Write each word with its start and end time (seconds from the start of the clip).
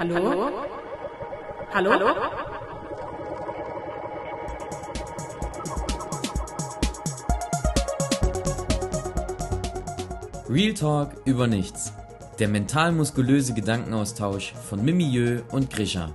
Hallo? 0.00 0.50
Hallo? 1.74 1.92
Hallo? 1.92 2.06
Real 10.48 10.72
Talk 10.72 11.10
über 11.26 11.46
nichts. 11.46 11.92
Der 12.38 12.48
mental-muskulöse 12.48 13.52
Gedankenaustausch 13.52 14.54
von 14.54 14.82
Mimieux 14.82 15.42
und 15.52 15.68
Grisha. 15.68 16.14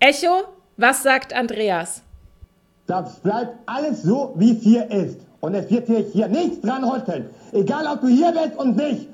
Echo, 0.00 0.48
was 0.76 1.04
sagt 1.04 1.32
Andreas? 1.32 2.02
Das 2.88 3.20
bleibt 3.20 3.56
alles 3.66 4.02
so, 4.02 4.34
wie 4.36 4.56
es 4.56 4.62
hier 4.64 4.90
ist. 4.90 5.27
Und 5.40 5.54
es 5.54 5.70
wird 5.70 5.86
sich 5.86 6.06
hier 6.12 6.28
nichts 6.28 6.60
dran 6.60 6.84
rütteln. 6.84 7.30
Egal, 7.52 7.86
ob 7.86 8.00
du 8.00 8.08
hier 8.08 8.32
bist 8.32 8.58
und 8.58 8.76
nicht. 8.76 9.06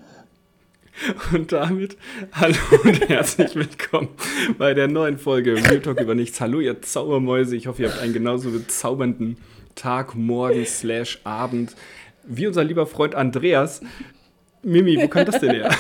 Und 1.33 1.51
damit 1.51 1.97
hallo 2.33 2.57
und 2.85 3.09
herzlich 3.09 3.55
willkommen 3.57 4.09
bei 4.59 4.75
der 4.75 4.87
neuen 4.87 5.19
Folge 5.19 5.55
Real 5.55 5.81
Talk 5.81 6.01
über 6.01 6.15
nichts. 6.15 6.41
Hallo, 6.41 6.61
ihr 6.61 6.81
Zaubermäuse. 6.81 7.57
Ich 7.57 7.67
hoffe, 7.67 7.83
ihr 7.83 7.91
habt 7.91 8.01
einen 8.01 8.13
genauso 8.13 8.51
bezaubernden 8.51 9.37
Tag, 9.75 10.15
Morgen, 10.15 10.65
slash 10.65 11.21
Abend 11.25 11.75
wie 12.27 12.47
unser 12.47 12.65
lieber 12.65 12.87
Freund 12.87 13.15
Andreas. 13.15 13.83
Mimi, 14.63 14.97
wo 14.97 15.09
kommt 15.09 15.29
das 15.29 15.41
denn 15.41 15.51
her? 15.51 15.71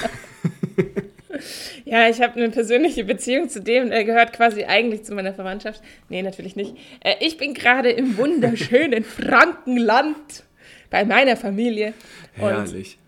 Ja, 1.95 2.09
ich 2.09 2.21
habe 2.21 2.34
eine 2.34 2.51
persönliche 2.51 3.05
Beziehung 3.05 3.48
zu 3.48 3.62
dem. 3.62 3.93
Er 3.93 4.02
gehört 4.02 4.33
quasi 4.33 4.65
eigentlich 4.65 5.05
zu 5.05 5.15
meiner 5.15 5.33
Verwandtschaft. 5.33 5.80
Nee, 6.09 6.23
natürlich 6.23 6.57
nicht. 6.57 6.75
Äh, 6.98 7.15
ich 7.21 7.37
bin 7.37 7.55
gerade 7.55 7.89
im 7.89 8.19
wunderschönen 8.19 9.05
Frankenland 9.05 10.43
bei 10.91 11.05
meiner 11.05 11.37
Familie. 11.37 11.95
Und 12.37 12.51
Herrlich. 12.51 12.99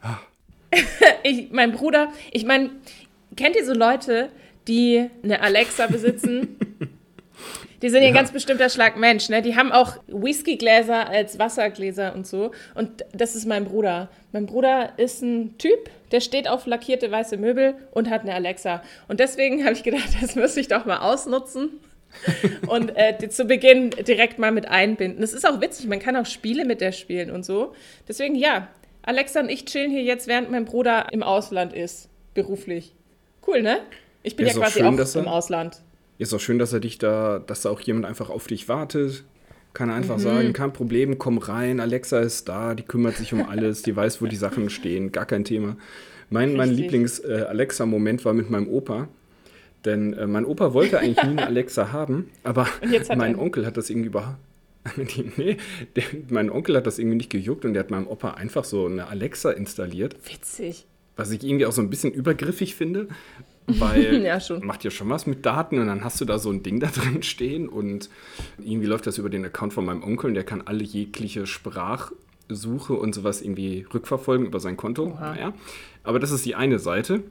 Ich, 1.24 1.50
mein 1.50 1.72
Bruder, 1.72 2.12
ich 2.30 2.44
meine, 2.44 2.70
kennt 3.36 3.56
ihr 3.56 3.64
so 3.64 3.72
Leute, 3.72 4.28
die 4.68 5.08
eine 5.24 5.40
Alexa 5.40 5.88
besitzen? 5.88 6.56
Die 7.82 7.90
sind 7.90 8.02
ja 8.02 8.08
ein 8.08 8.14
ganz 8.14 8.32
bestimmter 8.32 8.68
Schlag 8.68 8.96
Mensch, 8.96 9.28
ne? 9.28 9.42
Die 9.42 9.56
haben 9.56 9.72
auch 9.72 9.96
Whiskygläser 10.06 11.08
als 11.08 11.38
Wassergläser 11.38 12.14
und 12.14 12.26
so. 12.26 12.52
Und 12.74 13.04
das 13.12 13.34
ist 13.34 13.46
mein 13.46 13.64
Bruder. 13.64 14.08
Mein 14.32 14.46
Bruder 14.46 14.92
ist 14.96 15.22
ein 15.22 15.58
Typ, 15.58 15.90
der 16.12 16.20
steht 16.20 16.48
auf 16.48 16.66
lackierte 16.66 17.10
weiße 17.10 17.36
Möbel 17.36 17.74
und 17.92 18.10
hat 18.10 18.22
eine 18.22 18.34
Alexa. 18.34 18.82
Und 19.08 19.20
deswegen 19.20 19.64
habe 19.64 19.74
ich 19.74 19.82
gedacht, 19.82 20.08
das 20.20 20.34
müsste 20.34 20.60
ich 20.60 20.68
doch 20.68 20.84
mal 20.84 20.98
ausnutzen. 20.98 21.80
und 22.68 22.96
äh, 22.96 23.28
zu 23.28 23.44
Beginn 23.44 23.90
direkt 23.90 24.38
mal 24.38 24.52
mit 24.52 24.68
einbinden. 24.68 25.20
Das 25.20 25.32
ist 25.32 25.46
auch 25.46 25.60
witzig, 25.60 25.86
man 25.86 25.98
kann 25.98 26.16
auch 26.16 26.24
Spiele 26.24 26.64
mit 26.64 26.80
der 26.80 26.92
spielen 26.92 27.30
und 27.30 27.44
so. 27.44 27.74
Deswegen 28.08 28.34
ja, 28.34 28.68
Alexa 29.02 29.40
und 29.40 29.48
ich 29.48 29.64
chillen 29.66 29.90
hier 29.90 30.02
jetzt, 30.02 30.26
während 30.26 30.50
mein 30.50 30.64
Bruder 30.64 31.08
im 31.12 31.22
Ausland 31.22 31.72
ist, 31.72 32.08
beruflich. 32.34 32.94
Cool, 33.46 33.62
ne? 33.62 33.80
Ich 34.22 34.34
bin 34.34 34.46
Ja, 34.46 34.52
ja, 34.52 34.58
quasi 34.58 34.80
schön, 34.80 34.86
auch 34.86 35.14
im 35.16 35.28
Ausland. 35.28 35.80
Ist 36.18 36.32
auch 36.34 36.40
schön, 36.40 36.58
dass 36.58 36.72
er 36.72 36.80
dich 36.80 36.98
da, 36.98 37.38
dass 37.38 37.62
da 37.62 37.70
auch 37.70 37.80
jemand 37.80 38.06
einfach 38.06 38.30
auf 38.30 38.46
dich 38.46 38.68
wartet. 38.68 39.24
Kann 39.74 39.88
er 39.90 39.96
Mhm. 39.96 40.02
einfach 40.02 40.18
sagen, 40.18 40.52
kein 40.54 40.72
Problem, 40.72 41.18
komm 41.18 41.36
rein, 41.38 41.80
Alexa 41.80 42.20
ist 42.20 42.48
da, 42.48 42.74
die 42.74 42.82
kümmert 42.82 43.16
sich 43.16 43.32
um 43.34 43.44
alles, 43.46 43.82
die 43.82 43.94
weiß, 43.94 44.22
wo 44.22 44.26
die 44.26 44.36
Sachen 44.36 44.70
stehen, 44.70 45.12
gar 45.12 45.26
kein 45.26 45.44
Thema. 45.44 45.76
Mein, 46.30 46.56
mein. 46.56 46.70
Lieblings-Alexa-Moment 46.70 48.24
war 48.24 48.32
mit 48.32 48.50
meinem 48.50 48.68
Opa. 48.68 49.08
Denn 49.84 50.14
äh, 50.14 50.26
mein 50.26 50.44
Opa 50.44 50.72
wollte 50.72 50.98
eigentlich 50.98 51.22
nie 51.22 51.30
eine 51.30 51.46
Alexa 51.46 51.92
haben, 51.92 52.28
aber 52.42 52.66
er 52.80 53.16
mein. 53.16 53.36
Onkel 53.38 53.66
hat 53.66 53.76
das 53.76 53.90
irgendwie 53.90 54.08
über. 54.08 54.38
nee, 55.36 55.56
der, 55.94 56.04
mein 56.30 56.50
Onkel 56.50 56.76
hat 56.76 56.86
das 56.86 56.98
irgendwie 56.98 57.16
nicht 57.18 57.30
gejuckt 57.30 57.64
und 57.64 57.74
der 57.74 57.80
hat 57.80 57.90
meinem 57.90 58.06
Opa 58.08 58.32
einfach 58.32 58.64
so 58.64 58.86
eine 58.86 59.06
Alexa 59.08 59.50
installiert. 59.50 60.16
Witzig. 60.28 60.86
Was 61.16 61.30
ich 61.30 61.44
irgendwie 61.44 61.66
auch 61.66 61.72
so 61.72 61.82
ein 61.82 61.90
bisschen 61.90 62.12
übergriffig 62.12 62.74
finde, 62.74 63.08
weil 63.78 64.22
Ja, 64.24 64.40
schon. 64.40 64.64
macht 64.64 64.84
ja 64.84 64.90
schon 64.90 65.08
was 65.08 65.26
mit 65.26 65.44
Daten 65.44 65.78
und 65.78 65.86
dann 65.86 66.04
hast 66.04 66.20
du 66.20 66.24
da 66.24 66.38
so 66.38 66.50
ein 66.50 66.62
Ding 66.62 66.80
da 66.80 66.86
drin 66.94 67.22
stehen 67.22 67.68
und 67.68 68.08
irgendwie 68.58 68.86
läuft 68.86 69.06
das 69.06 69.18
über 69.18 69.28
den 69.30 69.44
Account 69.44 69.72
von 69.72 69.84
meinem 69.84 70.02
Onkel 70.02 70.28
und 70.28 70.34
der 70.34 70.44
kann 70.44 70.62
alle 70.64 70.84
jegliche 70.84 71.46
Sprachsuche 71.46 72.92
und 72.94 73.14
sowas 73.14 73.42
irgendwie 73.42 73.86
rückverfolgen 73.92 74.46
über 74.46 74.60
sein 74.60 74.76
Konto. 74.76 75.06
Oha. 75.08 75.34
Naja. 75.34 75.52
Aber 76.04 76.18
das 76.20 76.30
ist 76.30 76.44
die 76.46 76.54
eine 76.54 76.78
Seite. 76.78 77.22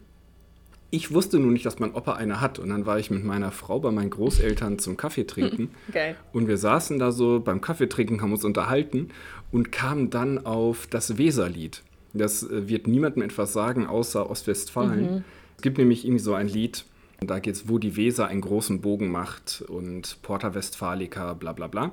Ich 0.92 1.14
wusste 1.14 1.40
nur 1.40 1.52
nicht, 1.52 1.66
dass 1.66 1.80
mein 1.80 1.94
Opa 1.94 2.14
eine 2.14 2.40
hat 2.42 2.60
und 2.60 2.70
dann 2.70 2.86
war 2.86 3.00
ich 3.00 3.10
mit 3.10 3.24
meiner 3.24 3.52
Frau 3.52 3.80
bei 3.80 3.92
meinen 3.92 4.12
Großeltern 4.12 4.80
zum 4.80 4.98
Kaffee 4.98 5.24
trinken. 5.28 5.72
Geil. 5.92 6.16
Und 6.32 6.48
wir 6.48 6.58
saßen 6.58 7.00
da 7.00 7.12
so 7.12 7.40
beim 7.40 7.60
Kaffeetrinken, 7.60 8.22
haben 8.22 8.32
uns 8.32 8.46
unterhalten 8.46 9.10
und 9.52 9.72
kamen 9.72 10.10
dann 10.10 10.46
auf 10.46 10.88
das 10.88 11.18
Weserlied. 11.18 11.82
Das 12.14 12.44
äh, 12.44 12.70
wird 12.70 12.88
niemandem 12.88 13.24
etwas 13.24 13.52
sagen, 13.52 13.88
außer 13.88 14.30
Ostwestfalen. 14.30 15.24
Es 15.56 15.62
gibt 15.62 15.78
nämlich 15.78 16.06
irgendwie 16.06 16.24
so 16.24 16.34
ein 16.34 16.48
Lied, 16.48 16.86
da 17.22 17.40
geht 17.40 17.56
es, 17.56 17.70
wo 17.70 17.80
die 17.80 17.96
Weser 17.96 18.28
einen 18.28 18.42
großen 18.42 18.82
Bogen 18.82 19.10
macht 19.10 19.64
und 19.68 20.22
Porta 20.22 20.54
Westfalica, 20.54 21.34
bla 21.34 21.54
bla 21.54 21.68
bla. 21.68 21.92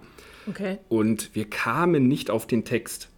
Okay. 0.49 0.79
Und 0.89 1.35
wir 1.35 1.49
kamen 1.49 2.09
nicht 2.09 2.31
auf 2.31 2.47
den 2.47 2.65
Text. 2.65 3.09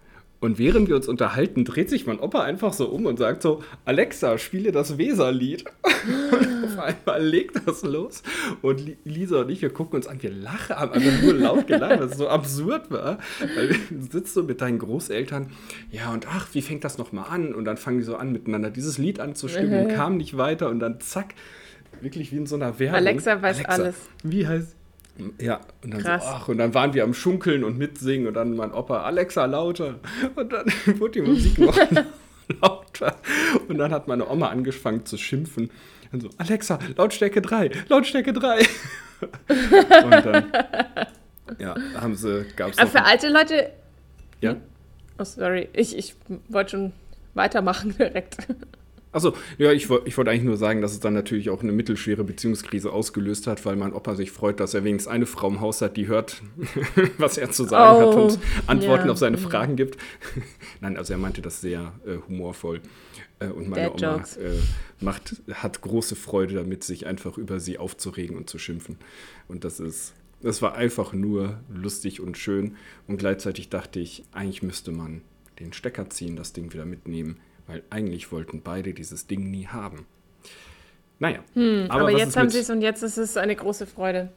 Und 0.41 0.59
während 0.59 0.89
wir 0.89 0.97
uns 0.97 1.09
unterhalten, 1.09 1.65
dreht 1.65 1.89
sich 1.89 2.07
mein 2.07 2.21
Opa 2.21 2.43
einfach 2.43 2.75
so 2.75 2.89
um 2.89 3.07
und 3.07 3.19
sagt 3.19 3.41
so, 3.41 3.63
Alexa, 3.87 4.37
spiele 4.37 4.73
das 4.73 4.99
Weserlied. 4.99 5.65
Auf 6.79 6.85
einmal 6.85 7.23
legt 7.25 7.67
das 7.67 7.83
los. 7.83 8.23
Und 8.63 8.81
Li- 8.81 8.97
Lisa 9.05 9.41
und 9.43 9.51
ich, 9.51 9.63
wir 9.63 9.71
gucken 9.71 9.97
uns 9.97 10.07
an, 10.07 10.23
wir 10.23 10.31
lachen, 10.31 10.77
haben 10.77 10.93
einfach 10.93 11.23
nur 11.23 11.35
laut 11.35 11.67
gelacht, 11.67 12.01
weil 12.01 12.09
es 12.09 12.17
so 12.17 12.29
absurd 12.29 12.91
war. 12.91 13.19
Weil 13.57 13.69
du 13.69 14.03
sitzt 14.11 14.35
so 14.35 14.43
mit 14.43 14.61
deinen 14.61 14.79
Großeltern, 14.79 15.51
ja 15.91 16.13
und 16.13 16.27
ach, 16.29 16.49
wie 16.53 16.63
fängt 16.63 16.85
das 16.85 16.99
nochmal 16.99 17.27
an? 17.31 17.55
Und 17.55 17.65
dann 17.65 17.77
fangen 17.77 17.99
die 17.99 18.05
so 18.05 18.17
an, 18.17 18.33
miteinander 18.33 18.71
dieses 18.71 18.99
Lied 18.99 19.21
anzustimmen 19.21 19.87
und 19.89 19.95
kamen 19.95 20.17
nicht 20.17 20.37
weiter 20.37 20.69
und 20.69 20.81
dann 20.81 21.01
zack, 21.01 21.35
wirklich 22.01 22.33
wie 22.33 22.37
in 22.37 22.47
so 22.47 22.57
einer 22.57 22.79
Werbung. 22.79 22.97
Alexa 22.97 23.41
weiß 23.41 23.65
alles. 23.67 23.95
Wie 24.23 24.47
heißt 24.47 24.75
ja, 25.41 25.61
und 25.85 25.95
dann 25.95 26.01
Krass. 26.01 26.25
so, 26.25 26.29
ach, 26.29 26.49
und 26.49 26.59
dann 26.59 26.75
waren 26.75 26.93
wir 26.93 27.05
am 27.05 27.15
Schunkeln 27.15 27.63
und 27.63 27.79
mitsingen 27.79 28.27
und 28.27 28.35
dann 28.35 28.57
mein 28.57 28.73
Opa, 28.73 29.03
Alexa, 29.03 29.45
lauter. 29.45 30.01
Und 30.35 30.53
dann 30.53 30.67
wurde 30.99 31.23
die 31.23 31.23
Musik 31.23 31.57
noch 31.61 31.79
lauter. 32.61 33.15
Und 33.69 33.79
dann 33.79 33.93
hat 33.93 34.09
meine 34.09 34.29
Oma 34.29 34.49
angefangen 34.49 35.07
zu 35.07 35.17
schimpfen. 35.17 35.71
Und 36.15 36.21
so, 36.21 36.31
Alexa, 36.39 36.79
Lautstärke 36.97 37.43
3, 37.43 37.73
Lautstärke 37.89 38.33
3. 38.33 38.59
und 39.49 40.11
dann, 40.13 40.53
ja, 41.59 41.75
haben 42.01 42.15
sie, 42.15 42.47
gab 42.55 42.71
es 42.71 42.79
Aber 42.79 42.89
für 42.89 43.03
alte 43.03 43.29
Leute. 43.31 43.73
ja? 44.41 44.55
Oh, 45.19 45.25
sorry. 45.25 45.69
Ich, 45.73 45.99
ich 45.99 46.15
wollte 46.49 46.71
schon 46.71 46.93
weitermachen 47.35 47.95
direkt. 47.99 48.37
Achso, 49.15 49.33
ja, 49.59 49.71
ich, 49.71 49.89
ich 50.07 50.17
wollte 50.19 50.33
eigentlich 50.33 50.43
nur 50.43 50.57
sagen, 50.57 50.83
dass 50.83 50.91
es 50.91 50.99
dann 50.99 51.15
natürlich 51.15 51.49
auch 51.49 51.63
eine 51.63 51.71
mittelschwere 51.71 52.25
Beziehungskrise 52.25 52.93
ausgelöst 52.93 53.47
hat, 53.47 53.65
weil 53.65 53.77
mein 53.77 53.93
Opa 53.93 54.17
sich 54.17 54.33
freut, 54.33 54.59
dass 54.59 54.75
er 54.75 54.83
wenigstens 54.83 55.13
eine 55.13 55.25
Frau 55.25 55.47
im 55.47 55.61
Haus 55.61 55.81
hat, 55.83 55.97
die 55.97 56.09
hört, 56.09 56.43
was 57.19 57.39
er 57.39 57.53
zu 57.53 57.63
sagen 57.63 58.01
hat 58.01 58.15
Oh, 58.17 58.25
und 58.25 58.39
Antworten 58.67 59.07
ja. 59.07 59.13
auf 59.13 59.19
seine 59.19 59.39
Fragen 59.39 59.77
gibt. 59.77 59.99
Nein, 60.81 60.97
also 60.97 61.13
er 61.13 61.19
meinte 61.21 61.43
das 61.43 61.61
sehr 61.61 61.93
äh, 62.05 62.17
humorvoll. 62.29 62.81
Äh, 63.39 63.47
und 63.47 63.69
meine 63.69 63.93
Dad 63.97 64.37
Oma 64.37 64.49
äh, 64.49 64.59
macht, 64.99 65.37
hat 65.53 65.81
große 65.81 66.17
Freude 66.17 66.55
damit, 66.55 66.83
sich 66.83 67.07
einfach 67.07 67.39
über 67.39 67.61
sie 67.61 67.79
aufzuregen 67.79 68.37
und 68.37 68.51
zu 68.51 68.59
schimpfen. 68.59 68.97
Und 69.47 69.63
das 69.63 69.79
ist, 69.79 70.15
das 70.43 70.61
war 70.61 70.75
einfach 70.75 71.13
nur 71.13 71.61
lustig 71.73 72.21
und 72.21 72.37
schön. 72.37 72.75
Und 73.07 73.19
gleichzeitig 73.19 73.69
dachte 73.69 74.01
ich, 74.01 74.25
eigentlich 74.33 74.65
müsste 74.65 74.91
man 74.91 75.23
den 75.61 75.73
Stecker 75.73 76.11
ziehen, 76.11 76.35
das 76.35 76.53
Ding 76.53 76.73
wieder 76.73 76.85
mitnehmen, 76.85 77.37
weil 77.67 77.83
eigentlich 77.91 78.31
wollten 78.33 78.63
beide 78.63 78.93
dieses 78.95 79.27
Ding 79.27 79.51
nie 79.51 79.67
haben. 79.67 80.07
Naja, 81.19 81.39
Hm, 81.55 81.87
Aber, 81.89 82.05
was 82.13 82.19
jetzt 82.21 82.29
ist 82.31 82.37
haben 82.37 82.51
sie 82.51 82.59
es 82.59 82.71
und 82.71 82.83
jetzt 82.83 83.03
ist 83.03 83.17
es 83.17 83.37
eine 83.37 83.55
große 83.57 83.87
Freude. 83.87 84.31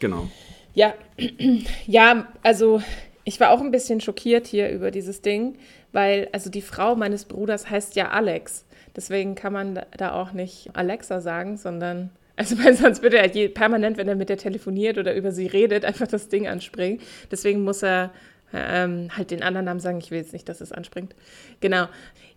Genau. 0.00 0.28
Ja, 0.74 0.94
ja, 1.86 2.26
also 2.42 2.82
ich 3.24 3.40
war 3.40 3.50
auch 3.50 3.60
ein 3.60 3.70
bisschen 3.70 4.00
schockiert 4.00 4.46
hier 4.46 4.70
über 4.70 4.90
dieses 4.90 5.22
Ding, 5.22 5.56
weil 5.92 6.28
also 6.32 6.50
die 6.50 6.62
Frau 6.62 6.96
meines 6.96 7.24
Bruders 7.24 7.70
heißt 7.70 7.96
ja 7.96 8.10
Alex. 8.10 8.64
Deswegen 8.94 9.34
kann 9.34 9.52
man 9.52 9.80
da- 9.96 10.12
auch 10.12 10.32
nicht 10.32 10.70
Alexa 10.74 11.20
sagen, 11.20 11.56
sondern 11.56 12.10
also 12.36 12.62
weil 12.62 12.74
sonst 12.74 13.02
würde 13.02 13.18
er 13.18 13.48
permanent, 13.48 13.96
wenn 13.96 14.08
er 14.08 14.14
mit 14.16 14.28
der 14.28 14.36
telefoniert 14.36 14.98
oder 14.98 15.14
über 15.14 15.32
sie 15.32 15.46
redet, 15.46 15.84
einfach 15.86 16.06
das 16.06 16.28
Ding 16.28 16.46
anspringen. 16.48 17.00
Deswegen 17.30 17.62
muss 17.64 17.82
er 17.82 18.12
ähm, 18.56 19.08
halt 19.16 19.30
den 19.30 19.42
anderen 19.42 19.66
Namen 19.66 19.80
sagen. 19.80 19.98
Ich 19.98 20.10
will 20.10 20.18
jetzt 20.18 20.32
nicht, 20.32 20.48
dass 20.48 20.60
es 20.60 20.72
anspringt. 20.72 21.14
Genau. 21.60 21.86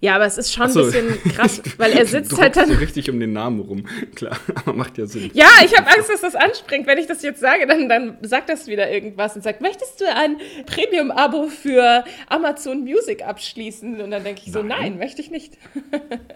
Ja, 0.02 0.16
aber 0.16 0.26
es 0.26 0.38
ist 0.38 0.54
schon 0.54 0.70
so. 0.70 0.80
ein 0.80 0.92
bisschen 0.92 1.34
krass, 1.34 1.62
weil 1.78 1.92
er 1.92 2.06
sitzt 2.06 2.40
halt 2.40 2.56
dann. 2.56 2.70
du 2.70 2.80
richtig 2.80 3.10
um 3.10 3.20
den 3.20 3.34
Namen 3.34 3.60
rum. 3.60 3.86
Klar, 4.16 4.38
aber 4.56 4.74
macht 4.74 4.98
ja 4.98 5.06
Sinn. 5.06 5.30
Ja, 5.34 5.50
ich 5.64 5.78
habe 5.78 5.88
Angst, 5.88 6.10
dass 6.10 6.22
das 6.22 6.36
anspringt. 6.36 6.88
Wenn 6.88 6.98
ich 6.98 7.08
das 7.08 7.22
jetzt 7.22 7.42
sage, 7.42 7.68
dann, 7.68 7.90
dann 7.90 8.18
sagt 8.22 8.50
das 8.50 8.68
wieder 8.68 8.90
irgendwas 8.90 9.36
und 9.36 9.42
sagt, 9.42 9.62
möchtest 9.62 10.00
du 10.00 10.06
ein 10.06 10.38
Premium-Abo 10.66 11.48
für 11.48 12.06
Amazon 12.28 12.84
Music 12.84 13.26
abschließen? 13.26 14.00
Und 14.00 14.12
dann 14.12 14.24
denke 14.24 14.42
ich 14.46 14.54
so, 14.54 14.64
Nein. 14.64 14.80
nein, 14.80 14.98
möchte 15.00 15.22
ich 15.22 15.32
nicht. 15.32 15.58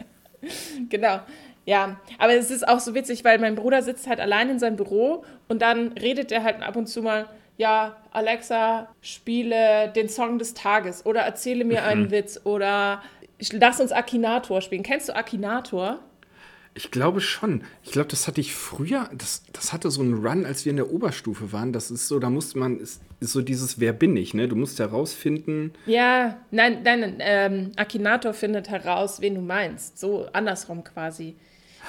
genau. 0.90 1.22
Ja, 1.66 2.02
aber 2.18 2.34
es 2.34 2.52
ist 2.52 2.68
auch 2.68 2.82
so 2.82 2.94
witzig, 2.94 3.24
weil 3.24 3.40
mein 3.40 3.56
Bruder 3.56 3.82
sitzt 3.82 4.08
halt 4.08 4.20
allein 4.20 4.50
in 4.50 4.60
seinem 4.60 4.76
Büro 4.76 5.24
und 5.48 5.62
dann 5.62 5.94
redet 5.94 6.32
er 6.34 6.44
halt 6.44 6.62
ab 6.62 6.76
und 6.76 6.88
zu 6.88 7.02
mal 7.02 7.28
ja, 7.58 7.98
Alexa, 8.12 8.90
spiele 9.02 9.92
den 9.96 10.10
Song 10.10 10.40
des 10.40 10.54
Tages 10.54 11.06
oder 11.06 11.22
erzähle 11.22 11.66
mir 11.66 11.84
einen 11.84 12.12
Witz 12.12 12.42
oder 12.44 13.04
lass 13.52 13.80
uns 13.80 13.92
Akinator 13.92 14.62
spielen. 14.62 14.84
Kennst 14.84 15.10
du 15.10 15.16
Akinator? 15.16 16.00
Ich 16.76 16.90
glaube 16.90 17.22
schon. 17.22 17.64
Ich 17.84 17.92
glaube, 17.92 18.08
das 18.08 18.28
hatte 18.28 18.42
ich 18.42 18.56
früher, 18.56 19.08
das, 19.14 19.44
das 19.54 19.74
hatte 19.74 19.92
so 19.92 20.02
einen 20.02 20.26
Run, 20.26 20.46
als 20.46 20.66
wir 20.66 20.72
in 20.72 20.78
der 20.78 20.92
Oberstufe 20.92 21.52
waren. 21.52 21.72
Das 21.72 21.92
ist 21.92 22.08
so, 22.08 22.18
da 22.18 22.32
musste 22.32 22.58
man, 22.58 22.80
ist, 22.80 23.02
ist 23.20 23.34
so 23.34 23.42
dieses 23.42 23.80
Wer 23.80 23.94
bin 23.94 24.18
ich, 24.18 24.34
ne? 24.34 24.48
Du 24.48 24.56
musst 24.56 24.80
herausfinden. 24.80 25.74
Ja, 25.86 26.40
nein, 26.50 26.80
nein, 26.84 27.18
ähm, 27.20 27.72
Akinator 27.76 28.34
findet 28.34 28.70
heraus, 28.70 29.22
wen 29.22 29.36
du 29.36 29.42
meinst. 29.42 30.00
So 30.00 30.28
andersrum 30.34 30.84
quasi. 30.84 31.36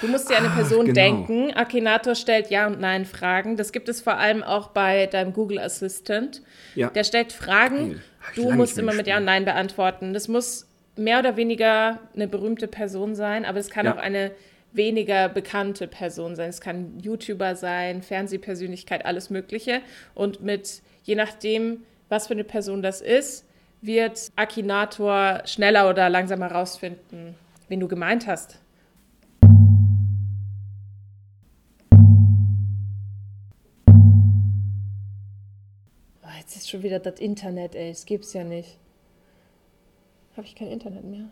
Du 0.00 0.08
musst 0.08 0.28
dir 0.28 0.36
eine 0.36 0.48
Ah, 0.50 0.54
Person 0.56 0.86
genau. 0.86 0.94
denken. 0.94 1.52
Akinator 1.54 2.14
stellt 2.14 2.50
Ja 2.50 2.66
und 2.66 2.80
Nein 2.80 3.04
Fragen. 3.04 3.56
Das 3.56 3.72
gibt 3.72 3.88
es 3.88 4.00
vor 4.00 4.16
allem 4.18 4.42
auch 4.42 4.68
bei 4.68 5.06
deinem 5.06 5.32
Google 5.32 5.58
Assistant. 5.58 6.42
Ja. 6.74 6.90
Der 6.90 7.04
stellt 7.04 7.32
Fragen. 7.32 8.00
Du 8.34 8.50
musst 8.50 8.76
immer 8.78 8.92
mit 8.92 9.06
Ja 9.06 9.18
und 9.18 9.24
Nein 9.24 9.44
beantworten. 9.44 10.12
Das 10.12 10.28
muss 10.28 10.66
mehr 10.96 11.18
oder 11.20 11.36
weniger 11.36 11.98
eine 12.14 12.28
berühmte 12.28 12.68
Person 12.68 13.14
sein, 13.14 13.44
aber 13.44 13.58
es 13.58 13.70
kann 13.70 13.86
Ja. 13.86 13.94
auch 13.94 13.98
eine 13.98 14.30
weniger 14.72 15.28
bekannte 15.28 15.86
Person 15.86 16.34
sein. 16.34 16.50
Es 16.50 16.60
kann 16.60 16.98
YouTuber 17.00 17.54
sein, 17.54 18.02
Fernsehpersönlichkeit, 18.02 19.06
alles 19.06 19.30
Mögliche. 19.30 19.80
Und 20.14 20.42
mit, 20.42 20.82
je 21.04 21.14
nachdem, 21.14 21.84
was 22.08 22.26
für 22.26 22.34
eine 22.34 22.44
Person 22.44 22.82
das 22.82 23.00
ist, 23.00 23.46
wird 23.80 24.32
Akinator 24.36 25.42
schneller 25.46 25.88
oder 25.88 26.08
langsamer 26.08 26.50
rausfinden, 26.50 27.36
wen 27.68 27.80
du 27.80 27.86
gemeint 27.88 28.26
hast. 28.26 28.58
Jetzt 36.44 36.56
ist 36.56 36.70
schon 36.70 36.82
wieder 36.82 36.98
das 36.98 37.18
Internet, 37.20 37.74
ey. 37.74 37.90
Das 37.90 38.04
gibt's 38.06 38.32
ja 38.34 38.44
nicht. 38.44 38.78
Habe 40.36 40.46
ich 40.46 40.54
kein 40.54 40.68
Internet 40.68 41.04
mehr? 41.04 41.30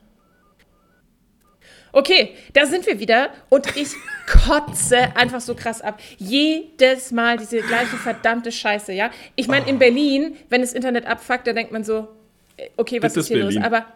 Okay, 1.92 2.34
da 2.54 2.66
sind 2.66 2.86
wir 2.86 2.98
wieder 2.98 3.30
und 3.50 3.76
ich 3.76 3.88
kotze 4.26 5.14
einfach 5.16 5.40
so 5.40 5.54
krass 5.54 5.80
ab. 5.82 6.00
Jedes 6.18 7.12
Mal 7.12 7.36
diese 7.36 7.60
gleiche 7.60 7.96
verdammte 7.96 8.50
Scheiße, 8.50 8.92
ja? 8.92 9.10
Ich 9.36 9.46
meine, 9.48 9.68
in 9.68 9.78
Berlin, 9.78 10.36
wenn 10.48 10.62
das 10.62 10.72
Internet 10.72 11.06
abfuckt, 11.06 11.46
da 11.46 11.52
denkt 11.52 11.70
man 11.70 11.84
so, 11.84 12.08
äh, 12.56 12.68
okay, 12.76 13.02
was 13.02 13.12
Das 13.12 13.24
ist 13.24 13.24
ist 13.24 13.28
hier 13.28 13.44
Berlin. 13.44 13.56
los? 13.58 13.64
Aber 13.64 13.86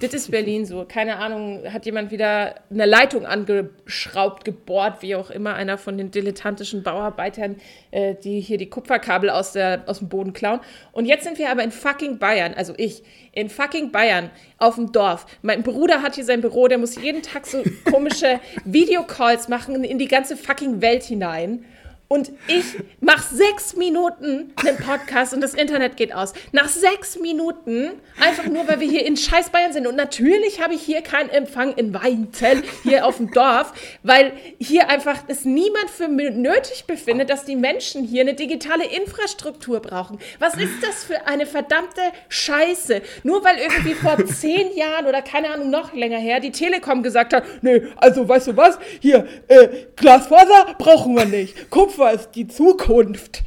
das 0.00 0.12
ist 0.12 0.30
Berlin 0.30 0.66
so. 0.66 0.84
Keine 0.86 1.16
Ahnung, 1.16 1.72
hat 1.72 1.86
jemand 1.86 2.10
wieder 2.10 2.56
eine 2.70 2.84
Leitung 2.84 3.24
angeschraubt, 3.24 4.44
gebohrt, 4.44 5.00
wie 5.02 5.16
auch 5.16 5.30
immer, 5.30 5.54
einer 5.54 5.78
von 5.78 5.96
den 5.96 6.10
dilettantischen 6.10 6.82
Bauarbeitern, 6.82 7.56
äh, 7.92 8.14
die 8.14 8.40
hier 8.40 8.58
die 8.58 8.68
Kupferkabel 8.68 9.30
aus, 9.30 9.52
der, 9.52 9.84
aus 9.86 10.00
dem 10.00 10.08
Boden 10.08 10.34
klauen. 10.34 10.60
Und 10.92 11.06
jetzt 11.06 11.24
sind 11.24 11.38
wir 11.38 11.50
aber 11.50 11.62
in 11.62 11.70
fucking 11.70 12.18
Bayern, 12.18 12.52
also 12.54 12.74
ich, 12.76 13.02
in 13.32 13.48
fucking 13.48 13.90
Bayern, 13.90 14.30
auf 14.58 14.74
dem 14.74 14.92
Dorf. 14.92 15.26
Mein 15.42 15.62
Bruder 15.62 16.02
hat 16.02 16.14
hier 16.14 16.24
sein 16.24 16.42
Büro, 16.42 16.68
der 16.68 16.78
muss 16.78 16.96
jeden 16.96 17.22
Tag 17.22 17.46
so 17.46 17.62
komische 17.90 18.40
Videocalls 18.64 19.48
machen 19.48 19.82
in 19.82 19.98
die 19.98 20.08
ganze 20.08 20.36
fucking 20.36 20.82
Welt 20.82 21.04
hinein. 21.04 21.64
Und 22.08 22.30
ich 22.46 22.64
mache 23.00 23.34
sechs 23.34 23.74
Minuten 23.74 24.52
einen 24.64 24.76
Podcast 24.76 25.34
und 25.34 25.40
das 25.40 25.54
Internet 25.54 25.96
geht 25.96 26.14
aus. 26.14 26.34
Nach 26.52 26.68
sechs 26.68 27.18
Minuten, 27.18 27.90
einfach 28.20 28.44
nur, 28.44 28.68
weil 28.68 28.78
wir 28.78 28.88
hier 28.88 29.04
in 29.04 29.16
scheiß 29.16 29.50
Bayern 29.50 29.72
sind. 29.72 29.88
Und 29.88 29.96
natürlich 29.96 30.62
habe 30.62 30.74
ich 30.74 30.82
hier 30.82 31.02
keinen 31.02 31.30
Empfang 31.30 31.74
in 31.74 31.92
Weinzell, 31.92 32.62
hier 32.84 33.06
auf 33.06 33.16
dem 33.16 33.32
Dorf, 33.32 33.72
weil 34.04 34.32
hier 34.60 34.88
einfach 34.88 35.18
es 35.26 35.44
niemand 35.44 35.90
für 35.90 36.06
nötig 36.06 36.84
befindet, 36.86 37.28
dass 37.28 37.44
die 37.44 37.56
Menschen 37.56 38.04
hier 38.04 38.20
eine 38.20 38.34
digitale 38.34 38.84
Infrastruktur 38.84 39.80
brauchen. 39.80 40.20
Was 40.38 40.54
ist 40.54 40.82
das 40.82 41.02
für 41.02 41.26
eine 41.26 41.44
verdammte 41.44 42.02
Scheiße? 42.28 43.02
Nur 43.24 43.42
weil 43.42 43.58
irgendwie 43.58 43.94
vor 43.94 44.16
zehn 44.26 44.76
Jahren 44.76 45.06
oder 45.06 45.22
keine 45.22 45.50
Ahnung 45.50 45.70
noch 45.70 45.92
länger 45.92 46.18
her 46.18 46.38
die 46.38 46.52
Telekom 46.52 47.02
gesagt 47.02 47.32
hat, 47.32 47.42
nee, 47.62 47.82
also 47.96 48.28
weißt 48.28 48.46
du 48.48 48.56
was, 48.56 48.78
hier, 49.00 49.26
äh, 49.48 49.68
Glasfaser 49.96 50.76
brauchen 50.78 51.16
wir 51.16 51.24
nicht. 51.24 51.68
Kupfer 51.68 51.95
ist 52.04 52.32
die 52.32 52.46
Zukunft. 52.46 53.42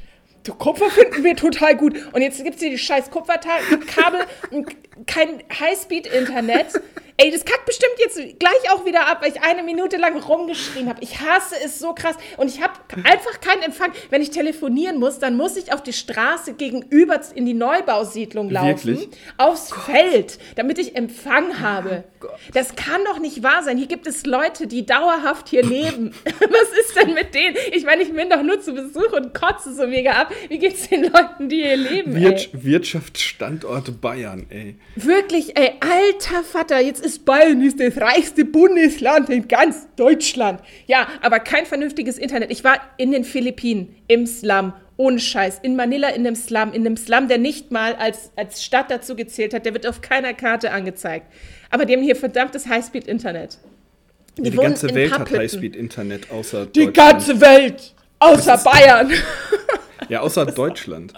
Kupfer 0.58 0.90
finden 0.90 1.24
wir 1.24 1.36
total 1.36 1.76
gut. 1.76 1.96
Und 2.14 2.22
jetzt 2.22 2.44
gibt 2.44 2.56
es 2.56 2.62
hier 2.62 2.72
die 2.72 2.78
scheiß 2.78 3.12
Kupferkabel 3.12 4.22
und 4.52 4.76
kein 5.06 5.44
Highspeed-Internet. 5.60 6.68
Ey, 7.22 7.32
das 7.32 7.44
kackt 7.44 7.66
bestimmt 7.66 7.96
jetzt 7.98 8.16
gleich 8.40 8.72
auch 8.72 8.86
wieder 8.86 9.08
ab, 9.08 9.18
weil 9.22 9.34
ich 9.34 9.42
eine 9.42 9.62
Minute 9.62 9.98
lang 9.98 10.18
rumgeschrien 10.18 10.88
habe. 10.88 11.04
Ich 11.04 11.20
hasse 11.20 11.56
es 11.62 11.78
so 11.78 11.94
krass. 11.94 12.16
Und 12.38 12.48
ich 12.48 12.62
habe 12.62 12.74
einfach 13.04 13.42
keinen 13.42 13.62
Empfang. 13.62 13.92
Wenn 14.10 14.22
ich 14.22 14.30
telefonieren 14.30 15.00
muss, 15.00 15.20
dann 15.20 15.36
muss 15.36 15.58
ich 15.58 15.74
auf 15.74 15.84
die 15.84 15.92
Straße 15.92 16.54
gegenüber 16.54 17.20
in 17.36 17.46
die 17.46 17.54
Neubausiedlung 17.54 18.50
laufen. 18.50 18.68
Wirklich? 18.68 19.10
Aufs 19.38 19.70
Feld, 19.86 20.40
damit 20.56 20.80
ich 20.80 20.96
Empfang 20.96 21.60
habe. 21.60 22.06
Das 22.54 22.78
kann 22.78 23.04
doch 23.04 23.20
nicht 23.20 23.44
wahr 23.44 23.64
sein. 23.64 23.78
Hier 23.78 23.88
gibt 23.88 24.08
es 24.08 24.26
Leute, 24.26 24.68
die 24.68 24.86
dauerhaft 24.86 25.50
hier 25.50 25.64
leben. 25.64 26.14
Was 26.24 26.80
ist 26.80 26.96
denn 26.96 27.14
mit 27.16 27.36
denen? 27.36 27.58
Ich 27.74 27.84
meine, 27.84 28.02
ich 28.04 28.14
bin 28.14 28.30
doch 28.30 28.44
nur 28.44 28.62
zu 28.62 28.74
Besuch 28.74 29.12
und 29.12 29.34
kotze 29.34 29.74
so 29.74 29.86
mega 29.88 30.12
ab. 30.12 30.32
Wie 30.48 30.58
geht's 30.58 30.88
den 30.88 31.04
Leuten, 31.04 31.50
die 31.50 31.64
hier 31.64 31.76
leben? 31.76 32.16
ey? 32.16 32.22
Wir 32.54 32.64
Wirtschaftsstandort 32.64 34.00
Bayern, 34.00 34.46
ey. 34.50 34.76
Wirklich, 34.96 35.58
ey, 35.58 35.74
alter 35.82 36.44
Vater, 36.44 36.80
jetzt 36.80 37.04
ist 37.04 37.09
Bayern 37.18 37.62
ist 37.64 37.80
das 37.80 37.98
reichste 37.98 38.46
Bundesland 38.46 39.30
in 39.30 39.48
ganz 39.48 39.88
Deutschland. 39.96 40.62
Ja, 40.86 41.08
aber 41.22 41.40
kein 41.40 41.66
vernünftiges 41.66 42.18
Internet. 42.20 42.52
Ich 42.52 42.64
war 42.64 42.80
in 42.98 43.12
den 43.12 43.24
Philippinen, 43.24 43.96
im 44.08 44.28
Slum, 44.28 44.74
ohne 44.98 45.18
Scheiß, 45.20 45.60
in 45.64 45.76
Manila 45.76 46.10
in 46.10 46.24
dem 46.26 46.36
Slum, 46.36 46.74
in 46.74 46.84
dem 46.84 46.98
Slum, 46.98 47.28
der 47.30 47.38
nicht 47.38 47.72
mal 47.72 47.96
als, 47.96 48.32
als 48.36 48.64
Stadt 48.64 48.92
dazu 48.92 49.16
gezählt 49.16 49.54
hat, 49.54 49.66
der 49.66 49.74
wird 49.74 49.88
auf 49.88 50.02
keiner 50.02 50.34
Karte 50.34 50.72
angezeigt. 50.72 51.26
Aber 51.72 51.86
die 51.86 51.94
haben 51.94 52.04
hier 52.04 52.16
verdammtes 52.16 52.68
Highspeed-Internet. 52.68 53.58
Die, 54.38 54.56
wohnen 54.56 54.68
ganze 54.68 54.94
Welt 54.94 55.18
hat. 55.18 55.32
Highspeed-Internet 55.32 56.30
außer 56.32 56.66
Die 56.68 56.92
ganze 56.92 57.40
Welt, 57.42 57.94
außer 58.20 58.58
Bayern. 58.58 59.12
Ja, 60.10 60.20
außer 60.22 60.46
Deutschland. 60.52 61.14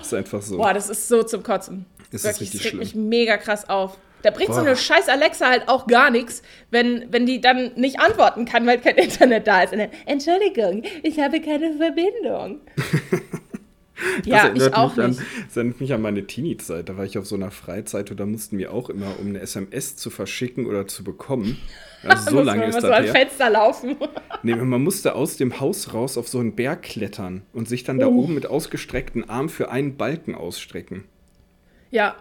Ist 0.00 0.14
einfach 0.14 0.42
so. 0.42 0.58
Boah, 0.58 0.72
das 0.74 0.88
ist 0.90 1.08
so 1.08 1.22
zum 1.22 1.42
Kotzen. 1.42 1.86
Das 2.10 2.20
ist 2.22 2.24
Wirklich, 2.24 2.40
richtig 2.40 2.60
das 2.60 2.64
regt 2.66 2.70
schlimm. 2.92 3.02
mich 3.02 3.08
mega 3.10 3.36
krass 3.36 3.68
auf. 3.68 3.96
Da 4.22 4.30
bringt 4.30 4.48
so 4.54 4.60
Boah. 4.60 4.66
eine 4.66 4.76
scheiß 4.76 5.08
Alexa 5.08 5.48
halt 5.48 5.68
auch 5.68 5.86
gar 5.86 6.10
nichts, 6.10 6.42
wenn, 6.70 7.06
wenn 7.10 7.26
die 7.26 7.40
dann 7.40 7.72
nicht 7.76 8.00
antworten 8.00 8.44
kann, 8.44 8.66
weil 8.66 8.78
kein 8.78 8.96
Internet 8.96 9.46
da 9.46 9.62
ist. 9.62 9.72
Dann, 9.72 9.88
Entschuldigung, 10.06 10.82
ich 11.02 11.18
habe 11.18 11.40
keine 11.40 11.74
Verbindung. 11.76 12.60
ja, 14.24 14.52
ich 14.54 14.74
auch 14.74 14.96
nicht. 14.96 15.18
An, 15.20 15.26
das 15.46 15.56
erinnert 15.56 15.80
mich 15.80 15.92
an 15.92 16.02
meine 16.02 16.26
Teenie-Zeit. 16.26 16.88
Da 16.88 16.96
war 16.96 17.04
ich 17.04 17.18
auf 17.18 17.26
so 17.26 17.34
einer 17.34 17.50
Freizeit 17.50 18.10
und 18.10 18.20
da 18.20 18.26
mussten 18.26 18.58
wir 18.58 18.72
auch 18.72 18.90
immer, 18.90 19.18
um 19.20 19.28
eine 19.28 19.40
SMS 19.40 19.96
zu 19.96 20.10
verschicken 20.10 20.66
oder 20.66 20.86
zu 20.86 21.04
bekommen. 21.04 21.58
Also 22.04 22.30
so 22.32 22.42
lange 22.42 22.62
man 22.62 22.70
ist 22.70 22.74
das 22.74 22.82
so 22.82 22.92
her. 22.92 23.04
Fenster 23.04 23.48
laufen. 23.48 23.94
Nee, 24.42 24.56
man 24.56 24.82
musste 24.82 25.14
aus 25.14 25.36
dem 25.36 25.60
Haus 25.60 25.94
raus 25.94 26.18
auf 26.18 26.26
so 26.26 26.40
einen 26.40 26.56
Berg 26.56 26.82
klettern 26.82 27.42
und 27.52 27.68
sich 27.68 27.84
dann 27.84 28.00
da 28.00 28.08
Oh. 28.08 28.22
oben 28.22 28.34
mit 28.34 28.44
ausgestreckten 28.44 29.30
Arm 29.30 29.48
für 29.48 29.70
einen 29.70 29.96
Balken 29.96 30.34
ausstrecken. 30.34 31.04
Ja. 31.92 32.16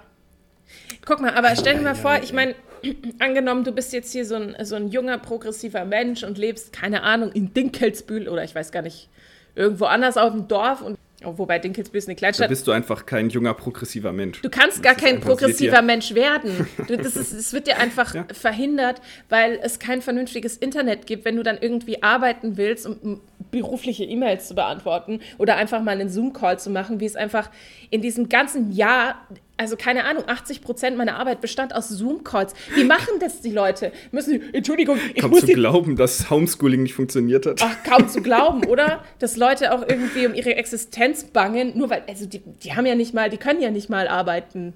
Guck 1.05 1.21
mal, 1.21 1.33
aber 1.33 1.55
stell 1.55 1.75
dir 1.75 1.81
mal 1.81 1.95
vor, 1.95 2.19
ich 2.21 2.33
meine, 2.33 2.55
angenommen, 3.19 3.63
du 3.63 3.71
bist 3.71 3.93
jetzt 3.93 4.11
hier 4.11 4.25
so 4.25 4.35
ein, 4.35 4.55
so 4.63 4.75
ein 4.75 4.89
junger, 4.89 5.17
progressiver 5.17 5.85
Mensch 5.85 6.23
und 6.23 6.37
lebst, 6.37 6.73
keine 6.73 7.03
Ahnung, 7.03 7.31
in 7.31 7.53
Dinkelsbühl 7.53 8.27
oder 8.27 8.43
ich 8.43 8.55
weiß 8.55 8.71
gar 8.71 8.81
nicht, 8.81 9.09
irgendwo 9.55 9.85
anders 9.85 10.17
auf 10.17 10.31
dem 10.31 10.47
Dorf 10.47 10.81
und 10.81 10.97
oh, 11.25 11.33
wobei 11.37 11.59
Dinkelsbühl 11.59 11.97
ist 11.99 12.07
eine 12.07 12.15
Da 12.15 12.19
Kleinstadt. 12.19 12.49
bist 12.49 12.65
du 12.67 12.71
einfach 12.71 13.05
kein 13.05 13.29
junger, 13.29 13.53
progressiver 13.53 14.11
Mensch. 14.13 14.41
Du 14.41 14.49
kannst 14.49 14.81
gar 14.81 14.95
kein 14.95 15.19
progressiver 15.19 15.81
Mensch 15.81 16.15
werden. 16.15 16.67
Du, 16.87 16.97
das, 16.97 17.15
ist, 17.15 17.33
das 17.37 17.53
wird 17.53 17.67
dir 17.67 17.77
einfach 17.77 18.15
Ja. 18.15 18.25
verhindert, 18.33 19.01
weil 19.29 19.59
es 19.61 19.77
kein 19.79 20.01
vernünftiges 20.01 20.57
Internet 20.57 21.05
gibt, 21.05 21.25
wenn 21.25 21.35
du 21.35 21.43
dann 21.43 21.57
irgendwie 21.59 22.01
arbeiten 22.01 22.57
willst, 22.57 22.87
um 22.87 23.21
berufliche 23.51 24.05
E-Mails 24.05 24.47
zu 24.47 24.55
beantworten 24.55 25.19
oder 25.37 25.57
einfach 25.57 25.81
mal 25.81 25.91
einen 25.99 26.09
Zoom-Call 26.09 26.57
zu 26.57 26.69
machen, 26.69 27.01
wie 27.01 27.05
es 27.05 27.17
einfach 27.17 27.49
in 27.89 28.01
diesem 28.01 28.29
ganzen 28.29 28.71
Jahr, 28.71 29.27
also 29.61 29.75
keine 29.77 30.05
Ahnung, 30.05 30.23
80 30.25 30.61
Prozent 30.61 30.97
meiner 30.97 31.17
Arbeit 31.17 31.39
bestand 31.39 31.75
aus 31.75 31.87
Zoom-Calls. 31.87 32.55
Wie 32.73 32.83
machen 32.83 33.19
das 33.19 33.41
die 33.41 33.51
Leute? 33.51 33.91
Müssen 34.11 34.39
die, 34.39 34.57
Entschuldigung, 34.57 34.97
ich 35.13 35.21
Kaum 35.21 35.29
muss 35.29 35.41
zu 35.41 35.45
die 35.45 35.53
glauben, 35.53 35.95
dass 35.95 36.31
Homeschooling 36.31 36.81
nicht 36.81 36.95
funktioniert 36.95 37.45
hat. 37.45 37.61
Ach, 37.63 37.83
kaum 37.83 38.09
zu 38.09 38.23
glauben, 38.23 38.65
oder? 38.65 39.03
Dass 39.19 39.37
Leute 39.37 39.71
auch 39.71 39.87
irgendwie 39.87 40.25
um 40.25 40.33
ihre 40.33 40.55
Existenz 40.55 41.25
bangen, 41.25 41.77
nur 41.77 41.91
weil, 41.91 42.01
also 42.07 42.25
die, 42.25 42.39
die 42.39 42.73
haben 42.73 42.87
ja 42.87 42.95
nicht 42.95 43.13
mal, 43.13 43.29
die 43.29 43.37
können 43.37 43.61
ja 43.61 43.69
nicht 43.69 43.87
mal 43.87 44.07
arbeiten. 44.07 44.73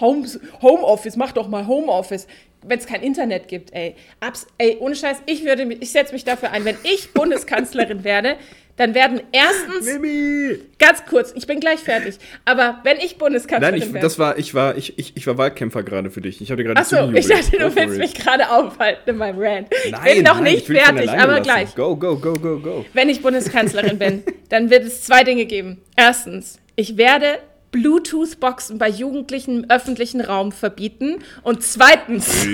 Home, 0.00 0.26
Homeoffice, 0.62 1.16
mach 1.16 1.32
doch 1.32 1.48
mal 1.48 1.66
Homeoffice, 1.66 2.26
wenn 2.62 2.78
es 2.78 2.86
kein 2.86 3.02
Internet 3.02 3.48
gibt, 3.48 3.74
ey. 3.74 3.96
Abs, 4.20 4.46
ey, 4.56 4.78
ohne 4.80 4.96
Scheiß, 4.96 5.18
ich 5.26 5.44
würde 5.44 5.70
ich 5.74 5.92
setze 5.92 6.14
mich 6.14 6.24
dafür 6.24 6.52
ein, 6.52 6.64
wenn 6.64 6.76
ich 6.84 7.12
Bundeskanzlerin 7.12 8.02
werde, 8.02 8.36
dann 8.76 8.94
werden 8.94 9.20
erstens, 9.32 9.86
Mimi! 9.86 10.58
ganz 10.78 11.04
kurz, 11.06 11.32
ich 11.34 11.46
bin 11.46 11.60
gleich 11.60 11.80
fertig, 11.80 12.16
aber 12.44 12.80
wenn 12.84 12.98
ich 12.98 13.16
Bundeskanzlerin 13.16 13.78
Nein, 13.80 13.94
ich, 13.94 14.00
das 14.00 14.18
war, 14.18 14.38
ich 14.38 14.54
war, 14.54 14.76
ich, 14.76 14.98
ich, 14.98 15.16
ich 15.16 15.26
war 15.26 15.38
Wahlkämpfer 15.38 15.82
gerade 15.82 16.10
für 16.10 16.20
dich. 16.20 16.40
Ich 16.40 16.50
habe 16.50 16.62
dir 16.62 16.68
gerade 16.68 16.80
Achso, 16.80 17.10
ich 17.12 17.26
dachte, 17.26 17.58
du 17.58 17.74
willst 17.74 17.98
mich 17.98 18.14
gerade 18.14 18.50
aufhalten 18.50 19.10
in 19.10 19.16
meinem 19.16 19.38
Rant. 19.38 19.68
Ich 19.84 19.92
Nein, 19.92 20.16
bin 20.16 20.24
noch 20.24 20.34
nein, 20.34 20.54
nicht 20.54 20.68
ich 20.68 20.78
fertig, 20.78 21.10
aber 21.10 21.32
lassen. 21.32 21.42
gleich. 21.42 21.74
Go, 21.74 21.96
go, 21.96 22.16
go, 22.16 22.34
go, 22.34 22.58
go. 22.58 22.84
Wenn 22.92 23.08
ich 23.08 23.22
Bundeskanzlerin 23.22 23.98
bin, 23.98 24.22
dann 24.50 24.68
wird 24.70 24.84
es 24.84 25.02
zwei 25.02 25.24
Dinge 25.24 25.46
geben. 25.46 25.80
Erstens, 25.96 26.58
ich 26.74 26.98
werde 26.98 27.38
Bluetooth-Boxen 27.72 28.78
bei 28.78 28.88
Jugendlichen 28.88 29.64
im 29.64 29.70
öffentlichen 29.70 30.20
Raum 30.20 30.52
verbieten. 30.52 31.18
Und 31.42 31.62
zweitens 31.62 32.46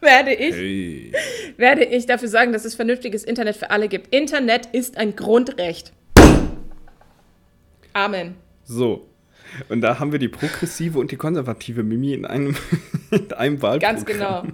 werde 0.00 0.32
ich, 0.32 0.54
hey. 0.54 1.12
werde 1.56 1.84
ich 1.84 2.06
dafür 2.06 2.28
sorgen, 2.28 2.52
dass 2.52 2.64
es 2.64 2.74
vernünftiges 2.74 3.24
Internet 3.24 3.56
für 3.56 3.70
alle 3.70 3.88
gibt. 3.88 4.14
Internet 4.14 4.66
ist 4.72 4.96
ein 4.96 5.16
Grundrecht. 5.16 5.92
Amen. 7.92 8.34
So. 8.64 9.06
Und 9.68 9.80
da 9.80 9.98
haben 9.98 10.12
wir 10.12 10.18
die 10.18 10.28
progressive 10.28 10.98
und 10.98 11.10
die 11.10 11.16
konservative 11.16 11.82
Mimi 11.82 12.12
in 12.14 12.24
einem, 12.24 12.56
in 13.10 13.32
einem 13.32 13.62
Wahlprogramm. 13.62 13.96
Ganz 13.96 14.06
genau. 14.06 14.44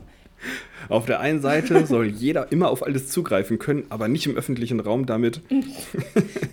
Auf 0.88 1.06
der 1.06 1.20
einen 1.20 1.40
Seite 1.40 1.86
soll 1.86 2.06
jeder 2.06 2.52
immer 2.52 2.70
auf 2.70 2.84
alles 2.84 3.08
zugreifen 3.08 3.58
können, 3.58 3.86
aber 3.88 4.06
nicht 4.08 4.26
im 4.26 4.36
öffentlichen 4.36 4.80
Raum 4.80 5.06
damit. 5.06 5.40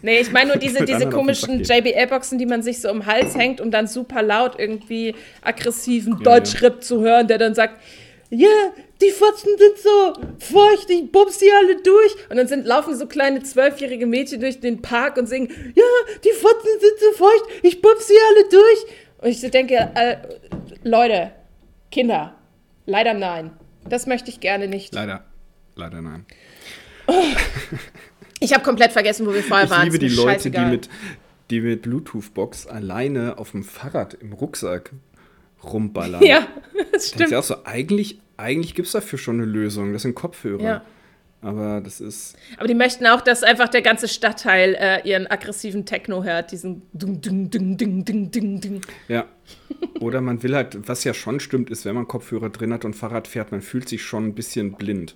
Nee, 0.06 0.20
ich 0.20 0.34
meine 0.34 0.50
nur 0.50 0.58
diese, 0.58 0.84
diese 0.84 1.08
komischen 1.08 1.64
JBL-Boxen, 1.64 2.38
die 2.38 2.46
man 2.46 2.62
sich 2.62 2.82
so 2.82 2.92
um 2.92 3.00
den 3.00 3.06
Hals 3.06 3.38
hängt, 3.38 3.62
um 3.62 3.72
dann 3.72 3.88
super 3.88 4.22
laut 4.22 4.60
irgendwie 4.60 5.16
aggressiven 5.42 6.18
Ja, 6.18 6.24
Deutschrap 6.24 6.84
zu 6.84 7.00
hören, 7.00 7.30
der 7.30 7.38
dann 7.38 7.56
sagt, 7.56 7.80
ja, 8.36 8.74
die 9.02 9.12
Fotzen 9.12 9.52
sind 9.58 9.78
so 9.78 10.14
feucht, 10.54 10.90
ich 10.90 11.12
bums 11.12 11.38
die 11.38 11.52
alle 11.52 11.76
durch. 11.82 12.16
Und 12.30 12.38
dann 12.38 12.48
sind, 12.48 12.66
laufen 12.66 12.96
so 12.96 13.06
kleine 13.06 13.44
zwölfjährige 13.44 14.06
Mädchen 14.06 14.40
durch 14.42 14.60
den 14.60 14.82
Park 14.82 15.18
und 15.18 15.28
singen, 15.28 15.50
ja, 15.76 15.84
die 16.24 16.32
Fotzen 16.32 16.70
sind 16.80 17.00
so 17.00 17.12
feucht, 17.24 17.44
ich 17.62 17.82
bums 17.82 18.08
die 18.08 18.14
alle 18.30 18.50
durch. 18.50 18.96
Und 19.20 19.30
ich 19.30 19.40
so 19.42 19.50
denke, 19.50 19.76
äh, 19.96 20.18
Leute, 20.84 21.32
Kinder, 21.92 22.36
leider 22.86 23.14
nein. 23.14 23.52
Das 23.88 24.08
möchte 24.08 24.30
ich 24.30 24.40
gerne 24.40 24.68
nicht. 24.68 24.94
Leider. 24.94 25.26
Leider 25.76 26.02
nein. 26.02 26.26
Ich 28.40 28.54
habe 28.54 28.64
komplett 28.64 28.92
vergessen, 28.92 29.26
wo 29.26 29.34
wir 29.34 29.44
vorher 29.44 29.66
Ich 29.66 29.72
waren. 29.72 29.90
liebe 29.90 30.04
Ist 30.06 30.12
die 30.12 30.22
Leute, 30.22 30.52
die 30.52 30.60
mit, 30.60 30.90
die 31.50 31.62
mit 31.62 31.82
Bluetooth-Box 31.84 32.68
alleine 32.68 33.38
auf 33.38 33.52
dem 33.52 33.64
Fahrrad 33.64 34.14
im 34.16 34.34
Rucksack 34.34 34.92
rumballern. 35.64 36.24
Ja, 36.24 36.48
das 36.92 37.12
Denkst 37.12 37.12
du 37.12 37.24
stimmt. 37.26 37.34
auch 37.36 37.44
so, 37.44 37.56
eigentlich, 37.66 38.20
eigentlich 38.38 38.76
gibt 38.76 38.88
es 38.88 38.92
dafür 38.94 39.20
schon 39.20 39.36
eine 39.36 39.46
Lösung. 39.46 39.94
Das 39.94 40.02
sind 40.04 40.16
Kopfhörer. 40.16 40.64
Ja. 40.64 40.82
Aber 41.44 41.82
das 41.82 42.00
ist. 42.00 42.38
Aber 42.58 42.68
die 42.68 42.74
möchten 42.74 43.06
auch, 43.06 43.20
dass 43.20 43.44
einfach 43.44 43.68
der 43.68 43.82
ganze 43.82 44.08
Stadtteil 44.08 44.76
äh, 44.80 45.08
ihren 45.08 45.28
aggressiven 45.28 45.86
Techno 45.86 46.24
hört, 46.24 46.52
diesen 46.52 46.84
dung, 46.94 47.22
dung, 47.22 47.50
dung, 47.50 47.78
dung, 47.78 48.06
dung, 48.06 48.32
dung, 48.32 48.62
dung. 48.62 48.82
Ja. 49.10 49.26
Oder 50.00 50.22
man 50.22 50.42
will 50.42 50.56
halt, 50.56 50.88
was 50.88 51.04
ja 51.04 51.14
schon 51.14 51.42
stimmt, 51.42 51.70
ist, 51.70 51.84
wenn 51.84 51.96
man 51.96 52.08
Kopfhörer 52.08 52.50
drin 52.50 52.72
hat 52.72 52.86
und 52.86 52.96
Fahrrad 52.96 53.28
fährt, 53.28 53.52
man 53.52 53.62
fühlt 53.62 53.90
sich 53.90 54.04
schon 54.04 54.28
ein 54.28 54.36
bisschen 54.36 54.74
blind. 54.74 55.16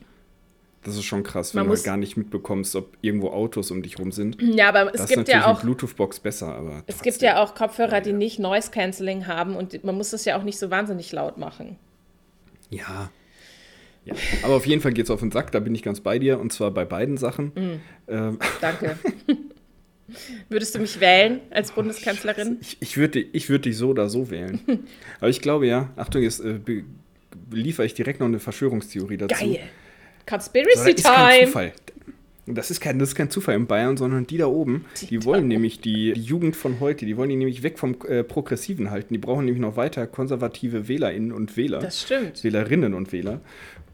Das 0.84 0.96
ist 0.96 1.06
schon 1.06 1.24
krass, 1.24 1.54
wenn 1.54 1.62
Man 1.62 1.68
du 1.68 1.76
halt 1.76 1.84
gar 1.84 1.98
nicht 1.98 2.16
mitbekommst, 2.16 2.76
ob 2.76 2.98
irgendwo 3.02 3.30
Autos 3.32 3.72
um 3.72 3.82
dich 3.82 4.00
rum 4.00 4.12
sind. 4.12 4.38
Ja, 4.42 4.70
aber 4.70 4.86
es 4.86 4.92
Das 4.94 5.02
ist 5.02 5.08
gibt 5.08 5.18
natürlich 5.28 5.42
ja 5.42 5.48
auch 5.52 5.62
Bluetooth-Box 5.62 6.20
besser, 6.20 6.56
aber. 6.56 6.84
es 6.88 7.02
gibt 7.02 7.22
ja 7.22 7.42
auch 7.42 7.56
Kopfhörer, 7.56 8.00
die 8.00 8.14
nicht 8.14 8.40
Noise 8.40 8.72
Cancelling 8.72 9.28
haben 9.28 9.56
und 9.56 9.84
man 9.84 9.96
muss 9.96 10.12
das 10.12 10.24
ja 10.26 10.38
auch 10.38 10.44
nicht 10.44 10.60
so 10.60 10.70
wahnsinnig 10.70 11.12
laut 11.12 11.38
machen. 11.38 11.78
Ja. 12.70 13.12
ja. 14.06 14.16
Aber 14.44 14.56
auf 14.56 14.66
jeden 14.66 14.82
Fall 14.82 14.94
geht 14.94 15.06
es 15.06 15.12
auf 15.12 15.20
den 15.20 15.32
Sack, 15.32 15.52
da 15.52 15.60
bin 15.60 15.74
ich 15.76 15.84
ganz 15.84 16.02
bei 16.02 16.20
dir 16.20 16.40
und 16.40 16.52
zwar 16.52 16.72
bei 16.72 16.86
beiden 16.86 17.18
Sachen. 17.18 17.52
Mhm. 17.56 17.82
Ähm, 18.08 18.40
Danke. 18.62 18.98
Würdest 20.50 20.74
du 20.74 20.80
mich 20.80 21.00
wählen 21.00 21.42
als 21.50 21.72
Bundeskanzlerin? 21.72 22.58
ich 22.62 22.78
ich 22.80 22.98
würde 22.98 23.20
ich 23.20 23.50
würd 23.50 23.66
dich 23.66 23.78
so 23.78 23.90
oder 23.90 24.10
so 24.10 24.30
wählen. 24.30 24.60
Aber 25.20 25.30
ich 25.30 25.42
glaube 25.42 25.68
ja, 25.68 25.92
Achtung, 25.98 26.22
jetzt 26.22 26.40
äh, 26.40 26.60
liefere 27.52 27.86
ich 27.86 27.94
direkt 27.94 28.20
noch 28.20 28.28
eine 28.28 28.40
Verschwörungstheorie 28.40 29.18
dazu. 29.18 29.36
Geil. 29.36 29.54
So, 29.54 29.60
das 29.60 30.26
Conspiracy 30.26 30.92
ist 30.92 31.04
kein 31.04 31.32
Time. 31.32 31.46
Zufall. 31.48 31.74
Das 32.48 32.72
ist, 32.72 32.80
kein, 32.80 32.98
das 32.98 33.10
ist 33.10 33.16
kein 33.16 33.30
Zufall 33.30 33.56
in 33.56 33.68
Bayern, 33.68 33.98
sondern 33.98 34.26
die 34.26 34.38
da 34.38 34.48
oben, 34.48 34.86
die, 35.10 35.26
wollen 35.26 35.48
nämlich 35.48 35.82
die, 35.82 36.14
die 36.14 36.22
Jugend 36.22 36.56
von 36.56 36.80
heute, 36.80 37.06
die 37.06 37.18
wollen 37.18 37.30
die 37.30 37.36
nämlich 37.36 37.62
weg 37.62 37.78
vom 37.78 37.96
äh, 38.08 38.24
Progressiven 38.24 38.90
halten. 38.90 39.14
Die 39.14 39.18
brauchen 39.20 39.46
nämlich 39.46 39.62
noch 39.62 39.76
weiter 39.76 40.08
konservative 40.08 40.88
WählerInnen 40.88 41.32
und 41.34 41.58
Wähler. 41.58 41.80
Das 41.80 42.04
stimmt. 42.04 42.44
Wählerinnen 42.44 42.94
und 42.94 43.12
Wähler. 43.12 43.42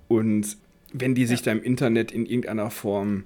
Und 0.07 0.57
wenn 0.93 1.15
die 1.15 1.25
sich 1.25 1.41
da 1.41 1.51
im 1.51 1.63
Internet 1.63 2.11
in 2.11 2.25
irgendeiner 2.27 2.69
Form 2.69 3.23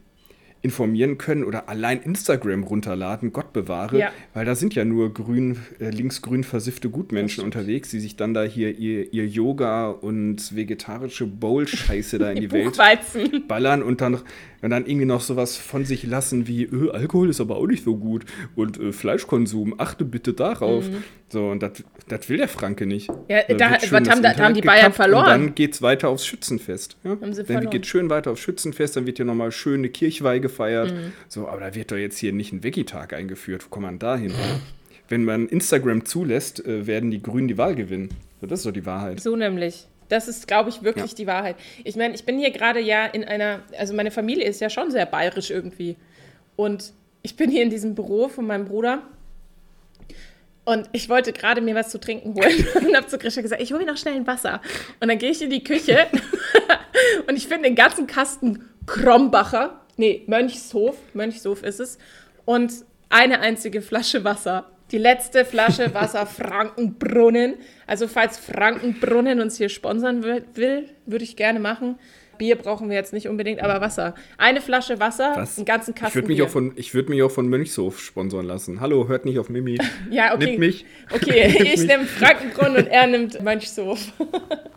informieren 0.64 1.18
können 1.20 1.44
oder 1.44 1.70
allein 1.70 2.02
Instagram 2.02 2.64
runterladen, 2.64 3.32
Gott 3.32 3.54
bewahre, 3.54 4.00
Ja. 4.00 4.12
weil 4.34 4.44
da 4.46 4.56
sind 4.56 4.74
ja 4.74 4.86
nur 4.86 5.14
grün, 5.14 5.58
äh, 5.80 5.92
linksgrün 5.92 6.44
versiffte 6.44 6.90
Gutmenschen 6.90 7.44
unterwegs, 7.44 7.90
die 7.92 8.00
sich 8.00 8.16
dann 8.16 8.34
da 8.34 8.44
hier 8.44 8.78
ihr, 8.78 9.14
ihr 9.14 9.28
Yoga 9.28 9.90
und 9.90 10.56
vegetarische 10.56 11.28
Bowl-Scheiße 11.28 12.18
da 12.18 12.32
in 12.32 12.42
die 12.42 12.52
Welt 12.52 12.78
ballern 13.48 13.84
und 13.84 14.02
dann, 14.02 14.18
und 14.62 14.70
dann 14.72 14.86
irgendwie 14.86 15.06
noch 15.06 15.22
sowas 15.22 15.56
von 15.58 15.86
sich 15.86 16.04
lassen 16.04 16.48
wie, 16.48 16.64
öh, 16.66 16.90
Alkohol 16.92 17.30
ist 17.30 17.40
aber 17.42 17.58
auch 17.58 17.68
nicht 17.68 17.84
so 17.84 17.96
gut 17.98 18.26
und 18.56 18.80
äh, 18.80 18.92
Fleischkonsum, 18.92 19.76
achte 19.80 20.04
bitte 20.06 20.34
darauf. 20.34 20.86
So, 21.30 21.50
und 21.50 21.62
das 21.62 22.30
will 22.30 22.38
der 22.38 22.48
Franke 22.48 22.86
nicht. 22.86 23.10
Mhm. 23.10 23.16
Ja, 23.28 23.42
Da 23.48 23.54
da- 23.56 23.80
schön 23.80 23.92
was 24.06 24.10
haben 24.10 24.22
da- 24.24 24.36
haben 24.38 24.54
die 24.54 24.62
Bayern 24.62 24.94
verloren. 24.94 25.24
Und 25.24 25.30
dann 25.30 25.56
geht's 25.56 25.82
weiter 25.82 26.10
aufs 26.10 26.26
Schützenfest. 26.26 26.98
Ja? 27.04 27.12
Haben 27.12 27.34
sie 27.34 27.44
dann 27.44 27.70
geht 27.70 27.86
schön 27.86 28.10
weiter 28.10 28.32
aufs 28.32 28.42
Schützenfest, 28.42 28.96
dann 28.96 29.06
wird 29.06 29.18
hier 29.18 29.26
nochmal 29.26 29.52
schön 29.52 29.82
eine 29.82 29.90
Kirchweih 29.90 30.40
gefeiert. 30.40 30.92
Mhm. 30.94 31.12
So, 31.28 31.48
aber 31.48 31.60
da 31.62 31.76
wird 31.76 31.92
doch 31.92 31.98
jetzt 31.98 32.18
hier 32.18 32.32
nicht 32.34 32.54
ein 32.54 32.64
Veggie-Tag 32.64 33.14
eingeführt. 33.14 33.66
Wo 33.66 33.70
kommt 33.70 33.86
man 33.86 34.00
da 34.00 34.16
hin? 34.18 34.32
Wenn 35.10 35.24
man 35.26 35.48
Instagram 35.48 36.06
zulässt, 36.06 36.66
äh, 36.66 36.88
werden 36.88 37.12
die 37.12 37.22
Grünen 37.22 37.48
die 37.48 37.58
Wahl 37.58 37.76
gewinnen. 37.76 38.10
So, 38.42 38.48
das 38.48 38.60
ist 38.60 38.64
so 38.64 38.72
die 38.72 38.86
Wahrheit. 38.86 39.20
So 39.20 39.36
nämlich. 39.36 39.88
Das 40.10 40.28
ist, 40.28 40.48
glaube 40.48 40.70
ich, 40.70 40.84
wirklich 40.84 41.12
Ja. 41.12 41.16
die 41.16 41.28
Wahrheit. 41.28 41.56
Ich 41.84 41.96
meine, 41.96 42.14
ich 42.16 42.24
bin 42.26 42.40
hier 42.40 42.52
gerade 42.52 42.80
ja 42.80 43.06
in 43.06 43.24
einer, 43.26 43.62
also 43.78 43.94
meine 43.94 44.12
Familie 44.12 44.46
ist 44.46 44.62
ja 44.62 44.70
schon 44.70 44.92
sehr 44.92 45.06
bayerisch 45.06 45.50
irgendwie. 45.50 45.98
Und 46.56 46.94
ich 47.24 47.36
bin 47.36 47.50
hier 47.52 47.64
in 47.64 47.70
diesem 47.70 47.94
Büro 47.96 48.30
von 48.30 48.48
meinem 48.48 48.66
Bruder. 48.66 49.04
Und 50.66 50.90
ich 50.92 51.08
wollte 51.08 51.32
gerade 51.32 51.62
mir 51.62 51.76
was 51.76 51.90
zu 51.90 52.00
trinken 52.00 52.34
holen 52.36 52.68
und 52.88 52.96
habe 52.96 53.08
zu 53.08 53.18
Grisha 53.18 53.42
gesagt, 53.42 53.62
ich 53.62 53.72
hole 53.72 53.84
mir 53.86 53.92
noch 53.92 53.98
schnell 53.98 54.16
ein 54.16 54.28
Wasser. 54.28 54.62
Und 55.00 55.08
dann 55.08 55.18
gehe 55.18 55.32
ich 55.32 55.42
in 55.42 55.50
die 55.50 55.64
Küche 55.64 56.08
und 57.28 57.38
ich 57.38 57.48
finde 57.48 57.64
den 57.64 57.76
ganzen 57.76 58.06
Kasten 58.08 58.66
Krombacher, 58.86 59.82
nee, 59.98 60.24
Mönchshof, 60.28 60.98
Mönchshof 61.14 61.64
ist 61.64 61.80
es, 61.80 61.98
und 62.46 62.72
eine 63.10 63.40
einzige 63.40 63.82
Flasche 63.82 64.24
Wasser. 64.24 64.70
Die 64.92 64.98
letzte 64.98 65.44
Flasche 65.46 65.94
Wasser 65.94 66.26
Frankenbrunnen. 66.26 67.56
Also 67.88 68.08
falls 68.08 68.38
Frankenbrunnen 68.38 69.42
uns 69.42 69.58
hier 69.58 69.70
sponsern 69.70 70.24
will, 70.24 70.90
würde 71.06 71.24
ich 71.24 71.36
gerne 71.36 71.60
machen. 71.60 71.98
Bier 72.38 72.56
brauchen 72.56 72.88
wir 72.90 72.96
jetzt 72.96 73.14
nicht 73.14 73.28
unbedingt, 73.28 73.62
aber 73.64 73.82
Wasser. 73.82 74.14
Eine 74.38 74.62
Flasche 74.62 75.00
Wasser, 75.00 75.34
Was? 75.36 75.58
einen 75.58 75.66
ganzen 75.66 75.92
Ich 75.96 76.00
Kasten 76.00 76.16
würde 76.16 76.28
mich, 76.28 76.42
auch 76.44 76.50
von- 76.50 76.72
ich 76.76 76.94
würd 76.94 77.10
mich 77.10 77.22
auch 77.24 77.32
von 77.32 77.48
Mönchshof 77.50 78.00
sponsoren 78.00 78.46
lassen. 78.46 78.80
Hallo, 78.80 79.08
hört 79.08 79.26
nicht 79.26 79.40
auf 79.40 79.50
Mimi. 79.50 79.80
Ja, 80.12 80.36
okay. 80.36 80.46
Nimmt 80.46 80.60
mich. 80.60 80.86
Okay, 81.12 81.72
ich 81.74 81.84
nehme 81.84 82.06
Frankenbrunnen 82.06 82.78
und 82.78 82.88
er 82.88 83.08
nimmt 83.08 83.42
Mönchshof. 83.42 84.00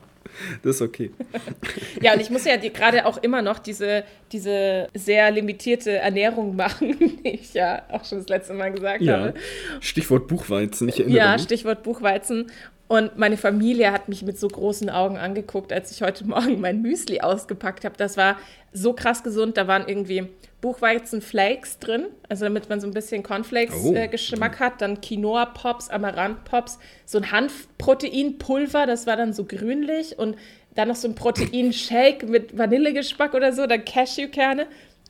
Das 0.63 0.77
ist 0.77 0.83
okay. 0.83 1.11
Ja, 2.03 2.15
und 2.15 2.21
ich 2.21 2.31
muss 2.31 2.45
ja 2.45 2.57
gerade 2.57 3.05
auch 3.07 3.19
immer 3.23 3.43
noch 3.43 3.59
diese, 3.59 4.05
diese 4.33 4.89
sehr 4.95 5.31
limitierte 5.31 5.93
Ernährung 5.99 6.57
machen, 6.65 6.97
die 6.99 7.29
ich 7.29 7.53
ja 7.55 7.83
auch 7.91 8.05
schon 8.05 8.19
das 8.19 8.29
letzte 8.29 8.55
Mal 8.55 8.73
gesagt 8.73 9.03
Ja. 9.03 9.19
habe. 9.21 9.35
Stichwort 9.81 10.27
Buchweizen, 10.29 10.89
ich 10.89 11.01
erinnere 11.01 11.19
Ja, 11.19 11.33
mich. 11.35 11.43
Stichwort 11.43 11.83
Buchweizen. 11.83 12.51
Und 12.89 13.17
meine 13.19 13.37
Familie 13.37 13.93
hat 13.93 14.09
mich 14.09 14.23
mit 14.23 14.39
so 14.41 14.49
großen 14.49 14.91
Augen 14.91 15.17
angeguckt, 15.17 15.73
als 15.73 15.93
ich 15.93 16.03
heute 16.03 16.27
Morgen 16.27 16.61
mein 16.61 16.83
Müsli 16.83 17.21
ausgepackt 17.21 17.85
habe. 17.85 17.95
Das 17.97 18.17
war 18.17 18.37
so 18.73 18.95
krass 18.95 19.23
gesund. 19.23 19.57
Da 19.57 19.69
waren 19.69 19.87
irgendwie 19.87 20.27
Buchweizenflakes 20.61 21.79
drin, 21.79 22.07
also 22.29 22.45
damit 22.45 22.69
man 22.69 22.81
so 22.81 22.87
ein 22.87 22.93
bisschen 22.93 23.21
Oh. 23.21 23.29
Cornflakes-Geschmack 23.29 24.61
hat. 24.61 24.83
Dann 24.83 25.01
Quinoa-Pops, 25.01 25.89
Amaranth-Pops, 25.89 26.79
so 27.07 27.19
ein 27.19 27.31
Hanfproteinpulver, 27.33 28.87
das 28.87 29.07
war 29.07 29.17
dann 29.17 29.33
so 29.33 29.45
grünlich. 29.45 30.19
Und 30.19 30.37
dann 30.75 30.89
noch 30.89 30.97
so 30.97 31.09
ein 31.09 31.15
Proteinshake 31.15 32.27
mit 32.27 32.57
Vanillegeschmack 32.57 33.35
oder 33.35 33.53
so. 33.53 33.67
Dann 33.67 33.85
Cashewkerne, 33.85 34.67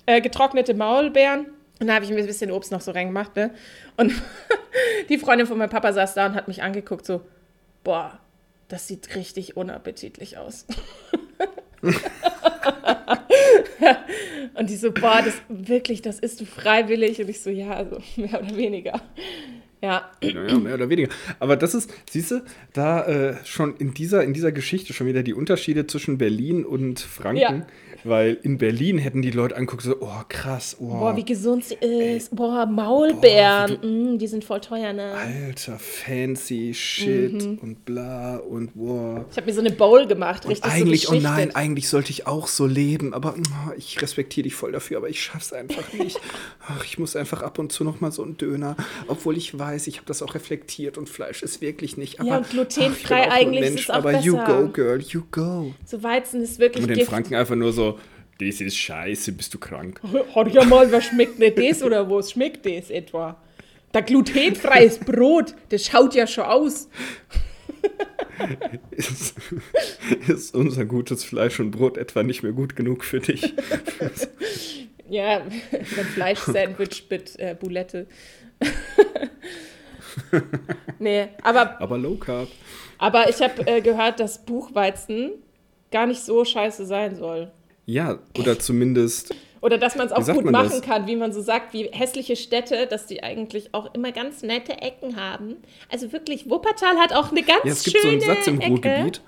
äh, 0.07 0.21
getrocknete 0.21 0.75
Maulbeeren. 0.75 1.47
Und 1.81 1.87
da 1.87 1.95
habe 1.95 2.05
ich 2.05 2.11
mir 2.11 2.19
ein 2.19 2.27
bisschen 2.27 2.51
Obst 2.51 2.71
noch 2.73 2.81
so 2.81 2.91
reingemacht, 2.93 3.35
ne? 3.37 3.51
Und 3.97 4.13
die 5.09 5.19
Freundin 5.19 5.47
von 5.47 5.59
meinem 5.59 5.71
Papa 5.71 5.93
saß 5.93 6.15
da 6.15 6.27
und 6.27 6.35
hat 6.35 6.47
mich 6.47 6.63
angeguckt, 6.63 7.07
so, 7.07 7.23
boah, 7.83 8.19
das 8.69 8.87
sieht 8.87 9.15
richtig 9.17 9.57
unappetitlich 9.57 10.39
aus. 10.39 10.67
und 14.55 14.71
die 14.71 14.77
so, 14.77 14.93
boah, 14.93 15.23
das 15.23 15.35
wirklich, 15.49 16.03
das 16.03 16.19
isst 16.19 16.41
du 16.41 16.45
freiwillig. 16.45 17.21
Und 17.21 17.29
ich 17.29 17.41
so, 17.41 17.51
ja, 17.51 17.73
also 17.73 17.99
mehr 18.17 18.41
oder 18.43 18.57
weniger. 18.57 19.01
Ja. 19.83 20.11
Naja, 20.23 20.59
mehr 20.59 20.75
oder 20.75 20.89
weniger. 20.91 21.09
Aber 21.39 21.57
das 21.57 21.75
ist, 21.75 21.91
siehst 22.11 22.31
du, 22.33 22.43
da 22.73 23.07
äh, 23.07 23.35
schon 23.45 23.77
in 23.77 23.95
dieser, 23.95 24.23
in 24.25 24.33
dieser 24.35 24.53
Geschichte 24.53 24.93
schon 24.93 25.07
wieder 25.07 25.23
die 25.23 25.35
Unterschiede 25.35 25.87
zwischen 25.87 26.19
Berlin 26.19 26.65
und 26.65 27.01
Franken. 27.01 27.41
Ja. 27.41 27.67
Weil 28.03 28.39
in 28.43 28.57
Berlin 28.57 28.97
hätten 28.97 29.21
die 29.21 29.31
Leute 29.31 29.57
anguckt, 29.59 29.83
so, 29.83 29.95
oh 30.01 30.23
krass, 30.27 30.75
oh, 30.81 30.87
Boah, 30.87 31.17
wie 31.17 31.25
gesund 31.25 31.65
sie 31.67 31.75
ist. 31.75 32.35
Boah, 32.35 32.65
Maulbeeren. 32.65 34.15
mm, 34.15 34.19
die 34.19 34.27
sind 34.27 34.43
voll 34.43 34.61
teuer, 34.63 34.95
ne? 34.95 35.13
alter, 35.13 35.79
fancy 35.79 36.73
Shit 36.73 37.33
Mhm. 37.33 37.59
und 37.61 37.85
bla 37.85 38.37
und 38.39 38.71
wow. 38.75 39.27
Ich 39.31 39.37
habe 39.37 39.47
mir 39.47 39.53
so 39.53 39.61
eine 39.61 39.71
Bowl 39.71 40.07
gemacht, 40.07 40.45
Und 40.47 40.53
richtig 40.53 40.71
eigentlich, 40.73 41.03
so 41.03 41.15
oh 41.15 41.21
nein, 41.21 41.55
eigentlich 41.55 41.89
sollte 41.91 42.11
ich 42.11 42.27
auch 42.27 42.47
so 42.47 42.67
leben, 42.67 43.13
aber 43.13 43.35
oh, 43.37 43.73
ich 43.77 44.01
respektiere 44.01 44.45
dich 44.45 44.55
voll 44.55 44.73
dafür, 44.73 44.97
aber 44.97 45.11
ich 45.11 45.23
schaff's 45.23 45.53
einfach 45.53 45.93
nicht. 45.93 46.19
Ach, 46.69 46.83
ich 46.87 46.99
muss 46.99 47.17
einfach 47.17 47.43
ab 47.43 47.59
und 47.59 47.71
zu 47.71 47.85
noch 47.85 48.01
mal 48.01 48.13
so 48.13 48.23
einen 48.23 48.39
Döner, 48.39 48.77
obwohl 49.09 49.37
ich 49.37 49.59
weiß, 49.59 49.70
ich 49.75 49.97
habe 49.97 50.07
das 50.07 50.23
auch 50.23 50.35
reflektiert 50.35 50.99
und 50.99 51.09
Fleisch 51.09 51.43
ist 51.43 51.61
wirklich 51.61 51.97
nicht. 51.97 52.21
Aber, 52.21 52.29
Ja, 52.29 52.37
und 52.39 52.51
glutenfrei 52.51 53.27
ach, 53.29 53.35
eigentlich 53.35 53.61
Mensch, 53.61 53.75
ist 53.81 53.85
es 53.85 53.91
auch 53.91 53.95
aber 53.97 54.19
you 54.21 54.37
besser. 54.37 54.63
go, 54.63 54.69
girl, 54.69 55.01
you 55.01 55.23
go. 55.31 55.75
So 55.85 56.03
Weizen 56.03 56.43
ist 56.43 56.59
wirklich 56.59 56.85
Und 56.85 56.91
in 56.91 56.97
Gift. 56.99 57.11
Franken 57.11 57.35
einfach 57.35 57.57
nur 57.57 57.73
so, 57.73 57.99
das 58.39 58.61
ist 58.61 58.77
scheiße, 58.77 59.33
bist 59.33 59.53
du 59.55 59.59
krank. 59.59 60.01
Hat 60.35 60.53
ja 60.53 60.65
mal, 60.65 60.91
was 60.91 61.05
schmeckt 61.05 61.39
nicht 61.39 61.59
das 61.59 61.83
oder 61.83 62.09
was 62.11 62.33
schmeckt 62.33 62.65
das 62.67 62.91
etwa? 62.91 63.37
Da 63.93 64.01
glutenfreies 64.01 64.99
Brot, 65.07 65.55
das 65.71 65.87
schaut 65.87 66.15
ja 66.15 66.27
schon 66.27 66.45
aus. 66.45 66.89
Ist, 68.91 69.35
ist 70.29 70.55
unser 70.55 70.87
gutes 70.87 71.25
Fleisch 71.25 71.61
und 71.61 71.73
Brot 71.73 71.99
etwa 71.99 72.23
nicht 72.23 72.43
mehr 72.43 72.53
gut 72.53 72.75
genug 72.75 73.05
für 73.05 73.21
dich? 73.21 73.53
Ja, 75.09 75.43
ein 75.43 75.85
Fleischsandwich 76.15 77.05
mit 77.11 77.39
äh, 77.39 77.55
Boulette. 77.59 78.07
nee, 80.99 81.29
aber, 81.43 81.81
Aber 81.81 81.99
Low 81.99 82.17
Carb. 82.17 82.49
aber 82.99 83.29
ich 83.29 83.41
habe 83.41 83.67
äh, 83.67 83.81
gehört, 83.81 84.21
dass 84.21 84.45
Buchweizen 84.45 85.33
gar 85.91 86.07
nicht 86.07 86.23
so 86.23 86.45
scheiße 86.45 86.87
sein 86.87 87.17
soll. 87.17 87.51
Ja, 87.87 88.19
oder 88.39 88.59
zumindest 88.59 89.35
Oder 89.61 89.77
dass 89.79 89.97
man 89.97 90.07
es 90.07 90.13
auch 90.13 90.25
gut 90.33 90.45
machen 90.45 90.69
das? 90.71 90.83
kann, 90.83 91.07
wie 91.09 91.17
man 91.17 91.33
so 91.33 91.41
sagt, 91.41 91.73
wie 91.73 91.89
hässliche 91.91 92.37
Städte, 92.37 92.87
dass 92.87 93.07
die 93.07 93.23
eigentlich 93.23 93.75
auch 93.75 93.93
immer 93.95 94.13
ganz 94.13 94.43
nette 94.43 94.73
Ecken 94.81 95.17
haben. 95.17 95.57
Also 95.91 96.13
wirklich, 96.13 96.49
Wuppertal 96.49 96.97
hat 96.99 97.13
auch 97.13 97.31
eine 97.33 97.43
ganz 97.43 97.65
Ja, 97.65 97.73
es 97.73 97.83
gibt 97.83 97.97
so 97.97 98.03
schöne 98.09 98.23
einen 98.25 98.37
Satz 98.37 98.47
im 98.47 98.61
Ecke. 98.61 98.71
Ruhrgebiet. 98.71 99.23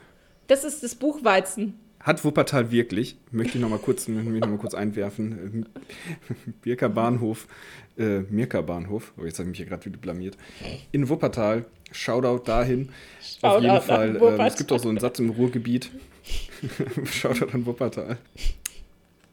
Das 0.46 0.62
ist 0.64 0.82
das 0.82 0.94
Buchweizen. 0.94 1.80
Hat 2.02 2.24
Wuppertal 2.24 2.70
wirklich, 2.72 3.16
möchte 3.30 3.58
ich 3.58 3.62
noch 3.62 3.70
mal 3.70 3.78
kurz, 3.78 4.08
noch 4.08 4.24
mal 4.24 4.58
kurz 4.58 4.74
einwerfen, 4.74 5.66
äh, 6.30 6.50
Birker 6.60 6.88
Bahnhof, 6.88 7.46
äh, 7.96 8.20
Mirka 8.22 8.60
Bahnhof, 8.60 9.12
oh, 9.16 9.24
jetzt 9.24 9.38
habe 9.38 9.44
ich 9.44 9.50
mich 9.50 9.58
hier 9.58 9.66
gerade 9.66 9.84
wieder 9.84 9.98
blamiert, 9.98 10.36
in 10.90 11.08
Wuppertal, 11.08 11.64
Shoutout 11.92 12.44
dahin, 12.44 12.88
auf 12.88 13.24
Shoutout 13.40 13.60
jeden 13.62 13.74
nach 13.74 13.82
Fall, 13.84 14.16
äh, 14.16 14.46
es 14.46 14.56
gibt 14.56 14.72
auch 14.72 14.80
so 14.80 14.88
einen 14.88 14.98
Satz 14.98 15.20
im 15.20 15.30
Ruhrgebiet, 15.30 15.90
Shoutout 17.04 17.54
an 17.54 17.66
Wuppertal, 17.66 18.18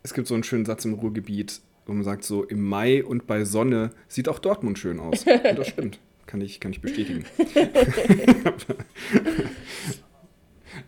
es 0.04 0.14
gibt 0.14 0.28
so 0.28 0.36
einen 0.36 0.44
schönen 0.44 0.66
Satz 0.66 0.86
im 0.86 0.94
Ruhrgebiet, 0.94 1.62
wo 1.88 1.94
man 1.94 2.04
sagt 2.04 2.24
so, 2.24 2.44
im 2.44 2.62
Mai 2.62 3.04
und 3.04 3.26
bei 3.26 3.46
Sonne 3.46 3.90
sieht 4.08 4.30
auch 4.30 4.38
Dortmund 4.38 4.78
schön 4.78 5.00
aus, 5.00 5.26
und 5.26 5.58
das 5.58 5.70
stimmt, 5.70 6.00
kann 6.28 6.40
ich, 6.42 6.60
kann 6.60 6.72
ich 6.72 6.82
bestätigen. 6.82 7.26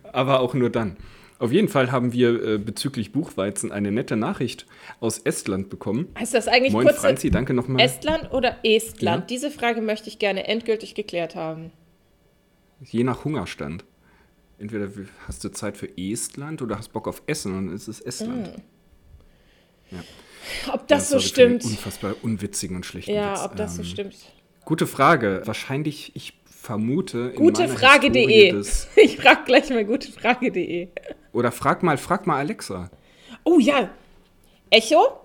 aber 0.14 0.42
auch 0.42 0.54
nur 0.54 0.70
dann. 0.70 0.98
Auf 1.42 1.52
jeden 1.52 1.68
Fall 1.70 1.92
haben 1.92 2.14
wir 2.14 2.44
äh, 2.44 2.58
bezüglich 2.60 3.12
Buchweizen 3.12 3.72
eine 3.72 3.92
nette 3.92 4.16
Nachricht 4.16 4.68
aus 5.00 5.18
Estland 5.18 5.70
bekommen. 5.70 6.08
Heißt 6.20 6.36
das 6.36 6.48
eigentlich 6.48 6.72
Moin 6.72 6.86
kurz 6.86 7.00
Franzi, 7.00 7.32
danke 7.32 7.54
nochmal. 7.56 7.82
Estland 7.84 8.32
oder 8.32 8.58
Estland? 8.64 9.22
Ja. 9.24 9.26
Diese 9.28 9.50
Frage 9.50 9.82
möchte 9.82 10.08
ich 10.08 10.20
gerne 10.20 10.48
endgültig 10.48 10.94
geklärt 10.94 11.36
haben. 11.36 11.72
Je 12.84 13.04
nach 13.04 13.26
Hungerstand. 13.26 13.86
Entweder 14.60 14.88
hast 15.28 15.44
du 15.44 15.50
Zeit 15.50 15.78
für 15.78 15.90
Estland 15.98 16.62
oder 16.62 16.78
hast 16.78 16.94
Bock 16.94 17.08
auf 17.08 17.24
Essen 17.26 17.58
und 17.58 17.66
dann 17.68 17.76
ist 17.76 17.88
es 17.88 18.00
Estland. 18.02 18.52
Ob 20.72 20.88
das 20.88 21.10
so 21.10 21.18
sorry 21.18 21.28
für 21.28 21.36
den 21.50 21.60
stimmt. 21.60 21.66
Unfassbar 21.78 22.16
unwitzigen 22.22 22.76
und 22.76 22.86
schlechten 22.86 23.14
Ja, 23.14 23.34
Witz. 23.34 23.42
ob 23.46 23.56
das 23.56 23.76
so 23.76 23.82
Ähm, 23.82 23.88
stimmt. 23.88 24.16
Gute 24.66 24.86
Frage. 24.86 25.42
Wahrscheinlich, 25.46 26.12
ich 26.16 26.34
vermute. 26.46 27.32
Gutefrage.de. 27.34 28.52
Des- 28.52 28.88
Ich 28.96 29.18
frage 29.18 29.42
gleich 29.46 29.70
mal 29.72 29.84
gutefrage.de. 29.86 30.90
Oder 31.34 31.52
frag 31.52 31.84
mal, 31.84 31.98
frag 31.98 32.28
mal 32.28 32.38
Alexa. 32.38 32.90
Oh 33.44 33.60
ja. 33.60 33.90
Echo? 34.70 35.20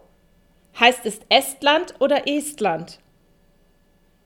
Heißt 0.79 1.07
es 1.07 1.21
Estland 1.29 1.95
oder 2.01 2.29
Estland? 2.29 3.01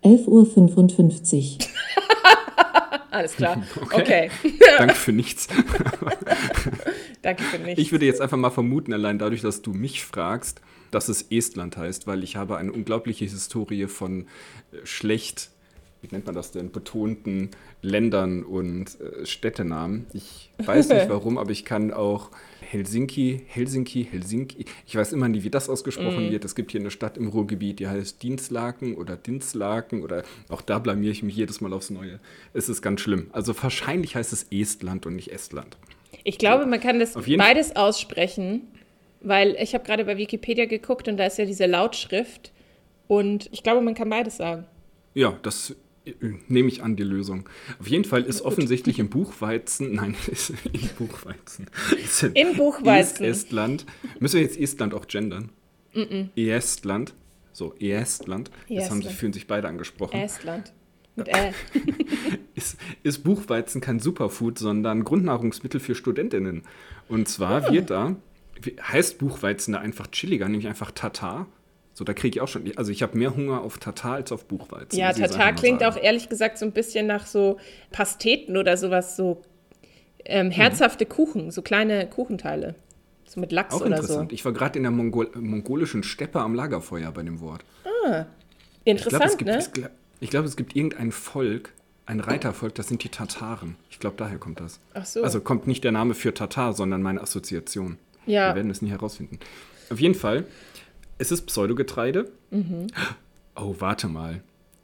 11.55 0.03 1.59
Uhr. 1.59 1.67
Alles 3.11 3.37
klar. 3.37 3.63
Okay. 3.93 4.31
Danke 4.79 4.95
für 4.95 5.13
nichts. 5.13 5.49
Danke 7.23 7.43
für 7.43 7.59
nichts. 7.59 7.81
Ich 7.81 7.93
würde 7.93 8.07
jetzt 8.07 8.21
einfach 8.21 8.37
mal 8.37 8.51
vermuten, 8.51 8.93
allein 8.93 9.19
dadurch, 9.19 9.43
dass 9.43 9.63
du 9.63 9.73
mich 9.73 10.05
fragst, 10.05 10.61
dass 10.91 11.09
es 11.09 11.23
Estland 11.23 11.77
heißt, 11.77 12.07
weil 12.07 12.25
ich 12.25 12.37
habe 12.37 12.57
eine 12.57 12.73
unglaubliche 12.73 13.25
Historie 13.25 13.87
von 13.89 14.27
äh, 14.73 14.85
schlecht, 14.85 15.51
wie 16.03 16.09
nennt 16.11 16.27
man 16.27 16.35
das 16.35 16.51
denn, 16.53 16.71
betonten 16.71 17.51
Ländern 17.83 18.43
und 18.43 19.01
äh, 19.01 19.27
Städtenamen. 19.27 20.07
Ich 20.13 20.51
weiß 20.65 20.89
nicht 20.89 21.09
warum, 21.09 21.39
aber 21.39 21.51
ich 21.51 21.65
kann 21.65 21.93
auch 21.93 22.31
Helsinki, 22.61 23.43
Helsinki, 23.47 24.09
Helsinki. 24.11 24.65
Ich 24.87 24.97
weiß 24.97 25.13
immer 25.13 25.29
nie, 25.29 25.43
wie 25.43 25.51
das 25.51 25.69
ausgesprochen 25.69 26.31
wird. 26.31 26.45
Es 26.45 26.55
gibt 26.55 26.71
hier 26.71 26.81
eine 26.81 26.91
Stadt 26.91 27.17
im 27.17 27.29
Ruhrgebiet, 27.29 27.81
die 27.81 27.89
heißt 27.89 28.23
Dienstlaken 28.23 28.95
oder 28.95 29.17
Dinslaken 29.17 30.03
oder 30.03 30.23
auch 30.49 30.63
da 30.63 30.79
blamiere 30.79 31.13
ich 31.13 31.23
mich 31.23 31.37
jedes 31.37 31.61
Mal 31.61 31.73
aufs 31.73 31.91
Neue. 31.91 32.21
Es 32.53 32.69
ist 32.69 32.81
ganz 32.83 33.01
schlimm. 33.01 33.29
Also 33.33 33.55
wahrscheinlich 33.63 34.17
heißt 34.17 34.33
es 34.33 34.47
Estland 34.51 35.07
und 35.07 35.17
nicht 35.17 35.33
Estland. 35.33 35.77
Ich 36.25 36.39
glaube, 36.39 36.67
man 36.67 36.81
kann 36.81 36.99
das 36.99 37.15
beides 37.15 37.77
aussprechen, 37.77 38.63
weil 39.21 39.57
ich 39.61 39.75
habe 39.75 39.85
gerade 39.85 40.05
bei 40.05 40.17
Wikipedia 40.17 40.67
geguckt 40.67 41.09
und 41.09 41.17
da 41.17 41.27
ist 41.27 41.39
ja 41.39 41.45
diese 41.45 41.67
Lautschrift 41.67 42.53
und 43.09 43.49
ich 43.53 43.63
glaube, 43.63 43.81
man 43.81 43.95
kann 43.95 44.09
beides 44.09 44.37
sagen. 44.37 44.67
Ja, 45.15 45.37
das 45.43 45.75
nehme 46.49 46.69
ich 46.69 46.83
an, 46.83 46.97
die 46.97 47.03
Lösung. 47.03 47.49
Auf 47.79 47.87
jeden 47.89 48.05
Fall 48.05 48.23
ist 48.23 48.43
offensichtlich 48.43 48.99
im 48.99 49.09
Buchweizen, 49.09 49.93
nein, 49.97 50.15
ist 50.31 50.51
im 50.51 50.89
Buchweizen. 50.99 51.67
Ist 52.03 52.23
in 52.23 52.33
Im 52.35 52.57
Buchweizen. 52.57 53.25
Estland. 53.25 53.87
Müssen 54.19 54.37
wir 54.37 54.43
jetzt 54.43 54.59
Estland 54.59 54.95
auch 54.95 55.07
gendern? 55.07 55.51
Estland. 56.37 57.15
So, 57.53 57.75
Estland. 57.79 58.51
Jetzt 58.69 58.91
haben 58.91 58.99
Estland. 58.99 59.17
fühlen 59.17 59.33
sich 59.33 59.47
beide 59.47 59.69
angesprochen. 59.69 60.17
Estland. 60.21 60.73
Mit 61.17 61.29
äh. 61.35 61.53
ist, 62.55 62.77
ist 63.03 63.25
Buchweizen 63.25 63.81
kein 63.81 63.99
Superfood, 63.99 64.59
sondern 64.59 65.03
Grundnahrungsmittel 65.05 65.81
für 65.81 65.95
Studentinnen. 65.95 66.63
Und 67.09 67.29
zwar 67.29 67.67
Ah. 67.69 67.73
wird 67.73 67.91
da, 67.91 68.17
wie- 68.63 68.77
heißt 68.81 69.19
Buchweizen 69.19 69.73
da 69.73 69.81
einfach 69.81 70.07
chilliger, 70.13 70.49
nämlich 70.49 70.69
einfach 70.69 70.93
Tatar. 70.93 71.49
So, 72.01 72.05
da 72.05 72.15
kriege 72.15 72.39
ich 72.39 72.41
auch 72.41 72.49
schon, 72.49 72.65
also 72.77 72.91
ich 72.91 73.03
habe 73.03 73.19
mehr 73.19 73.37
Hunger 73.37 73.61
auf 73.61 73.77
Tatar 73.77 74.15
als 74.15 74.33
auf 74.33 74.47
Buchweizen. 74.47 74.99
Ja, 74.99 75.11
ich 75.11 75.19
Tatar 75.19 75.53
klingt 75.53 75.81
sagen. 75.81 75.99
auch 75.99 76.03
ehrlich 76.03 76.31
gesagt 76.31 76.57
so 76.57 76.65
ein 76.65 76.73
bisschen 76.73 77.07
nach 77.07 77.27
so 77.27 77.59
Pasteten 77.93 78.57
oder 78.57 78.79
sowas, 78.79 79.17
so 79.17 79.43
ähm, 80.25 80.51
herzhafte 80.51 81.05
Kuchen, 81.05 81.51
so 81.51 81.61
kleine 81.61 82.07
Kuchenteile. 82.09 82.75
So 83.27 83.39
mit 83.39 83.53
Lachs 83.53 83.75
Auch 83.75 83.83
oder 83.83 83.97
so. 83.99 84.03
interessant. 84.05 84.33
Ich 84.33 84.47
war 84.47 84.53
gerade 84.55 84.79
in 84.79 84.85
der 84.85 84.91
Mongol 84.93 85.29
mongolischen 85.35 86.03
Steppe 86.03 86.41
am 86.41 86.55
Lagerfeuer 86.55 87.13
bei 87.13 87.23
dem 87.23 87.41
Wort. 87.43 87.67
Ich 87.85 88.01
glaube, 88.01 88.27
Interessant, 88.85 89.25
es, 89.27 89.37
gibt- 89.37 89.51
ne? 89.83 89.91
ich 90.21 90.31
glaube, 90.31 90.49
es 90.49 90.57
gibt 90.57 90.75
irgendein 90.75 91.13
Volk, 91.13 91.75
ein 92.07 92.21
Reitervolk, 92.21 92.75
das 92.77 92.89
sind 92.89 93.05
die 93.05 93.11
Tataren. 93.11 93.77
Ich 93.91 93.99
glaube, 93.99 94.17
daher 94.17 94.39
kommt 94.39 94.59
das. 94.61 94.81
Ach 94.95 95.05
so. 95.05 95.23
Also 95.23 95.43
kommt 95.43 95.67
nicht 95.67 95.85
der 95.85 95.93
Name 95.93 96.15
für 96.15 96.33
Tatar, 96.33 96.73
sondern 96.73 97.03
meine 97.03 97.21
Assoziation. 97.21 97.99
Ja. 98.25 98.49
Wir 98.49 98.55
werden 98.57 98.71
es 98.71 98.81
nie 98.81 98.89
herausfinden. 98.89 99.39
Auf 99.91 100.01
jeden 100.01 100.15
Fall, 100.15 100.45
es 101.21 101.31
ist 101.31 101.43
Pseudogetreide. 101.43 102.31
Mhm. 102.51 102.87
Oh, 103.55 103.77
warte 103.79 104.09
mal. 104.09 104.43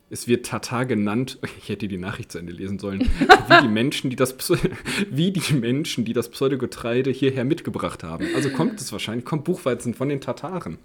Es 0.08 0.28
wird 0.28 0.46
Tatar 0.46 0.86
genannt, 0.86 1.38
ich 1.58 1.68
hätte 1.68 1.88
die 1.88 1.98
Nachricht 1.98 2.30
zu 2.30 2.38
Ende 2.38 2.52
lesen 2.52 2.78
sollen, 2.78 3.00
wie 3.48 3.62
die 3.62 3.68
Menschen, 3.68 4.10
die 4.10 4.16
das, 4.16 4.36
wie 5.10 5.32
die 5.32 5.54
Menschen, 5.54 6.04
die 6.04 6.12
das 6.12 6.28
Pseudogetreide 6.28 7.10
hierher 7.10 7.44
mitgebracht 7.44 8.04
haben. 8.04 8.28
Also 8.34 8.50
kommt 8.50 8.80
es 8.80 8.92
wahrscheinlich, 8.92 9.24
kommt 9.24 9.44
Buchweizen 9.44 9.94
von 9.94 10.08
den 10.08 10.20
Tataren. 10.20 10.78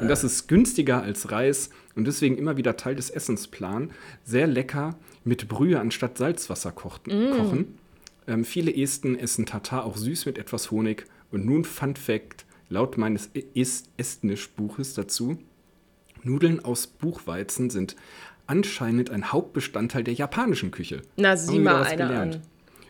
Und 0.00 0.08
das 0.08 0.22
ist 0.22 0.46
günstiger 0.46 1.02
als 1.02 1.32
Reis 1.32 1.70
und 1.94 2.06
deswegen 2.06 2.36
immer 2.36 2.58
wieder 2.58 2.76
Teil 2.76 2.94
des 2.94 3.10
Essensplan. 3.10 3.90
Sehr 4.24 4.46
lecker 4.46 4.96
mit 5.24 5.48
Brühe 5.48 5.80
anstatt 5.80 6.18
Salzwasser 6.18 6.72
kochten, 6.72 7.30
kochen. 7.30 7.78
Ähm, 8.28 8.44
viele 8.44 8.74
Esten 8.74 9.18
essen 9.18 9.46
Tatar 9.46 9.84
auch 9.84 9.96
süß 9.96 10.26
mit 10.26 10.36
etwas 10.38 10.70
Honig. 10.70 11.06
Und 11.32 11.44
nun 11.44 11.64
Fun 11.64 11.96
Fact, 11.96 12.45
laut 12.68 12.98
meines 12.98 13.30
Est 13.54 13.88
Estnisch-Buches 13.96 14.94
dazu, 14.94 15.38
Nudeln 16.22 16.64
aus 16.64 16.86
Buchweizen 16.86 17.70
sind 17.70 17.96
anscheinend 18.46 19.10
ein 19.10 19.32
Hauptbestandteil 19.32 20.04
der 20.04 20.14
japanischen 20.14 20.70
Küche. 20.70 21.02
Na, 21.16 21.36
sieh 21.36 21.58
mal 21.58 21.82
einer 21.84 22.06
gelernt. 22.08 22.34
an. 22.36 22.42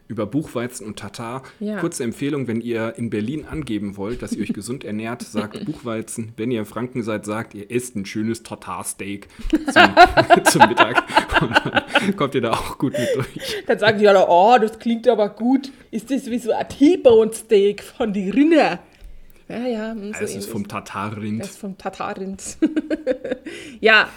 über 0.08 0.26
Buchweizen 0.26 0.86
und 0.86 0.98
Tatar. 0.98 1.42
Ja. 1.58 1.78
Kurze 1.78 2.04
Empfehlung, 2.04 2.46
wenn 2.46 2.60
ihr 2.60 2.94
in 2.96 3.10
Berlin 3.10 3.44
angeben 3.44 3.96
wollt, 3.96 4.22
dass 4.22 4.32
ihr 4.32 4.42
euch 4.42 4.52
gesund 4.52 4.84
ernährt, 4.84 5.22
sagt 5.30 5.64
Buchweizen. 5.64 6.32
Wenn 6.36 6.50
ihr 6.50 6.60
in 6.60 6.66
Franken 6.66 7.02
seid, 7.02 7.24
sagt 7.24 7.54
ihr 7.54 7.70
esst 7.70 7.96
ein 7.96 8.06
schönes 8.06 8.42
Tatar-Steak 8.42 9.28
zum, 9.50 10.44
zum 10.44 10.68
Mittag. 10.68 11.02
Und 11.42 11.62
dann 11.64 12.16
kommt 12.16 12.34
ihr 12.34 12.42
da 12.42 12.52
auch 12.52 12.78
gut 12.78 12.92
mit 12.92 13.08
durch. 13.14 13.64
Dann 13.66 13.78
sagen 13.78 13.98
die 13.98 14.08
alle, 14.08 14.26
oh, 14.28 14.56
das 14.60 14.78
klingt 14.78 15.08
aber 15.08 15.28
gut. 15.30 15.72
Ist 15.90 16.10
das 16.10 16.26
wie 16.30 16.38
so 16.38 16.52
ein 16.52 16.68
T-Bone 16.68 17.32
Steak 17.32 17.82
von 17.82 18.12
die 18.12 18.30
Rinder? 18.30 18.80
Ja, 19.48 19.66
ja. 19.66 19.94
So 19.94 20.00
Es 20.10 20.20
ist 20.20 20.30
ähnlich. 20.32 20.46
vom 20.46 20.68
Tatarrind. 20.68 21.40
Das 21.40 21.50
ist 21.50 21.58
vom 21.58 21.78
Tatarrind. 21.78 22.42
ja, 23.80 24.08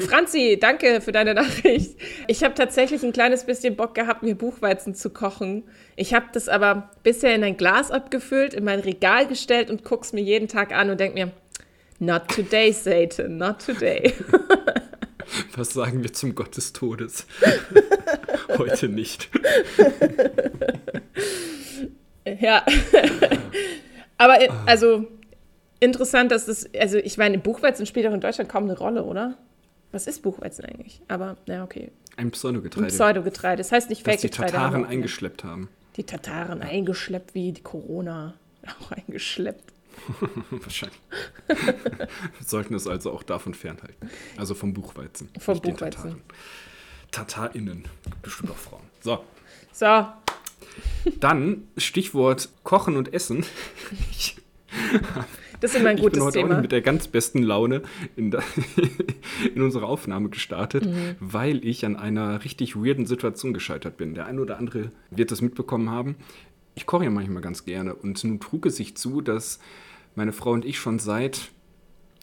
Franzi, 0.00 0.56
danke 0.60 1.00
für 1.00 1.10
deine 1.10 1.34
Nachricht. 1.34 1.96
Ich 2.28 2.44
habe 2.44 2.54
tatsächlich 2.54 3.02
ein 3.02 3.12
kleines 3.12 3.44
bisschen 3.44 3.74
Bock 3.74 3.94
gehabt, 3.94 4.22
mir 4.22 4.36
Buchweizen 4.36 4.94
zu 4.94 5.10
kochen. 5.10 5.64
Ich 5.96 6.14
habe 6.14 6.26
das 6.32 6.48
aber 6.48 6.90
bisher 7.02 7.34
in 7.34 7.42
ein 7.42 7.56
Glas 7.56 7.90
abgefüllt, 7.90 8.54
in 8.54 8.64
mein 8.64 8.78
Regal 8.78 9.26
gestellt 9.26 9.68
und 9.68 9.82
guck's 9.82 10.12
mir 10.12 10.22
jeden 10.22 10.46
Tag 10.46 10.72
an 10.72 10.90
und 10.90 11.00
denk 11.00 11.14
mir, 11.14 11.32
not 11.98 12.28
today, 12.28 12.72
Satan, 12.72 13.36
not 13.36 13.64
today. 13.64 14.14
Was 15.56 15.70
sagen 15.74 16.02
wir 16.04 16.12
zum 16.12 16.34
Gott 16.36 16.56
des 16.56 16.72
Todes? 16.72 17.26
Heute 18.58 18.88
nicht. 18.88 19.28
Ja. 22.40 22.64
Aber 24.18 24.40
äh, 24.40 24.48
also 24.66 25.06
interessant, 25.80 26.30
dass 26.32 26.46
das, 26.46 26.68
also 26.78 26.98
ich 26.98 27.16
meine, 27.18 27.38
Buchweizen 27.38 27.86
spielt 27.86 28.06
auch 28.06 28.12
in 28.12 28.20
Deutschland 28.20 28.50
kaum 28.50 28.64
eine 28.64 28.76
Rolle, 28.76 29.04
oder? 29.04 29.38
Was 29.92 30.06
ist 30.06 30.22
Buchweizen 30.22 30.64
eigentlich? 30.66 31.00
Aber, 31.08 31.36
ja, 31.46 31.64
okay. 31.64 31.90
Ein 32.16 32.30
Pseudogetreide. 32.30 32.88
Pseudogetreide. 32.88 33.58
Das 33.58 33.72
heißt 33.72 33.88
nicht 33.88 34.06
das 34.06 34.16
die 34.20 34.28
Fake-Getreide. 34.28 34.52
Tataren 34.52 34.82
aber- 34.84 34.92
eingeschleppt 34.92 35.44
haben. 35.44 35.68
Die 35.96 36.04
Tataren 36.04 36.60
eingeschleppt 36.62 37.34
wie 37.34 37.52
die 37.52 37.62
Corona. 37.62 38.34
Auch 38.66 38.92
eingeschleppt. 38.92 39.72
Wahrscheinlich. 40.50 41.00
Wir 41.48 42.46
sollten 42.46 42.74
es 42.74 42.86
also 42.86 43.10
auch 43.12 43.22
davon 43.22 43.54
fernhalten. 43.54 44.10
Also 44.36 44.54
vom 44.54 44.74
Buchweizen. 44.74 45.28
Vom 45.40 45.60
Buchweizen. 45.60 45.90
Tataren. 46.02 46.22
TatarInnen. 47.10 47.84
Bestimmt 48.22 48.50
auch 48.50 48.56
Frauen. 48.56 48.82
So, 49.00 49.24
So, 49.72 50.06
dann 51.20 51.64
Stichwort 51.76 52.48
Kochen 52.64 52.96
und 52.96 53.12
Essen. 53.14 53.44
Ich, 54.10 54.36
das 55.60 55.72
ist 55.74 55.80
immer 55.80 55.90
ein 55.90 55.96
ich 55.96 56.02
bin 56.02 56.10
gutes 56.10 56.22
heute 56.24 56.38
Thema. 56.40 56.60
mit 56.60 56.72
der 56.72 56.82
ganz 56.82 57.08
besten 57.08 57.42
Laune 57.42 57.82
in, 58.16 58.30
da, 58.30 58.42
in 59.54 59.62
unsere 59.62 59.86
Aufnahme 59.86 60.28
gestartet, 60.28 60.84
Mhm. 60.86 61.16
weil 61.20 61.64
ich 61.64 61.84
an 61.84 61.96
einer 61.96 62.44
richtig 62.44 62.76
weirden 62.76 63.06
Situation 63.06 63.52
gescheitert 63.54 63.96
bin. 63.96 64.14
Der 64.14 64.26
eine 64.26 64.40
oder 64.40 64.58
andere 64.58 64.92
wird 65.10 65.30
das 65.30 65.40
mitbekommen 65.42 65.90
haben. 65.90 66.16
Ich 66.74 66.86
koche 66.86 67.04
ja 67.04 67.10
manchmal 67.10 67.42
ganz 67.42 67.64
gerne 67.64 67.94
und 67.94 68.22
nun 68.24 68.38
trug 68.40 68.66
es 68.66 68.76
sich 68.76 68.96
zu, 68.96 69.20
dass 69.20 69.58
meine 70.14 70.32
Frau 70.32 70.52
und 70.52 70.64
ich 70.64 70.78
schon 70.78 70.98
seit, 70.98 71.50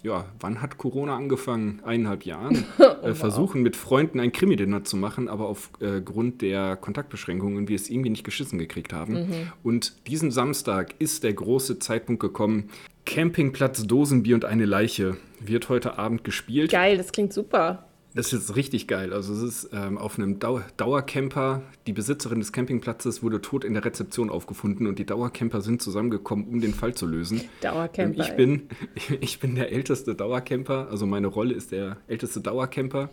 ja, 0.05 0.25
wann 0.39 0.61
hat 0.61 0.77
Corona 0.77 1.15
angefangen? 1.17 1.81
Eineinhalb 1.83 2.25
Jahren. 2.25 2.63
äh, 3.01 3.15
versuchen 3.15 3.63
mit 3.63 3.75
Freunden 3.75 4.19
ein 4.19 4.31
Krimi-Dinner 4.31 4.83
zu 4.83 4.97
machen, 4.97 5.27
aber 5.27 5.47
aufgrund 5.47 6.43
der 6.43 6.75
Kontaktbeschränkungen 6.75 7.67
wir 7.67 7.75
es 7.75 7.89
irgendwie 7.89 8.11
nicht 8.11 8.23
geschissen 8.23 8.59
gekriegt 8.59 8.93
haben. 8.93 9.27
Und 9.63 9.93
diesen 10.07 10.29
Samstag 10.29 10.93
ist 10.99 11.23
der 11.23 11.33
große 11.33 11.79
Zeitpunkt 11.79 12.21
gekommen. 12.21 12.69
Campingplatz, 13.05 13.85
Dosenbier 13.87 14.35
und 14.35 14.45
eine 14.45 14.65
Leiche 14.65 15.17
wird 15.39 15.69
heute 15.69 15.97
Abend 15.97 16.23
gespielt. 16.23 16.71
Geil, 16.71 16.97
das 16.97 17.11
klingt 17.11 17.33
super. 17.33 17.85
Das 18.15 18.31
ist 18.31 18.55
richtig 18.55 18.87
geil. 18.87 19.11
Also 19.11 19.33
es 19.33 19.43
ist 19.43 19.69
ähm, 19.73 19.97
auf 19.97 20.17
einem 20.17 20.39
Dau 20.39 20.61
Dauercamper. 20.77 21.61
Die 21.85 21.91
Besitzerin 21.91 22.39
des 22.39 22.53
Campingplatzes 22.53 23.21
wurde 23.21 23.41
tot 23.41 23.65
in 23.65 23.73
der 23.73 23.83
Rezeption 23.83 24.29
aufgefunden 24.29 24.87
und 24.87 24.97
die 24.99 25.05
Dauercamper 25.05 25.59
sind 25.59 25.81
zusammengekommen, 25.81 26.47
um 26.47 26.61
den 26.61 26.73
Fall 26.73 26.93
zu 26.93 27.05
lösen. 27.05 27.41
Dauercamper. 27.61 27.99
Ähm, 27.99 28.13
Ich 28.21 28.35
bin, 28.37 28.69
ich 29.19 29.39
bin 29.41 29.55
der 29.55 29.73
älteste 29.73 30.15
Dauercamper, 30.15 30.87
also 30.89 31.05
meine 31.05 31.27
Rolle 31.27 31.53
ist 31.55 31.73
der 31.73 31.97
älteste 32.07 32.39
Dauercamper. 32.39 33.09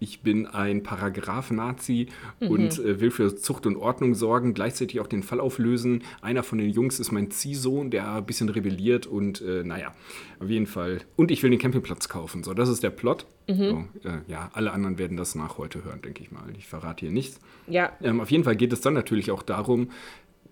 Ich 0.00 0.20
bin 0.22 0.46
ein 0.46 0.82
Paragraph-Nazi 0.82 2.08
und 2.40 2.78
äh, 2.78 3.00
will 3.00 3.10
für 3.10 3.34
Zucht 3.36 3.66
und 3.66 3.76
Ordnung 3.76 4.14
sorgen, 4.14 4.54
gleichzeitig 4.54 5.00
auch 5.00 5.06
den 5.06 5.22
Fall 5.22 5.40
auflösen. 5.40 6.02
Einer 6.20 6.42
von 6.42 6.58
den 6.58 6.70
Jungs 6.70 7.00
ist 7.00 7.12
mein 7.12 7.30
Ziehsohn, 7.30 7.90
der 7.90 8.12
ein 8.14 8.26
bisschen 8.26 8.48
rebelliert 8.48 9.06
und 9.06 9.40
äh, 9.40 9.62
naja, 9.64 9.94
auf 10.40 10.48
jeden 10.48 10.66
Fall. 10.66 11.00
Und 11.16 11.30
ich 11.30 11.42
will 11.42 11.50
den 11.50 11.58
Campingplatz 11.58 12.08
kaufen. 12.08 12.44
So, 12.44 12.54
das 12.54 12.68
ist 12.68 12.82
der 12.82 12.90
Plot. 12.90 13.26
So, 13.50 13.84
äh, 14.04 14.18
ja, 14.28 14.50
alle 14.52 14.72
anderen 14.72 14.98
werden 14.98 15.16
das 15.16 15.34
nach 15.34 15.56
heute 15.56 15.82
hören, 15.82 16.02
denke 16.02 16.22
ich 16.22 16.30
mal. 16.30 16.44
Ich 16.58 16.66
verrate 16.66 17.00
hier 17.06 17.10
nichts. 17.10 17.40
Ja, 17.66 17.92
Ähm, 18.02 18.20
auf 18.20 18.30
jeden 18.30 18.44
Fall 18.44 18.56
geht 18.56 18.74
es 18.74 18.82
dann 18.82 18.92
natürlich 18.92 19.30
auch 19.30 19.42
darum, 19.42 19.90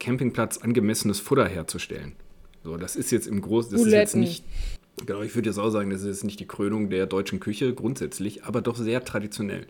Campingplatz 0.00 0.59
angemessenes 0.59 1.20
Futter 1.20 1.46
herzustellen. 1.46 2.12
So, 2.64 2.76
das 2.78 2.96
ist 2.96 3.11
jetzt 3.12 3.26
im 3.26 3.40
Großen, 3.42 3.72
das 3.72 3.82
ist 3.82 3.92
jetzt 3.92 4.12
Buletten. 4.14 4.20
nicht, 4.20 4.44
genau, 5.04 5.22
ich 5.22 5.35
würde 5.35 5.48
jetzt 5.48 5.59
auch 5.59 5.70
sagen, 5.70 5.90
das 5.90 6.00
ist 6.02 6.06
jetzt 6.06 6.24
nicht 6.24 6.40
die 6.40 6.46
Krönung 6.46 6.88
der 6.90 7.06
deutschen 7.06 7.40
Küche 7.40 7.74
grundsätzlich, 7.74 8.44
aber 8.44 8.61
doch 8.62 8.76
sehr 8.76 9.04
traditionell. 9.04 9.61
Und 9.62 9.66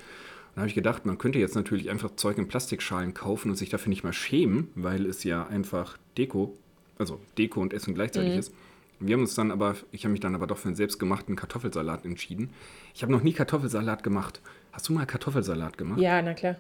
da 0.56 0.60
habe 0.62 0.68
ich 0.68 0.74
gedacht, 0.74 1.04
man 1.06 1.18
könnte 1.18 1.38
jetzt 1.38 1.54
natürlich 1.54 1.90
einfach 1.90 2.14
Zeug 2.16 2.38
in 2.38 2.48
Plastikschalen 2.48 3.12
kaufen 3.14 3.50
und 3.50 3.56
sich 3.56 3.68
dafür 3.68 3.90
nicht 3.90 4.04
mal 4.04 4.12
schämen, 4.12 4.68
weil 4.74 5.04
es 5.06 5.24
ja 5.24 5.46
einfach 5.46 5.98
Deko, 6.16 6.56
also 6.98 7.20
Deko 7.36 7.60
und 7.60 7.72
Essen 7.74 7.94
gleichzeitig 7.94 8.32
Mhm. 8.34 8.38
ist. 8.38 8.52
Wir 8.98 9.12
haben 9.14 9.20
uns 9.20 9.34
dann 9.34 9.50
aber, 9.50 9.76
ich 9.92 10.04
habe 10.04 10.12
mich 10.12 10.20
dann 10.20 10.34
aber 10.34 10.46
doch 10.46 10.56
für 10.56 10.68
einen 10.68 10.76
selbstgemachten 10.76 11.36
Kartoffelsalat 11.36 12.06
entschieden. 12.06 12.48
Ich 12.94 13.02
habe 13.02 13.12
noch 13.12 13.22
nie 13.22 13.34
Kartoffelsalat 13.34 14.02
gemacht. 14.02 14.40
Hast 14.72 14.88
du 14.88 14.94
mal 14.94 15.04
Kartoffelsalat 15.04 15.76
gemacht? 15.76 16.00
ja, 16.00 16.22
na 16.22 16.32
klar. 16.32 16.56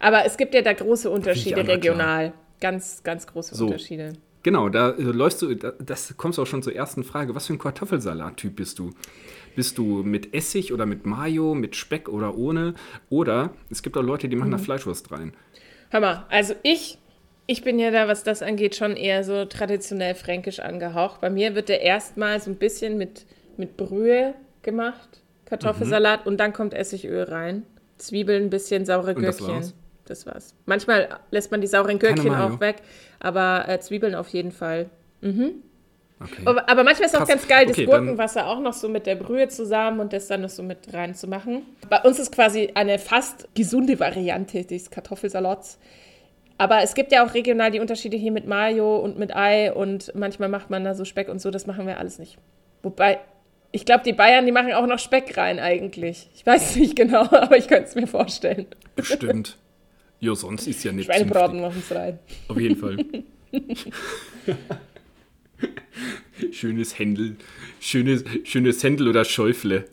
Aber 0.00 0.24
es 0.26 0.36
gibt 0.36 0.54
ja 0.54 0.62
da 0.62 0.72
große 0.72 1.08
Unterschiede 1.08 1.54
aber 1.56 1.64
klar. 1.64 1.76
regional. 1.76 2.32
Ganz, 2.60 3.02
ganz 3.04 3.26
große 3.28 3.54
So. 3.54 3.66
Unterschiede. 3.66 4.14
Genau, 4.48 4.70
da 4.70 4.92
äh, 4.92 5.02
läufst 5.02 5.42
du, 5.42 5.54
da, 5.54 5.72
das 5.72 6.14
kommst 6.16 6.38
du 6.38 6.42
auch 6.42 6.46
schon 6.46 6.62
zur 6.62 6.74
ersten 6.74 7.04
Frage. 7.04 7.34
Was 7.34 7.48
für 7.48 7.52
ein 7.52 7.58
Kartoffelsalat-Typ 7.58 8.56
bist 8.56 8.78
du? 8.78 8.92
Bist 9.54 9.76
du 9.76 10.02
mit 10.02 10.32
Essig 10.32 10.72
oder 10.72 10.86
mit 10.86 11.04
Mayo, 11.04 11.54
mit 11.54 11.76
Speck 11.76 12.08
oder 12.08 12.34
ohne? 12.34 12.72
Oder 13.10 13.50
es 13.68 13.82
gibt 13.82 13.98
auch 13.98 14.02
Leute, 14.02 14.26
die 14.26 14.36
machen 14.36 14.48
Mhm. 14.48 14.52
da 14.52 14.58
Fleischwurst 14.58 15.12
rein. 15.12 15.34
Hör 15.90 16.00
mal, 16.00 16.24
also 16.30 16.54
ich, 16.62 16.96
ich 17.46 17.62
bin 17.62 17.78
ja 17.78 17.90
da, 17.90 18.08
was 18.08 18.22
das 18.24 18.40
angeht, 18.40 18.74
schon 18.74 18.96
eher 18.96 19.22
so 19.22 19.44
traditionell 19.44 20.14
fränkisch 20.14 20.60
angehaucht. 20.60 21.20
Bei 21.20 21.28
mir 21.28 21.54
wird 21.54 21.68
der 21.68 21.82
erstmal 21.82 22.40
so 22.40 22.50
ein 22.50 22.56
bisschen 22.56 22.96
mit, 22.96 23.26
mit 23.58 23.76
Brühe 23.76 24.32
gemacht, 24.62 25.20
Kartoffelsalat 25.44 26.24
und 26.26 26.38
dann 26.38 26.54
kommt 26.54 26.72
Essigöl 26.72 27.24
rein. 27.24 27.64
Zwiebeln, 27.98 28.44
ein 28.44 28.50
bisschen 28.50 28.86
saure 28.86 29.14
Gürkchen. 29.14 29.74
Das 30.08 30.24
war's. 30.26 30.54
Manchmal 30.66 31.08
lässt 31.30 31.50
man 31.50 31.60
die 31.60 31.66
sauren 31.66 31.98
Gürkchen 31.98 32.34
auch 32.34 32.60
weg, 32.60 32.76
aber 33.20 33.64
äh, 33.68 33.78
Zwiebeln 33.80 34.14
auf 34.14 34.28
jeden 34.28 34.52
Fall. 34.52 34.88
Okay. 36.20 36.42
Aber, 36.46 36.68
aber 36.68 36.82
manchmal 36.82 37.06
ist 37.06 37.14
es 37.14 37.20
auch 37.20 37.28
ganz 37.28 37.46
geil, 37.46 37.66
das 37.66 37.76
Okay, 37.76 37.86
dann- 37.86 38.06
Gurkenwasser 38.06 38.46
auch 38.48 38.58
noch 38.60 38.72
so 38.72 38.88
mit 38.88 39.06
der 39.06 39.14
Brühe 39.14 39.48
zusammen 39.48 40.00
und 40.00 40.12
das 40.12 40.26
dann 40.26 40.40
noch 40.40 40.48
so 40.48 40.62
mit 40.62 40.92
reinzumachen. 40.92 41.62
Bei 41.88 42.00
uns 42.02 42.18
ist 42.18 42.32
quasi 42.32 42.70
eine 42.74 42.98
fast 42.98 43.48
gesunde 43.54 44.00
Variante 44.00 44.64
des 44.64 44.90
Kartoffelsalats. 44.90 45.78
Aber 46.60 46.82
es 46.82 46.94
gibt 46.94 47.12
ja 47.12 47.24
auch 47.24 47.34
regional 47.34 47.70
die 47.70 47.78
Unterschiede 47.78 48.16
hier 48.16 48.32
mit 48.32 48.46
Mayo 48.48 48.96
und 48.96 49.16
mit 49.16 49.36
Ei 49.36 49.72
und 49.72 50.12
manchmal 50.16 50.48
macht 50.48 50.70
man 50.70 50.82
da 50.84 50.94
so 50.94 51.04
Speck 51.04 51.28
und 51.28 51.40
so, 51.40 51.52
das 51.52 51.66
machen 51.68 51.86
wir 51.86 51.98
alles 51.98 52.18
nicht. 52.18 52.36
Wobei, 52.82 53.20
ich 53.70 53.84
glaube, 53.84 54.02
die 54.02 54.12
Bayern, 54.12 54.44
die 54.44 54.50
machen 54.50 54.72
auch 54.72 54.86
noch 54.86 54.98
Speck 54.98 55.36
rein 55.36 55.60
eigentlich. 55.60 56.28
Ich 56.34 56.44
weiß 56.44 56.74
nicht 56.76 56.96
genau, 56.96 57.20
aber 57.30 57.56
ich 57.58 57.68
könnte 57.68 57.84
es 57.90 57.94
mir 57.94 58.08
vorstellen. 58.08 58.66
Bestimmt. 58.96 59.56
Jo, 60.20 60.34
sonst 60.34 60.66
ist 60.66 60.82
ja 60.82 60.90
nicht 60.90 61.06
Schweinebraten 61.06 61.60
machen 61.60 61.78
es 61.78 61.94
rein. 61.94 62.18
Auf 62.48 62.58
jeden 62.58 62.74
Fall. 62.76 62.96
schönes 66.52 66.98
Händel. 66.98 67.36
Schönes, 67.80 68.24
schönes 68.42 68.82
Händel 68.82 69.06
oder 69.08 69.24
Schäufle. 69.24 69.84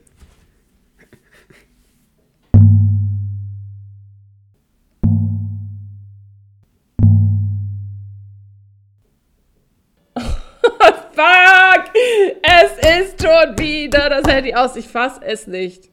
Fuck! 10.16 11.94
Es 12.42 13.04
ist 13.04 13.22
schon 13.22 13.60
wieder 13.60 14.10
das 14.10 14.28
Handy 14.28 14.56
aus. 14.56 14.76
Ich 14.76 14.88
fass 14.88 15.20
es 15.22 15.46
nicht. 15.46 15.90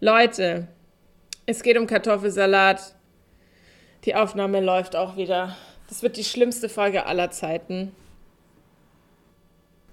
Leute, 0.00 0.66
es 1.46 1.62
geht 1.62 1.78
um 1.78 1.86
Kartoffelsalat. 1.86 2.96
Die 4.04 4.14
Aufnahme 4.14 4.60
läuft 4.60 4.96
auch 4.96 5.16
wieder. 5.16 5.56
Das 5.88 6.02
wird 6.02 6.16
die 6.16 6.24
schlimmste 6.24 6.68
Folge 6.68 7.06
aller 7.06 7.30
Zeiten. 7.30 7.92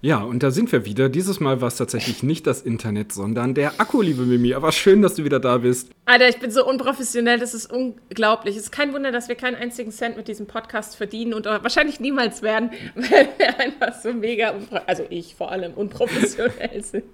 Ja, 0.02 0.22
und 0.22 0.42
da 0.42 0.50
sind 0.50 0.72
wir 0.72 0.86
wieder. 0.86 1.10
Dieses 1.10 1.40
Mal 1.40 1.60
war 1.60 1.68
es 1.68 1.76
tatsächlich 1.76 2.22
nicht 2.22 2.46
das 2.46 2.62
Internet, 2.62 3.12
sondern 3.12 3.52
der 3.52 3.78
Akku, 3.78 4.00
liebe 4.00 4.22
Mimi. 4.22 4.54
Aber 4.54 4.72
schön, 4.72 5.02
dass 5.02 5.14
du 5.14 5.24
wieder 5.24 5.38
da 5.38 5.58
bist. 5.58 5.90
Alter, 6.06 6.26
ich 6.26 6.38
bin 6.38 6.50
so 6.50 6.66
unprofessionell, 6.66 7.38
das 7.38 7.52
ist 7.52 7.70
unglaublich. 7.70 8.56
Es 8.56 8.62
ist 8.62 8.70
kein 8.72 8.94
Wunder, 8.94 9.12
dass 9.12 9.28
wir 9.28 9.34
keinen 9.34 9.56
einzigen 9.56 9.92
Cent 9.92 10.16
mit 10.16 10.26
diesem 10.26 10.46
Podcast 10.46 10.96
verdienen 10.96 11.34
und 11.34 11.44
wahrscheinlich 11.44 12.00
niemals 12.00 12.40
werden, 12.40 12.70
weil 12.94 13.28
wir 13.36 13.60
einfach 13.60 14.00
so 14.00 14.14
mega, 14.14 14.54
also 14.86 15.04
ich 15.10 15.34
vor 15.34 15.52
allem, 15.52 15.74
unprofessionell 15.74 16.82
sind. 16.82 17.04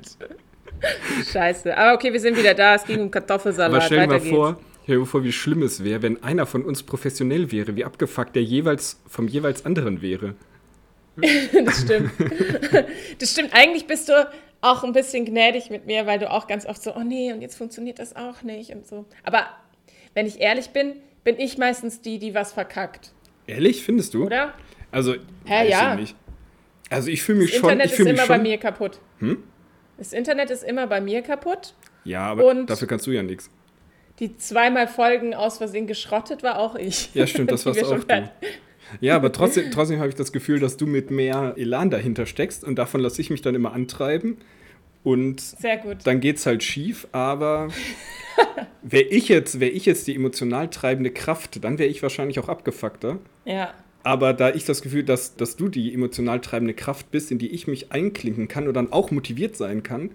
Scheiße. 1.32 1.76
Aber 1.76 1.94
okay, 1.94 2.12
wir 2.12 2.20
sind 2.20 2.38
wieder 2.38 2.54
da. 2.54 2.76
Es 2.76 2.84
ging 2.84 3.00
um 3.00 3.10
Kartoffelsalat. 3.10 3.72
Aber 3.72 3.80
stell 3.80 4.00
dir 4.00 4.06
mal 4.06 4.20
vor, 4.20 4.58
Stell 4.86 4.98
dir 5.00 5.06
vor, 5.06 5.24
wie 5.24 5.32
schlimm 5.32 5.62
es 5.62 5.82
wäre, 5.82 6.02
wenn 6.02 6.22
einer 6.22 6.46
von 6.46 6.64
uns 6.64 6.84
professionell 6.84 7.50
wäre, 7.50 7.74
wie 7.74 7.84
abgefuckt 7.84 8.36
der 8.36 8.44
jeweils 8.44 9.00
vom 9.08 9.26
jeweils 9.26 9.64
anderen 9.66 10.00
wäre. 10.00 10.36
das 11.16 11.80
stimmt. 11.82 12.10
Das 13.18 13.32
stimmt. 13.32 13.50
Eigentlich 13.52 13.86
bist 13.88 14.08
du 14.08 14.30
auch 14.60 14.84
ein 14.84 14.92
bisschen 14.92 15.24
gnädig 15.24 15.70
mit 15.70 15.86
mir, 15.86 16.06
weil 16.06 16.18
du 16.20 16.30
auch 16.30 16.46
ganz 16.46 16.66
oft 16.66 16.80
so, 16.82 16.94
oh 16.94 17.00
nee, 17.02 17.32
und 17.32 17.40
jetzt 17.40 17.56
funktioniert 17.56 17.98
das 17.98 18.14
auch 18.14 18.42
nicht 18.42 18.70
und 18.70 18.86
so. 18.86 19.06
Aber 19.24 19.46
wenn 20.14 20.26
ich 20.26 20.40
ehrlich 20.40 20.68
bin, 20.70 20.92
bin 21.24 21.38
ich 21.40 21.58
meistens 21.58 22.00
die, 22.00 22.18
die 22.20 22.34
was 22.34 22.52
verkackt, 22.52 23.12
Ehrlich, 23.48 23.82
findest 23.84 24.14
du? 24.14 24.26
oder? 24.26 24.54
Also, 24.92 25.14
Hä, 25.46 25.68
ja. 25.70 25.94
ich 25.94 26.00
nicht. 26.00 26.16
Also 26.90 27.10
ich 27.10 27.22
fühle 27.22 27.38
mich 27.40 27.50
Das 27.52 27.60
schon. 27.60 27.70
Internet 27.70 27.92
Ich 27.92 27.98
ist 27.98 28.06
immer 28.06 28.26
bei 28.26 28.34
schon. 28.34 28.42
mir 28.42 28.58
kaputt. 28.58 29.00
Das 29.98 30.12
Internet 30.12 30.50
ist 30.50 30.62
immer 30.62 30.86
bei 30.86 31.00
mir 31.00 31.22
kaputt. 31.22 31.74
Ja, 32.04 32.22
aber 32.26 32.44
Und- 32.46 32.68
dafür 32.70 32.86
kannst 32.86 33.06
du 33.06 33.10
ja 33.12 33.22
nichts. 33.24 33.50
Die 34.18 34.36
zweimal 34.38 34.88
Folgen 34.88 35.34
aus 35.34 35.58
Versehen 35.58 35.86
geschrottet 35.86 36.42
war 36.42 36.58
auch 36.58 36.74
ich. 36.74 37.10
Ja, 37.14 37.26
stimmt, 37.26 37.50
das 37.50 37.66
warst 37.66 37.84
auch 37.84 37.98
du. 38.02 38.30
Ja, 39.00 39.16
aber 39.16 39.32
trotzdem, 39.32 39.70
trotzdem 39.70 39.98
habe 39.98 40.08
ich 40.08 40.14
das 40.14 40.32
Gefühl, 40.32 40.60
dass 40.60 40.76
du 40.76 40.86
mit 40.86 41.10
mehr 41.10 41.54
Elan 41.56 41.90
dahinter 41.90 42.24
steckst 42.24 42.64
und 42.64 42.76
davon 42.76 43.00
lasse 43.00 43.20
ich 43.20 43.30
mich 43.30 43.42
dann 43.42 43.54
immer 43.54 43.72
antreiben. 43.72 44.38
Und 45.02 45.40
Sehr 45.40 45.76
gut. 45.76 45.98
dann 46.04 46.20
geht's 46.20 46.46
halt 46.46 46.62
schief, 46.62 47.06
aber 47.12 47.68
wäre 48.82 49.04
ich 49.04 49.28
jetzt, 49.28 49.60
wäre 49.60 49.70
ich 49.70 49.86
jetzt 49.86 50.06
die 50.06 50.14
emotional 50.14 50.68
treibende 50.68 51.10
Kraft, 51.10 51.62
dann 51.62 51.78
wäre 51.78 51.88
ich 51.88 52.02
wahrscheinlich 52.02 52.38
auch 52.38 52.48
abgefuckter. 52.48 53.18
Ja. 53.44 53.72
Aber 54.02 54.32
da 54.32 54.50
ich 54.50 54.64
das 54.64 54.82
Gefühl, 54.82 55.02
dass, 55.02 55.36
dass 55.36 55.56
du 55.56 55.68
die 55.68 55.92
emotional 55.92 56.40
treibende 56.40 56.74
Kraft 56.74 57.10
bist, 57.10 57.30
in 57.30 57.38
die 57.38 57.48
ich 57.48 57.66
mich 57.66 57.92
einklinken 57.92 58.48
kann 58.48 58.68
und 58.68 58.74
dann 58.74 58.92
auch 58.92 59.10
motiviert 59.10 59.56
sein 59.56 59.82
kann, 59.82 60.10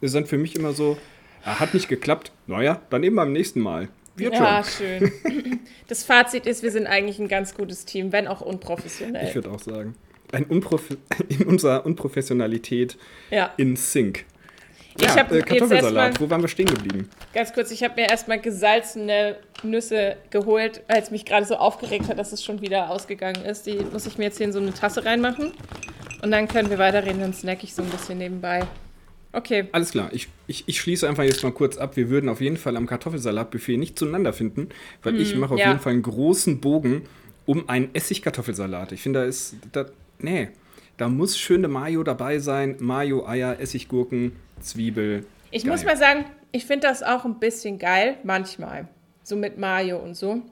ist 0.00 0.14
dann 0.14 0.26
für 0.26 0.38
mich 0.38 0.56
immer 0.56 0.72
so, 0.72 0.96
hat 1.44 1.74
nicht 1.74 1.88
geklappt, 1.88 2.32
naja, 2.46 2.80
dann 2.90 3.02
eben 3.02 3.16
beim 3.16 3.32
nächsten 3.32 3.60
Mal. 3.60 3.88
Wird 4.16 4.34
Ja, 4.34 4.62
schon. 4.64 4.72
schön. 4.72 5.12
Das 5.88 6.02
Fazit 6.04 6.46
ist, 6.46 6.62
wir 6.62 6.70
sind 6.70 6.86
eigentlich 6.86 7.18
ein 7.18 7.28
ganz 7.28 7.54
gutes 7.54 7.84
Team, 7.84 8.10
wenn 8.12 8.26
auch 8.26 8.40
unprofessionell. 8.40 9.28
Ich 9.28 9.34
würde 9.34 9.50
auch 9.50 9.58
sagen. 9.58 9.94
Ein 10.32 10.44
Unprof 10.44 10.82
in 11.28 11.42
unserer 11.46 11.84
Unprofessionalität 11.84 12.96
Ja. 13.30 13.52
in 13.58 13.76
Sync. 13.76 14.24
Ich 14.96 15.08
hab 15.08 15.30
äh, 15.32 15.36
jetzt 15.38 15.46
Kartoffelsalat, 15.48 16.10
erst 16.12 16.20
wo 16.20 16.30
waren 16.30 16.40
wir 16.40 16.48
stehen 16.48 16.66
geblieben? 16.66 17.10
Ganz 17.34 17.52
kurz, 17.52 17.70
ich 17.72 17.82
habe 17.82 18.00
mir 18.00 18.08
erstmal 18.08 18.40
gesalzene 18.40 19.36
Nüsse 19.64 20.16
geholt, 20.30 20.82
als 20.88 21.10
mich 21.10 21.24
gerade 21.24 21.44
so 21.44 21.56
aufgeregt 21.56 22.08
hat, 22.08 22.18
dass 22.18 22.32
es 22.32 22.42
schon 22.44 22.60
wieder 22.60 22.90
ausgegangen 22.90 23.44
ist. 23.44 23.66
Die 23.66 23.78
muss 23.92 24.06
ich 24.06 24.16
mir 24.18 24.24
jetzt 24.24 24.38
hier 24.38 24.46
in 24.46 24.52
so 24.52 24.60
eine 24.60 24.72
Tasse 24.72 25.04
reinmachen. 25.04 25.52
Und 26.22 26.30
dann 26.30 26.46
können 26.48 26.70
wir 26.70 26.78
weiterreden, 26.78 27.20
dann 27.20 27.34
snack 27.34 27.64
ich 27.64 27.74
so 27.74 27.82
ein 27.82 27.88
bisschen 27.90 28.18
nebenbei. 28.18 28.62
Okay. 29.34 29.66
Alles 29.72 29.90
klar, 29.90 30.10
ich, 30.12 30.28
ich, 30.46 30.62
ich 30.66 30.80
schließe 30.80 31.08
einfach 31.08 31.24
jetzt 31.24 31.42
mal 31.42 31.50
kurz 31.50 31.76
ab. 31.76 31.96
Wir 31.96 32.08
würden 32.08 32.28
auf 32.28 32.40
jeden 32.40 32.56
Fall 32.56 32.76
am 32.76 32.86
Kartoffelsalatbuffet 32.86 33.76
nicht 33.76 33.98
zueinander 33.98 34.32
finden, 34.32 34.68
weil 35.02 35.20
ich 35.20 35.34
mache 35.34 35.54
auf 35.54 35.60
ja. 35.60 35.68
jeden 35.68 35.80
Fall 35.80 35.92
einen 35.92 36.02
großen 36.02 36.60
Bogen 36.60 37.02
um 37.44 37.68
einen 37.68 37.92
Essigkartoffelsalat. 37.94 38.92
Ich 38.92 39.02
finde, 39.02 39.20
da 39.20 39.26
ist, 39.26 39.56
da, 39.72 39.86
nee, 40.20 40.50
da 40.96 41.08
muss 41.08 41.36
schöne 41.36 41.66
Mayo 41.66 42.04
dabei 42.04 42.38
sein. 42.38 42.76
Mayo, 42.78 43.26
Eier, 43.26 43.58
Essiggurken, 43.58 44.32
Zwiebel. 44.60 45.26
Ich 45.50 45.64
Geil. 45.64 45.72
muss 45.72 45.84
mal 45.84 45.96
sagen, 45.96 46.26
ich 46.52 46.64
finde 46.64 46.86
das 46.86 47.02
auch 47.02 47.24
ein 47.24 47.40
bisschen 47.40 47.78
geil, 47.78 48.16
manchmal. 48.22 48.88
So 49.24 49.34
mit 49.34 49.58
Mayo 49.58 49.98
und 49.98 50.14
so. 50.14 50.42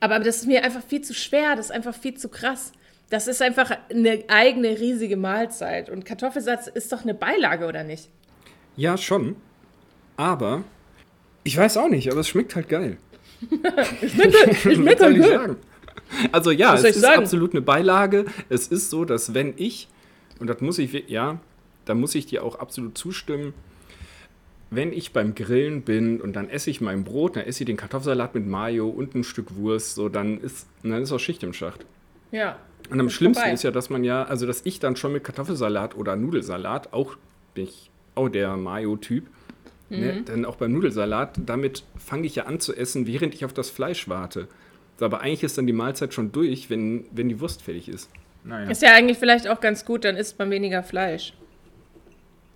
Aber 0.00 0.18
das 0.18 0.38
ist 0.38 0.46
mir 0.46 0.64
einfach 0.64 0.82
viel 0.82 1.00
zu 1.00 1.14
schwer, 1.14 1.56
das 1.56 1.66
ist 1.66 1.72
einfach 1.72 1.94
viel 1.94 2.14
zu 2.14 2.28
krass. 2.28 2.72
Das 3.12 3.28
ist 3.28 3.42
einfach 3.42 3.70
eine 3.90 4.24
eigene 4.28 4.80
riesige 4.80 5.18
Mahlzeit. 5.18 5.90
Und 5.90 6.06
Kartoffelsatz 6.06 6.66
ist 6.66 6.90
doch 6.94 7.02
eine 7.02 7.12
Beilage, 7.12 7.66
oder 7.66 7.84
nicht? 7.84 8.08
Ja, 8.74 8.96
schon. 8.96 9.36
Aber 10.16 10.64
ich 11.44 11.54
weiß 11.54 11.76
auch 11.76 11.90
nicht, 11.90 12.10
aber 12.10 12.20
es 12.20 12.28
schmeckt 12.28 12.56
halt 12.56 12.70
geil. 12.70 12.96
Ich 14.00 14.12
schmeckt 14.12 15.02
ich 15.02 15.16
gut. 15.18 15.24
sagen? 15.26 15.56
Also 16.32 16.52
ja, 16.52 16.72
Was 16.72 16.84
es 16.84 16.96
ist 16.96 17.02
sagen? 17.02 17.20
absolut 17.20 17.52
eine 17.52 17.60
Beilage. 17.60 18.24
Es 18.48 18.68
ist 18.68 18.88
so, 18.88 19.04
dass 19.04 19.34
wenn 19.34 19.52
ich, 19.58 19.88
und 20.40 20.46
das 20.46 20.62
muss 20.62 20.78
ich, 20.78 21.10
ja, 21.10 21.38
da 21.84 21.94
muss 21.94 22.14
ich 22.14 22.24
dir 22.24 22.42
auch 22.42 22.60
absolut 22.60 22.96
zustimmen, 22.96 23.52
wenn 24.70 24.90
ich 24.90 25.12
beim 25.12 25.34
Grillen 25.34 25.82
bin 25.82 26.18
und 26.18 26.32
dann 26.32 26.48
esse 26.48 26.70
ich 26.70 26.80
mein 26.80 27.04
Brot, 27.04 27.36
dann 27.36 27.44
esse 27.44 27.64
ich 27.64 27.66
den 27.66 27.76
Kartoffelsalat 27.76 28.34
mit 28.34 28.46
Mayo 28.46 28.88
und 28.88 29.14
ein 29.14 29.22
Stück 29.22 29.54
Wurst, 29.56 29.96
so 29.96 30.08
dann 30.08 30.40
ist, 30.40 30.66
dann 30.82 31.02
ist 31.02 31.12
auch 31.12 31.20
Schicht 31.20 31.42
im 31.42 31.52
Schacht. 31.52 31.84
Ja. 32.30 32.56
Und 32.90 33.00
am 33.00 33.08
schlimmsten 33.10 33.40
vorbei. 33.42 33.54
ist 33.54 33.62
ja, 33.64 33.70
dass 33.70 33.90
man 33.90 34.04
ja, 34.04 34.22
also 34.24 34.46
dass 34.46 34.60
ich 34.64 34.78
dann 34.80 34.96
schon 34.96 35.12
mit 35.12 35.24
Kartoffelsalat 35.24 35.96
oder 35.96 36.16
Nudelsalat, 36.16 36.92
auch 36.92 37.16
bin 37.54 37.64
ich 37.64 37.90
auch 38.14 38.28
der 38.28 38.56
Mayo-Typ, 38.56 39.26
ne, 39.90 40.12
Mhm. 40.14 40.24
dann 40.26 40.44
auch 40.44 40.56
beim 40.56 40.72
Nudelsalat, 40.72 41.38
damit 41.46 41.84
fange 41.98 42.26
ich 42.26 42.34
ja 42.36 42.44
an 42.46 42.60
zu 42.60 42.74
essen, 42.74 43.06
während 43.06 43.34
ich 43.34 43.44
auf 43.44 43.52
das 43.52 43.70
Fleisch 43.70 44.08
warte. 44.08 44.48
So, 44.98 45.04
Aber 45.06 45.20
eigentlich 45.20 45.42
ist 45.42 45.56
dann 45.58 45.66
die 45.66 45.72
Mahlzeit 45.72 46.12
schon 46.14 46.32
durch, 46.32 46.68
wenn, 46.70 47.04
wenn 47.12 47.28
die 47.28 47.40
Wurst 47.40 47.62
fertig 47.62 47.88
ist. 47.88 48.10
Naja. 48.44 48.70
Ist 48.70 48.82
ja 48.82 48.92
eigentlich 48.94 49.18
vielleicht 49.18 49.48
auch 49.48 49.60
ganz 49.60 49.84
gut, 49.84 50.04
dann 50.04 50.16
isst 50.16 50.38
man 50.38 50.50
weniger 50.50 50.82
Fleisch. 50.82 51.32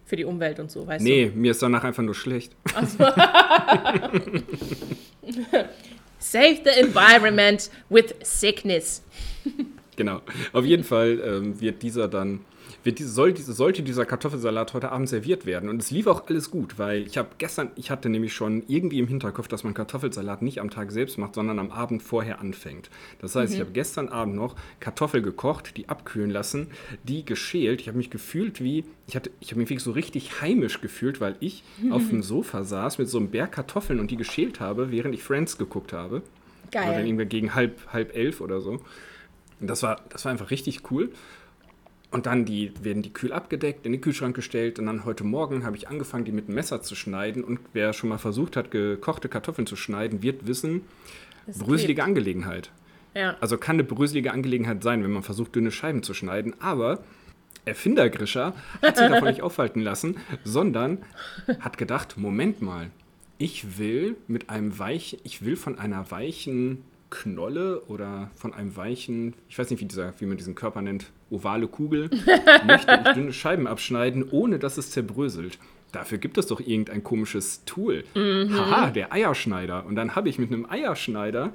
Für 0.05 0.17
die 0.17 0.25
Umwelt 0.25 0.61
und 0.61 0.71
so, 0.71 0.87
weißt 0.87 1.03
Nee, 1.05 1.33
mir 1.35 1.51
ist 1.51 1.63
danach 1.63 1.83
einfach 1.85 2.03
nur 2.03 2.15
schlecht. 2.15 2.55
du? 2.99 3.05
Save 6.19 6.59
the 6.65 6.71
environment 6.81 7.71
with 7.89 8.15
sickness. 8.23 9.03
Genau. 9.97 10.21
Auf 10.53 10.65
jeden 10.65 10.85
Fall 10.85 11.21
ähm, 11.25 11.61
wird 11.61 11.83
dieser 11.83 12.07
dann, 12.07 12.41
wird 12.85 12.99
diese, 12.99 13.11
soll, 13.11 13.33
diese, 13.33 13.55
sollte 13.55 13.83
dieser 13.83 14.05
Kartoffelsalat 14.05 14.75
heute 14.75 14.93
Abend 14.93 15.09
serviert 15.09 15.47
werden. 15.47 15.71
Und 15.71 15.81
es 15.81 15.91
lief 15.91 16.07
auch 16.07 16.29
alles 16.29 16.51
gut, 16.51 16.79
weil 16.79 17.07
ich 17.07 17.17
habe 17.17 17.31
gestern, 17.39 17.71
ich 17.77 17.91
hatte 17.91 18.11
nämlich 18.11 18.35
schon 18.35 18.63
irgendwie 18.69 18.99
im 18.99 19.09
Hinterkopf, 19.09 19.49
dass 19.49 19.65
man 19.65 19.73
Kartoffelsalat 19.73 20.43
nicht 20.43 20.61
am 20.61 20.69
Tag 20.69 20.93
selbst 20.93 21.17
macht, 21.17 21.35
sondern 21.35 21.59
am 21.59 21.71
Abend 21.71 22.03
vorher 22.03 22.41
anfängt. 22.41 22.91
Das 23.21 23.35
heißt, 23.35 23.55
ich 23.55 23.61
habe 23.61 23.71
gestern 23.73 24.09
Abend 24.09 24.37
noch 24.37 24.55
Kartoffel 24.81 25.23
gekocht, 25.23 25.79
die 25.79 25.89
abkühlen 25.89 26.31
lassen, 26.31 26.69
die 27.05 27.25
geschält. 27.25 27.81
Ich 27.81 27.89
habe 27.89 27.97
mich 27.97 28.11
gefühlt 28.11 28.63
wie, 28.63 28.85
ich, 29.07 29.17
hatte, 29.17 29.31
ich 29.41 29.51
habe 29.51 29.61
mich 29.61 29.71
wirklich 29.71 29.83
so 29.83 29.93
richtig 29.93 30.43
heimisch 30.43 30.83
gefühlt, 30.83 31.23
weil 31.23 31.37
ich 31.41 31.65
auf 31.91 32.09
dem 32.11 32.23
Sofa 32.23 32.65
saß 32.65 32.99
mit 32.99 33.09
so 33.09 33.19
einem 33.19 33.31
Berg 33.31 33.53
Kartoffeln 33.53 33.99
und 33.99 34.11
die 34.11 34.17
geschält 34.17 34.61
habe, 34.61 34.91
während 34.91 35.15
ich 35.15 35.23
Friends 35.23 35.57
geguckt 35.57 35.95
habe. 35.95 36.17
Oder 36.17 36.83
dann 36.83 36.93
Geil. 36.95 37.07
irgendwie 37.07 37.27
gegen 37.27 37.55
halb, 37.55 37.81
halb 37.93 38.15
elf 38.15 38.41
oder 38.41 38.61
so. 38.61 38.81
Und 39.61 39.69
das 39.69 39.83
war, 39.83 40.01
das 40.11 40.25
war 40.25 40.33
einfach 40.33 40.51
richtig 40.51 40.91
cool. 40.91 41.11
Und 42.11 42.27
dann 42.27 42.45
die, 42.45 42.73
werden 42.83 43.03
die 43.03 43.13
kühl 43.13 43.33
abgedeckt, 43.33 43.85
in 43.85 43.93
den 43.93 44.01
Kühlschrank 44.01 44.35
gestellt. 44.35 44.79
Und 44.79 44.87
dann 44.87 45.05
heute 45.05 45.25
Morgen 45.25 45.65
habe 45.65 45.77
ich 45.77 45.89
angefangen, 45.89 46.25
die 46.25 46.33
mit 46.33 46.49
dem 46.49 46.55
Messer 46.55 46.81
zu 46.83 46.95
schneiden. 46.95 47.43
Und 47.43 47.61
wer 47.73 47.93
schon 47.93 48.09
mal 48.09 48.19
versucht 48.19 48.57
hat, 48.57 48.71
gekochte 48.71 49.29
Kartoffeln 49.29 49.67
zu 49.67 49.77
schneiden, 49.77 50.23
wird 50.23 50.47
wissen, 50.47 50.83
Das 51.47 51.59
bröselige 51.59 51.97
geht. 51.97 52.05
Angelegenheit. 52.05 52.71
Ja. 53.15 53.37
Also 53.41 53.59
kann 53.59 53.77
eine 53.77 53.85
bröselige 53.85 54.33
Angelegenheit 54.33 54.83
sein, 54.83 55.03
wenn 55.03 55.11
man 55.11 55.23
versucht, 55.23 55.55
dünne 55.55 55.71
Scheiben 55.71 56.03
zu 56.03 56.15
schneiden. 56.15 56.55
Aber 56.61 57.03
Erfinder 57.65 58.09
Grischer 58.09 58.55
hat 58.81 58.97
sich 58.97 59.09
davon 59.09 59.29
nicht 59.29 59.43
aufhalten 59.43 59.81
lassen, 59.81 60.19
sondern 60.45 60.99
hat 61.61 61.79
gedacht, 61.79 62.17
Moment 62.17 62.63
mal, 62.63 62.91
ich 63.39 63.79
will 63.79 64.17
mit 64.29 64.49
einem 64.49 64.79
weichen, 64.79 65.19
ich 65.25 65.45
will 65.45 65.57
von 65.57 65.79
einer 65.79 66.11
weichen 66.11 66.85
Knolle 67.11 67.83
oder 67.83 68.31
von 68.37 68.53
einem 68.53 68.77
weichen, 68.77 69.35
ich 69.49 69.59
weiß 69.59 69.71
nicht, 69.71 69.81
wie, 69.81 69.85
dieser, 69.85 70.13
wie 70.21 70.27
man 70.27 70.37
diesen 70.37 70.55
Körper 70.55 70.83
nennt, 70.83 71.07
ovale 71.31 71.69
Kugel, 71.69 72.11
möchte 72.67 73.03
ich 73.05 73.13
dünne 73.15 73.33
Scheiben 73.33 73.67
abschneiden, 73.67 74.25
ohne 74.31 74.59
dass 74.59 74.79
es 74.79 74.91
zerbröselt. 74.91 75.59
Dafür 75.93 76.19
gibt 76.19 76.37
es 76.37 76.47
doch 76.47 76.61
irgendein 76.61 77.05
komisches 77.05 77.65
Tool. 77.65 78.05
Haha, 78.15 78.91
der 78.91 79.13
Eierschneider. 79.13 79.87
Und 79.87 79.95
dann 79.97 80.15
habe 80.15 80.29
ich 80.29 80.39
mit 80.39 80.53
einem 80.53 80.69
Eierschneider 80.69 81.53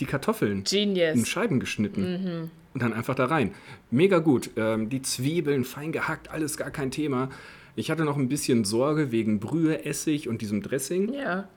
die 0.00 0.06
Kartoffeln 0.06 0.58
in 0.58 0.64
Genius. 0.64 1.28
Scheiben 1.28 1.60
geschnitten 1.60 2.50
und 2.74 2.82
dann 2.82 2.92
einfach 2.92 3.14
da 3.14 3.26
rein. 3.26 3.54
Mega 3.90 4.18
gut. 4.18 4.50
Ähm, 4.56 4.90
die 4.90 5.00
Zwiebeln 5.00 5.64
fein 5.64 5.92
gehackt, 5.92 6.30
alles 6.30 6.56
gar 6.58 6.70
kein 6.70 6.90
Thema. 6.90 7.30
Ich 7.74 7.90
hatte 7.90 8.04
noch 8.04 8.16
ein 8.16 8.28
bisschen 8.28 8.64
Sorge 8.64 9.12
wegen 9.12 9.40
Brühe, 9.40 9.84
Essig 9.84 10.28
und 10.28 10.42
diesem 10.42 10.62
Dressing. 10.62 11.12
Ja. 11.12 11.48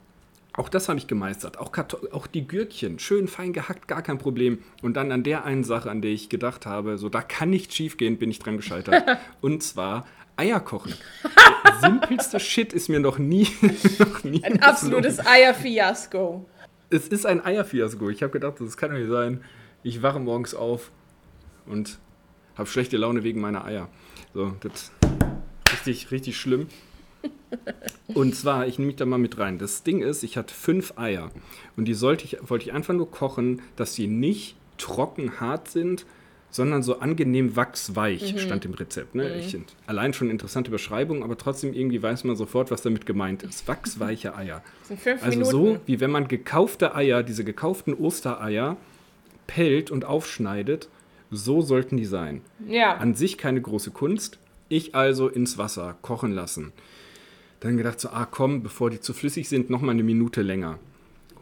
Auch 0.54 0.68
das 0.68 0.90
habe 0.90 0.98
ich 0.98 1.08
gemeistert. 1.08 1.58
Auch, 1.58 1.72
auch 2.12 2.28
die 2.28 2.48
Gürkchen, 2.48 3.00
schön 3.00 3.28
fein 3.28 3.54
gehackt, 3.54 3.88
gar 3.88 4.02
kein 4.02 4.18
Problem. 4.18 4.60
Und 4.82 4.96
dann 4.96 5.12
an 5.12 5.24
der 5.24 5.46
einen 5.46 5.64
Sache, 5.64 5.90
an 5.90 6.02
der 6.02 6.12
ich 6.12 6.30
gedacht 6.30 6.66
habe, 6.66 6.98
so 6.98 7.08
da 7.08 7.22
kann 7.22 7.50
nichts 7.50 7.76
schief 7.76 7.98
gehen, 7.98 8.18
bin 8.18 8.32
ich 8.32 8.40
dran 8.40 8.58
gescheitert. 8.58 9.04
und 9.42 9.64
zwar 9.64 10.06
Eier 10.36 10.60
kochen. 10.60 10.94
Der 11.66 11.76
simpelste 11.82 12.40
Shit 12.40 12.74
ist 12.74 12.90
mir 12.90 13.00
noch 13.00 13.20
nie, 13.20 13.48
noch 14.00 14.24
nie 14.24 14.44
Ein 14.44 14.62
absolutes 14.62 15.26
Eierfiasko. 15.26 16.46
es 16.90 17.08
ist 17.08 17.26
ein 17.26 17.46
Eierfiasko. 17.46 18.10
Ich 18.10 18.24
habe 18.24 18.32
gedacht, 18.32 18.56
das 18.60 18.78
kann 18.78 18.92
doch 18.92 18.98
nicht 18.98 19.10
sein. 19.10 19.44
Ich 19.84 20.02
wache 20.02 20.20
morgens 20.20 20.56
auf 20.56 20.92
und 21.66 22.00
habe 22.58 22.68
schlechte 22.68 22.98
Laune 22.98 23.24
wegen 23.24 23.40
meiner 23.40 23.66
Eier. 23.66 23.88
So, 24.34 24.56
das 24.62 24.92
richtig, 25.72 26.12
richtig 26.12 26.38
schlimm. 26.38 26.68
Und 28.14 28.36
zwar, 28.36 28.68
ich 28.68 28.80
nehme 28.80 28.88
mich 28.88 28.96
da 28.96 29.06
mal 29.06 29.18
mit 29.20 29.38
rein. 29.38 29.58
Das 29.60 29.84
Ding 29.84 30.02
ist, 30.02 30.24
ich 30.24 30.38
hatte 30.38 30.54
fünf 30.54 30.94
Eier 30.98 31.32
und 31.78 31.86
die 31.86 31.94
sollte 31.94 32.26
ich, 32.26 32.38
wollte 32.50 32.66
ich 32.66 32.74
einfach 32.74 32.94
nur 32.94 33.10
kochen, 33.12 33.62
dass 33.76 33.94
sie 33.96 34.08
nicht 34.08 34.56
trocken 34.78 35.40
hart 35.40 35.70
sind, 35.70 36.06
sondern 36.52 36.82
so 36.82 37.00
angenehm 37.00 37.56
wachsweich, 37.56 38.36
stand 38.42 38.66
im 38.66 38.74
Rezept. 38.74 39.14
Ne? 39.14 39.38
Ich, 39.40 39.56
allein 39.86 40.14
schon 40.14 40.32
interessante 40.32 40.72
Beschreibung, 40.72 41.24
aber 41.24 41.38
trotzdem 41.38 41.74
irgendwie 41.74 42.02
weiß 42.02 42.24
man 42.24 42.36
sofort, 42.36 42.72
was 42.72 42.82
damit 42.82 43.06
gemeint 43.06 43.44
ist. 43.44 43.68
Wachsweiche 43.68 44.36
Eier. 44.36 44.64
Das 44.80 44.88
sind 44.88 45.00
fünf 45.00 45.24
Also 45.24 45.38
Minuten. 45.40 45.52
so, 45.52 45.80
wie 45.86 46.00
wenn 46.00 46.10
man 46.10 46.28
gekaufte 46.28 46.96
Eier, 46.96 47.22
diese 47.22 47.44
gekauften 47.44 47.94
Ostereier, 47.94 48.78
pellt 49.46 49.92
und 49.92 50.06
aufschneidet, 50.06 50.90
so 51.30 51.62
sollten 51.62 51.98
die 51.98 52.06
sein. 52.06 52.42
Ja. 52.68 52.96
An 52.96 53.14
sich 53.14 53.38
keine 53.38 53.62
große 53.62 53.92
Kunst. 53.92 54.40
Ich 54.70 54.96
also 54.96 55.28
ins 55.28 55.58
Wasser 55.60 55.98
kochen 56.02 56.32
lassen. 56.32 56.72
Dann 57.60 57.78
gedacht 57.78 58.00
so, 58.00 58.10
ah 58.10 58.26
komm, 58.26 58.64
bevor 58.64 58.90
die 58.90 59.00
zu 59.02 59.14
flüssig 59.14 59.50
sind, 59.50 59.70
noch 59.70 59.82
mal 59.82 59.92
eine 59.92 60.04
Minute 60.04 60.42
länger. 60.42 60.80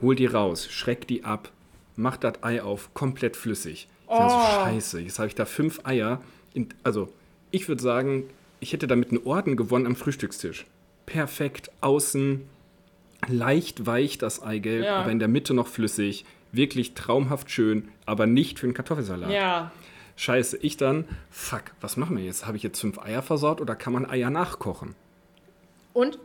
Hol 0.01 0.15
die 0.15 0.25
raus, 0.25 0.67
schreck 0.69 1.07
die 1.07 1.23
ab, 1.23 1.51
mach 1.95 2.17
das 2.17 2.43
Ei 2.43 2.61
auf, 2.61 2.93
komplett 2.93 3.35
flüssig. 3.35 3.87
Ich 4.03 4.07
dachte 4.17 4.29
so, 4.33 4.39
scheiße, 4.63 4.99
jetzt 5.01 5.19
habe 5.19 5.27
ich 5.27 5.35
da 5.35 5.45
fünf 5.45 5.81
Eier. 5.85 6.21
In, 6.53 6.69
also, 6.83 7.09
ich 7.51 7.67
würde 7.67 7.81
sagen, 7.81 8.23
ich 8.59 8.73
hätte 8.73 8.87
damit 8.87 9.09
einen 9.11 9.23
Orden 9.25 9.55
gewonnen 9.57 9.85
am 9.85 9.95
Frühstückstisch. 9.95 10.65
Perfekt, 11.05 11.71
außen 11.81 12.41
leicht 13.27 13.85
weich 13.85 14.17
das 14.17 14.41
Eigelb, 14.41 14.85
Ja. 14.85 14.97
aber 15.01 15.11
in 15.11 15.19
der 15.19 15.27
Mitte 15.27 15.53
noch 15.53 15.67
flüssig. 15.67 16.25
Wirklich 16.51 16.93
traumhaft 16.93 17.51
schön, 17.51 17.89
aber 18.05 18.25
nicht 18.25 18.59
für 18.59 18.65
einen 18.67 18.73
Kartoffelsalat. 18.73 19.29
Ja. 19.31 19.71
Scheiße, 20.15 20.57
ich 20.57 20.77
dann, 20.77 21.05
fuck, 21.29 21.63
was 21.81 21.97
machen 21.97 22.17
wir 22.17 22.23
jetzt? 22.23 22.47
Habe 22.47 22.57
ich 22.57 22.63
jetzt 22.63 22.79
fünf 22.79 22.97
Eier 22.99 23.21
versaut 23.21 23.61
oder 23.61 23.75
kann 23.75 23.93
man 23.93 24.09
Eier 24.09 24.29
nachkochen? 24.29 24.95
Und? 25.97 26.19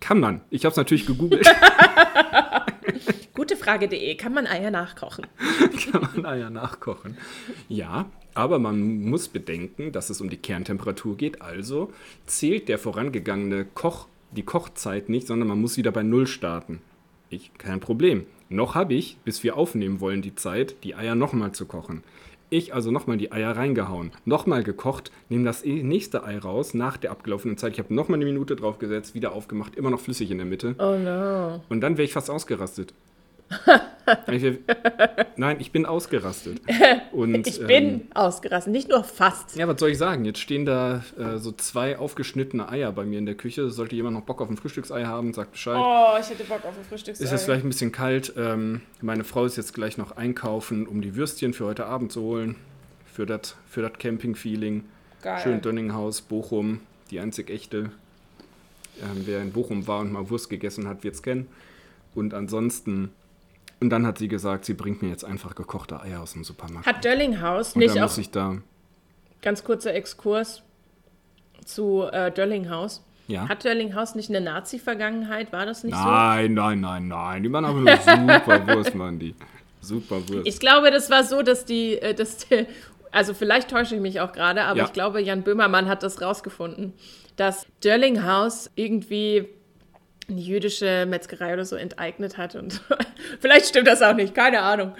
Kann 0.00 0.20
man. 0.20 0.42
Ich 0.50 0.66
habe 0.66 0.72
es 0.72 0.76
natürlich 0.76 1.06
gegoogelt. 1.06 1.48
Gutefrage.de. 3.34 4.14
Kann 4.16 4.34
man 4.34 4.46
Eier 4.46 4.70
nachkochen? 4.70 5.26
kann 5.90 6.02
man 6.02 6.26
Eier 6.26 6.50
nachkochen. 6.50 7.16
Ja, 7.70 8.10
aber 8.34 8.58
man 8.58 9.00
muss 9.00 9.28
bedenken, 9.28 9.92
dass 9.92 10.10
es 10.10 10.20
um 10.20 10.28
die 10.28 10.36
Kerntemperatur 10.36 11.16
geht. 11.16 11.40
Also 11.40 11.90
zählt 12.26 12.68
der 12.68 12.78
vorangegangene 12.78 13.64
Koch 13.64 14.08
die 14.30 14.44
Kochzeit 14.44 15.08
nicht, 15.08 15.26
sondern 15.26 15.48
man 15.48 15.60
muss 15.60 15.78
wieder 15.78 15.90
bei 15.90 16.02
Null 16.02 16.26
starten. 16.26 16.82
Ich, 17.30 17.54
kein 17.54 17.80
Problem. 17.80 18.26
Noch 18.50 18.74
habe 18.74 18.92
ich, 18.92 19.16
bis 19.24 19.42
wir 19.42 19.56
aufnehmen 19.56 20.00
wollen, 20.00 20.20
die 20.20 20.34
Zeit, 20.34 20.84
die 20.84 20.94
Eier 20.94 21.14
nochmal 21.14 21.52
zu 21.52 21.64
kochen. 21.64 22.04
Ich 22.52 22.74
also 22.74 22.90
nochmal 22.90 23.16
die 23.16 23.30
Eier 23.30 23.56
reingehauen, 23.56 24.10
nochmal 24.24 24.64
gekocht, 24.64 25.12
nehme 25.28 25.44
das 25.44 25.64
nächste 25.64 26.24
Ei 26.24 26.36
raus 26.36 26.74
nach 26.74 26.96
der 26.96 27.12
abgelaufenen 27.12 27.56
Zeit. 27.56 27.74
Ich 27.74 27.78
habe 27.78 27.94
nochmal 27.94 28.16
eine 28.16 28.24
Minute 28.24 28.56
draufgesetzt, 28.56 29.14
wieder 29.14 29.32
aufgemacht, 29.32 29.76
immer 29.76 29.90
noch 29.90 30.00
flüssig 30.00 30.32
in 30.32 30.38
der 30.38 30.46
Mitte. 30.46 30.74
Oh 30.80 30.96
no. 30.96 31.62
Und 31.68 31.80
dann 31.80 31.96
wäre 31.96 32.04
ich 32.04 32.12
fast 32.12 32.28
ausgerastet. 32.28 32.92
ich 34.30 34.58
nein, 35.36 35.56
ich 35.60 35.72
bin 35.72 35.86
ausgerastet. 35.86 36.60
Und, 37.12 37.46
Ich 37.46 37.60
ähm, 37.60 37.66
bin 37.66 38.08
ausgerastet, 38.14 38.72
nicht 38.72 38.88
nur 38.88 39.04
fast. 39.04 39.56
ja, 39.56 39.66
was 39.68 39.78
soll 39.78 39.90
ich 39.90 39.98
sagen? 39.98 40.24
Jetzt 40.24 40.38
stehen 40.38 40.64
da 40.64 41.02
äh, 41.18 41.38
so 41.38 41.52
zwei 41.52 41.98
aufgeschnittene 41.98 42.68
Eier 42.68 42.92
bei 42.92 43.04
mir 43.04 43.18
in 43.18 43.26
der 43.26 43.34
Küche. 43.34 43.70
Sollte 43.70 43.94
jemand 43.94 44.16
noch 44.16 44.22
Bock 44.22 44.40
auf 44.40 44.48
ein 44.48 44.56
Frühstücksei 44.56 45.04
haben, 45.04 45.32
sagt 45.32 45.52
Bescheid. 45.52 45.78
Oh, 45.78 46.18
ich 46.20 46.28
hätte 46.28 46.44
Bock 46.44 46.64
auf 46.64 46.76
ein 46.76 46.84
Frühstücksei. 46.88 47.24
Ist 47.24 47.30
jetzt 47.30 47.44
vielleicht 47.44 47.64
ein 47.64 47.68
bisschen 47.68 47.92
kalt. 47.92 48.32
Ähm, 48.36 48.82
meine 49.00 49.24
Frau 49.24 49.44
ist 49.44 49.56
jetzt 49.56 49.74
gleich 49.74 49.98
noch 49.98 50.16
einkaufen, 50.16 50.86
um 50.86 51.02
die 51.02 51.16
Würstchen 51.16 51.52
für 51.52 51.66
heute 51.66 51.86
Abend 51.86 52.12
zu 52.12 52.22
holen. 52.22 52.56
Für 53.06 53.26
das 53.26 53.56
für 53.68 53.88
Camping-Feeling. 53.90 54.84
Geil. 55.22 55.40
Schön 55.42 55.60
Dönninghaus, 55.60 56.22
Bochum, 56.22 56.80
die 57.10 57.20
einzig 57.20 57.50
echte. 57.50 57.90
Ähm, 59.02 59.22
wer 59.24 59.42
in 59.42 59.52
Bochum 59.52 59.86
war 59.86 60.00
und 60.00 60.12
mal 60.12 60.30
Wurst 60.30 60.48
gegessen 60.48 60.88
hat, 60.88 61.04
wird 61.04 61.14
es 61.14 61.22
kennen. 61.22 61.48
Und 62.14 62.34
ansonsten. 62.34 63.10
Und 63.80 63.90
dann 63.90 64.06
hat 64.06 64.18
sie 64.18 64.28
gesagt, 64.28 64.64
sie 64.66 64.74
bringt 64.74 65.00
mir 65.02 65.08
jetzt 65.08 65.24
einfach 65.24 65.54
gekochte 65.54 66.00
Eier 66.00 66.20
aus 66.20 66.34
dem 66.34 66.44
Supermarkt. 66.44 66.86
Hat 66.86 67.04
Döllinghaus 67.04 67.76
nicht 67.76 67.92
auch, 67.96 68.02
muss 68.02 68.18
ich 68.18 68.30
da. 68.30 68.58
ganz 69.42 69.64
kurzer 69.64 69.94
Exkurs 69.94 70.62
zu 71.64 72.02
äh, 72.12 72.30
Döllinghaus. 72.30 73.02
Ja? 73.26 73.48
Hat 73.48 73.64
Döllinghaus 73.64 74.14
nicht 74.14 74.28
eine 74.28 74.40
Nazi-Vergangenheit? 74.40 75.52
War 75.52 75.64
das 75.66 75.84
nicht 75.84 75.96
so? 75.96 76.02
Nein, 76.04 76.54
nein, 76.54 76.80
nein, 76.80 77.08
nein. 77.08 77.42
Die 77.42 77.48
machen 77.48 77.64
aber 77.64 77.80
nur 77.80 77.96
super 77.96 78.66
Wurst, 78.76 78.94
Mann, 78.94 79.18
die. 79.18 79.34
Super 79.80 80.16
Wurst. 80.28 80.46
Ich 80.46 80.58
glaube, 80.60 80.90
das 80.90 81.08
war 81.10 81.24
so, 81.24 81.42
dass 81.42 81.64
die, 81.64 81.94
äh, 81.98 82.12
dass 82.12 82.38
die 82.38 82.66
also 83.12 83.34
vielleicht 83.34 83.70
täusche 83.70 83.96
ich 83.96 84.00
mich 84.00 84.20
auch 84.20 84.32
gerade, 84.32 84.62
aber 84.64 84.78
Ja. 84.80 84.84
ich 84.84 84.92
glaube, 84.92 85.20
Jan 85.20 85.42
Böhmermann 85.42 85.88
hat 85.88 86.02
das 86.02 86.20
rausgefunden, 86.22 86.92
dass 87.36 87.66
Dörlinghaus 87.82 88.70
irgendwie 88.76 89.48
eine 90.30 90.40
jüdische 90.40 91.06
Metzgerei 91.06 91.54
oder 91.54 91.64
so 91.64 91.76
enteignet 91.76 92.38
hat 92.38 92.54
und 92.54 92.80
vielleicht 93.40 93.66
stimmt 93.66 93.88
das 93.88 94.02
auch 94.02 94.14
nicht, 94.14 94.34
keine 94.34 94.62
Ahnung. 94.62 94.92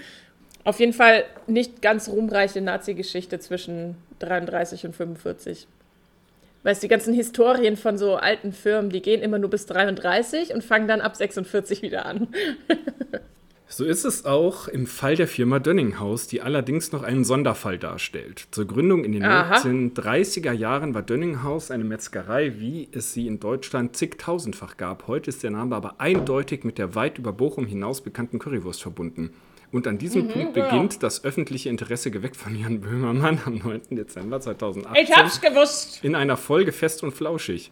Auf 0.65 0.79
jeden 0.79 0.93
Fall 0.93 1.25
nicht 1.47 1.81
ganz 1.81 2.09
ruhmreiche 2.09 2.61
Nazi-Geschichte 2.61 3.39
zwischen 3.39 3.97
33 4.19 4.85
und 4.85 4.95
45. 4.95 5.67
Weißt 6.63 6.83
du, 6.83 6.87
die 6.87 6.91
ganzen 6.91 7.15
Historien 7.15 7.79
von 7.79 7.97
so 7.97 8.17
alten 8.17 8.53
Firmen, 8.53 8.91
die 8.91 9.01
gehen 9.01 9.23
immer 9.23 9.39
nur 9.39 9.49
bis 9.49 9.65
33 9.65 10.53
und 10.53 10.63
fangen 10.63 10.87
dann 10.87 11.01
ab 11.01 11.17
46 11.17 11.81
wieder 11.81 12.05
an. 12.05 12.29
So 13.73 13.85
ist 13.85 14.05
es 14.05 14.25
auch 14.25 14.67
im 14.67 14.85
Fall 14.89 15.15
der 15.15 15.29
Firma 15.29 15.61
Dönninghaus, 15.61 16.27
die 16.27 16.43
allerdings 16.43 16.91
noch 16.91 17.05
einen 17.05 17.23
Sonderfall 17.25 17.79
darstellt. 17.79 18.49
Zur 18.51 18.67
Gründung 18.67 19.05
in 19.05 19.13
den 19.13 19.23
Aha. 19.23 19.59
1930er 19.59 20.51
Jahren 20.51 20.93
war 20.93 21.03
Dönninghaus 21.03 21.71
eine 21.71 21.85
Metzgerei, 21.85 22.59
wie 22.59 22.89
es 22.91 23.13
sie 23.15 23.29
in 23.29 23.39
Deutschland 23.39 23.95
zigtausendfach 23.95 24.77
gab. 24.77 25.07
Heute 25.07 25.31
ist 25.31 25.45
der 25.45 25.53
Name 25.53 25.77
aber 25.77 26.01
eindeutig 26.01 26.65
mit 26.65 26.79
der 26.79 26.97
weit 26.97 27.19
über 27.19 27.33
Bochum 27.33 27.65
hinaus 27.65 28.01
bekannten 28.01 28.41
Currywurst 28.41 28.83
verbunden. 28.83 29.31
Und 29.71 29.87
an 29.87 29.99
diesem 29.99 30.27
Punkt 30.27 30.55
beginnt 30.55 31.05
das 31.05 31.23
öffentliche 31.23 31.69
Interesse 31.69 32.11
geweckt 32.11 32.35
von 32.37 32.59
Jan 32.59 32.81
Böhmermann 32.81 33.39
am 33.47 33.59
9. 33.59 33.83
Dezember 33.93 34.41
2018 34.41 35.05
Ich 35.05 35.17
hab's 35.17 35.41
gewusst. 35.41 36.01
in 36.03 36.17
einer 36.17 36.37
Folge 36.37 36.73
Fest 36.73 37.05
und 37.05 37.13
Flauschig. 37.13 37.71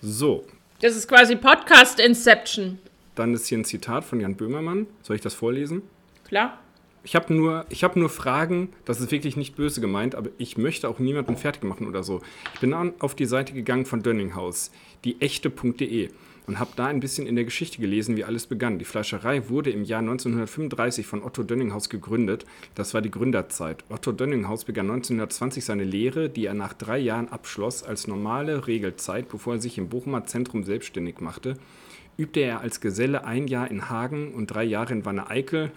So, 0.00 0.44
Das 0.80 0.96
ist 0.96 1.06
quasi 1.06 1.36
Podcast 1.36 2.00
Inception. 2.00 2.78
Dann 3.20 3.34
ist 3.34 3.46
hier 3.46 3.58
ein 3.58 3.64
Zitat 3.64 4.04
von 4.04 4.20
Jan 4.20 4.34
Böhmermann. 4.34 4.86
Soll 5.02 5.16
ich 5.16 5.22
das 5.22 5.34
vorlesen? 5.34 5.82
Klar. 6.24 6.58
Ich 7.02 7.14
habe 7.14 7.32
nur, 7.32 7.64
ich 7.70 7.82
hab 7.82 7.96
nur 7.96 8.10
Fragen, 8.10 8.70
das 8.84 9.00
ist 9.00 9.10
wirklich 9.10 9.36
nicht 9.36 9.56
böse 9.56 9.80
gemeint, 9.80 10.14
aber 10.14 10.30
ich 10.36 10.58
möchte 10.58 10.88
auch 10.88 10.98
niemanden 10.98 11.36
fertig 11.36 11.62
machen 11.62 11.86
oder 11.86 12.02
so. 12.02 12.20
Ich 12.54 12.60
bin 12.60 12.72
dann 12.72 12.92
auf 12.98 13.14
die 13.14 13.24
Seite 13.24 13.54
gegangen 13.54 13.86
von 13.86 14.02
Dönninghaus, 14.02 14.70
die 15.04 15.20
echte.de 15.20 16.10
und 16.46 16.58
habe 16.58 16.72
da 16.76 16.86
ein 16.86 17.00
bisschen 17.00 17.26
in 17.26 17.36
der 17.36 17.44
Geschichte 17.44 17.78
gelesen, 17.78 18.16
wie 18.16 18.24
alles 18.24 18.46
begann. 18.46 18.78
Die 18.78 18.84
Fleischerei 18.84 19.48
wurde 19.48 19.70
im 19.70 19.84
Jahr 19.84 20.00
1935 20.00 21.06
von 21.06 21.22
Otto 21.22 21.42
Dönninghaus 21.42 21.88
gegründet. 21.88 22.44
Das 22.74 22.92
war 22.92 23.00
die 23.00 23.10
Gründerzeit. 23.10 23.84
Otto 23.88 24.12
Dönninghaus 24.12 24.64
begann 24.64 24.90
1920 24.90 25.64
seine 25.64 25.84
Lehre, 25.84 26.28
die 26.28 26.46
er 26.46 26.54
nach 26.54 26.74
drei 26.74 26.98
Jahren 26.98 27.28
abschloss, 27.28 27.82
als 27.82 28.08
normale 28.08 28.66
Regelzeit, 28.66 29.28
bevor 29.28 29.54
er 29.54 29.60
sich 29.60 29.78
im 29.78 29.88
Bochumer 29.88 30.24
Zentrum 30.24 30.64
selbstständig 30.64 31.20
machte 31.20 31.56
übte 32.16 32.40
er 32.40 32.60
als 32.60 32.80
Geselle 32.80 33.24
ein 33.24 33.46
Jahr 33.46 33.70
in 33.70 33.88
Hagen 33.88 34.34
und 34.34 34.48
drei 34.48 34.64
Jahre 34.64 34.92
in 34.92 35.04
Wanne-Eickel, 35.04 35.70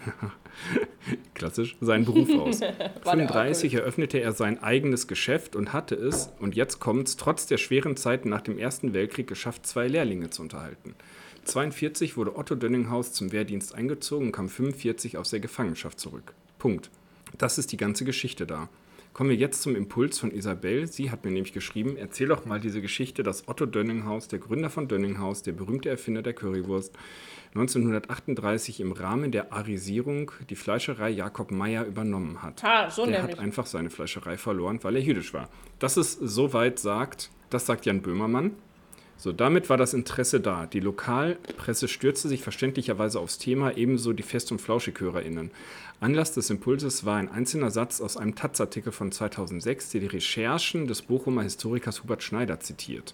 klassisch, 1.33 1.77
seinen 1.81 2.05
Beruf 2.05 2.29
aus. 2.37 2.59
35 3.03 3.73
eröffnete 3.75 4.19
er 4.19 4.33
sein 4.33 4.61
eigenes 4.61 5.07
Geschäft 5.07 5.55
und 5.55 5.73
hatte 5.73 5.95
es, 5.95 6.31
und 6.39 6.55
jetzt 6.55 6.79
kommt's, 6.79 7.17
trotz 7.17 7.45
der 7.45 7.57
schweren 7.57 7.95
Zeiten 7.95 8.29
nach 8.29 8.41
dem 8.41 8.57
Ersten 8.57 8.93
Weltkrieg 8.93 9.27
geschafft, 9.27 9.65
zwei 9.65 9.87
Lehrlinge 9.87 10.29
zu 10.29 10.41
unterhalten. 10.41 10.95
42 11.45 12.15
wurde 12.17 12.37
Otto 12.37 12.55
Dönninghaus 12.55 13.13
zum 13.13 13.31
Wehrdienst 13.31 13.75
eingezogen 13.75 14.27
und 14.27 14.31
kam 14.31 14.49
45 14.49 15.17
aus 15.17 15.29
der 15.29 15.39
Gefangenschaft 15.39 15.99
zurück. 15.99 16.33
Punkt. 16.57 16.89
Das 17.37 17.57
ist 17.57 17.71
die 17.71 17.77
ganze 17.77 18.05
Geschichte 18.05 18.45
da. 18.45 18.69
Kommen 19.13 19.29
wir 19.29 19.37
jetzt 19.37 19.61
zum 19.61 19.75
Impuls 19.75 20.17
von 20.17 20.31
Isabel. 20.31 20.87
Sie 20.87 21.11
hat 21.11 21.23
mir 21.23 21.29
nämlich 21.29 21.53
geschrieben, 21.53 21.97
erzähl 21.97 22.29
doch 22.29 22.45
mal 22.45 22.59
diese 22.59 22.81
Geschichte, 22.81 23.21
dass 23.21 23.47
Otto 23.47 23.67
Dönninghaus, 23.67 24.27
der 24.27 24.39
Gründer 24.39 24.71
von 24.71 24.87
Dönninghaus, 24.87 25.43
der 25.43 25.51
berühmte 25.51 25.87
Erfinder 25.89 26.23
der 26.23 26.33
Currywurst, 26.33 26.95
1938 27.53 28.79
im 28.79 28.91
Rahmen 28.91 29.31
der 29.31 29.53
Arisierung 29.53 30.31
die 30.49 30.55
Fleischerei 30.55 31.11
Jakob 31.11 31.51
Meyer 31.51 31.85
übernommen 31.85 32.41
hat. 32.41 32.63
Ha, 32.63 32.89
so 32.89 33.05
der 33.05 33.19
nämlich. 33.19 33.37
hat 33.37 33.43
einfach 33.43 33.67
seine 33.67 33.91
Fleischerei 33.91 34.35
verloren, 34.35 34.79
weil 34.81 34.95
er 34.95 35.03
jüdisch 35.03 35.31
war. 35.31 35.47
Dass 35.77 35.95
es 35.95 36.13
soweit 36.13 36.79
sagt, 36.79 37.29
das 37.51 37.67
sagt 37.67 37.85
Jan 37.85 38.01
Böhmermann. 38.01 38.55
So, 39.23 39.31
damit 39.31 39.69
war 39.69 39.77
das 39.77 39.93
Interesse 39.93 40.41
da. 40.41 40.65
Die 40.65 40.81
Lokalpresse 40.81 41.87
stürzte 41.87 42.27
sich 42.27 42.41
verständlicherweise 42.41 43.21
aufs 43.21 43.37
Thema, 43.37 43.77
ebenso 43.77 44.11
die 44.11 44.21
Fest- 44.21 44.51
und 44.51 44.59
FlauschigHörerInnen. 44.59 45.49
Anlass 46.01 46.33
des 46.33 46.49
Impulses 46.49 47.05
war 47.05 47.15
ein 47.15 47.31
einzelner 47.31 47.71
Satz 47.71 48.01
aus 48.01 48.17
einem 48.17 48.35
Taz-Artikel 48.35 48.91
von 48.91 49.13
2006, 49.13 49.91
der 49.91 50.01
die 50.01 50.07
Recherchen 50.07 50.87
des 50.87 51.03
Bochumer 51.03 51.43
Historikers 51.43 52.03
Hubert 52.03 52.21
Schneider 52.21 52.59
zitiert. 52.59 53.13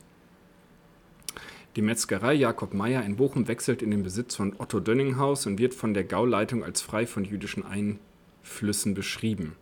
Die 1.76 1.84
Metzgerei 1.84 2.34
Jakob 2.34 2.74
Meyer 2.74 3.06
in 3.06 3.18
Bochum 3.18 3.48
wechselt 3.48 3.84
in 3.84 3.92
den 3.92 4.02
Besitz 4.02 4.36
von 4.36 4.56
Otto 4.58 4.80
Dönninghaus 4.80 5.46
und 5.46 5.60
wird 5.60 5.76
von 5.76 5.94
der 5.94 6.06
Gauleitung 6.06 6.64
als 6.64 6.82
frei 6.82 7.06
von 7.06 7.24
jüdischen 7.24 7.64
Einflüssen 7.64 8.96
beschrieben. 8.96 9.56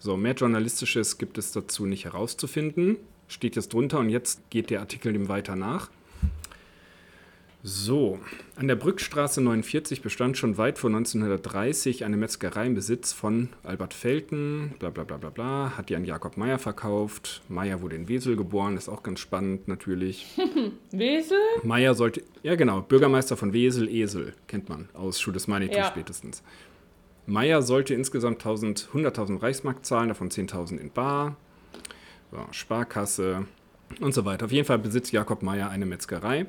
So, 0.00 0.16
mehr 0.16 0.34
Journalistisches 0.34 1.18
gibt 1.18 1.38
es 1.38 1.52
dazu 1.52 1.86
nicht 1.86 2.06
herauszufinden. 2.06 2.96
Steht 3.32 3.56
jetzt 3.56 3.72
drunter 3.72 3.98
und 3.98 4.10
jetzt 4.10 4.50
geht 4.50 4.68
der 4.68 4.80
Artikel 4.80 5.14
dem 5.14 5.26
weiter 5.26 5.56
nach. 5.56 5.88
So, 7.62 8.18
an 8.56 8.68
der 8.68 8.74
Brückstraße 8.74 9.40
49 9.40 10.02
bestand 10.02 10.36
schon 10.36 10.58
weit 10.58 10.78
vor 10.78 10.90
1930 10.90 12.04
eine 12.04 12.18
Metzgerei 12.18 12.66
im 12.66 12.74
Besitz 12.74 13.14
von 13.14 13.48
Albert 13.62 13.94
Felten, 13.94 14.74
bla 14.80 14.90
bla 14.90 15.04
bla 15.04 15.16
bla 15.16 15.30
bla, 15.30 15.72
hat 15.78 15.88
die 15.88 15.96
an 15.96 16.04
Jakob 16.04 16.36
Meyer 16.36 16.58
verkauft. 16.58 17.40
Meyer 17.48 17.80
wurde 17.80 17.96
in 17.96 18.06
Wesel 18.08 18.36
geboren, 18.36 18.76
ist 18.76 18.90
auch 18.90 19.02
ganz 19.02 19.20
spannend 19.20 19.66
natürlich. 19.66 20.26
Wesel? 20.90 21.38
Meyer 21.62 21.94
sollte, 21.94 22.22
ja 22.42 22.54
genau, 22.56 22.82
Bürgermeister 22.82 23.38
von 23.38 23.54
Wesel, 23.54 23.88
Esel, 23.88 24.34
kennt 24.46 24.68
man 24.68 24.90
aus 24.92 25.20
Schuh 25.20 25.32
des 25.32 25.46
Manitou 25.48 25.78
Ja. 25.78 25.86
spätestens. 25.86 26.42
Meyer 27.26 27.62
sollte 27.62 27.94
insgesamt 27.94 28.40
1000, 28.40 28.90
100.000 28.92 29.40
Reichsmark 29.40 29.86
zahlen, 29.86 30.08
davon 30.08 30.28
10.000 30.30 30.76
in 30.78 30.90
Bar, 30.90 31.36
so, 32.32 32.38
Sparkasse 32.50 33.46
und 34.00 34.12
so 34.14 34.24
weiter. 34.24 34.46
Auf 34.46 34.52
jeden 34.52 34.66
Fall 34.66 34.78
besitzt 34.78 35.12
Jakob 35.12 35.42
Meyer 35.42 35.70
eine 35.70 35.86
Metzgerei. 35.86 36.46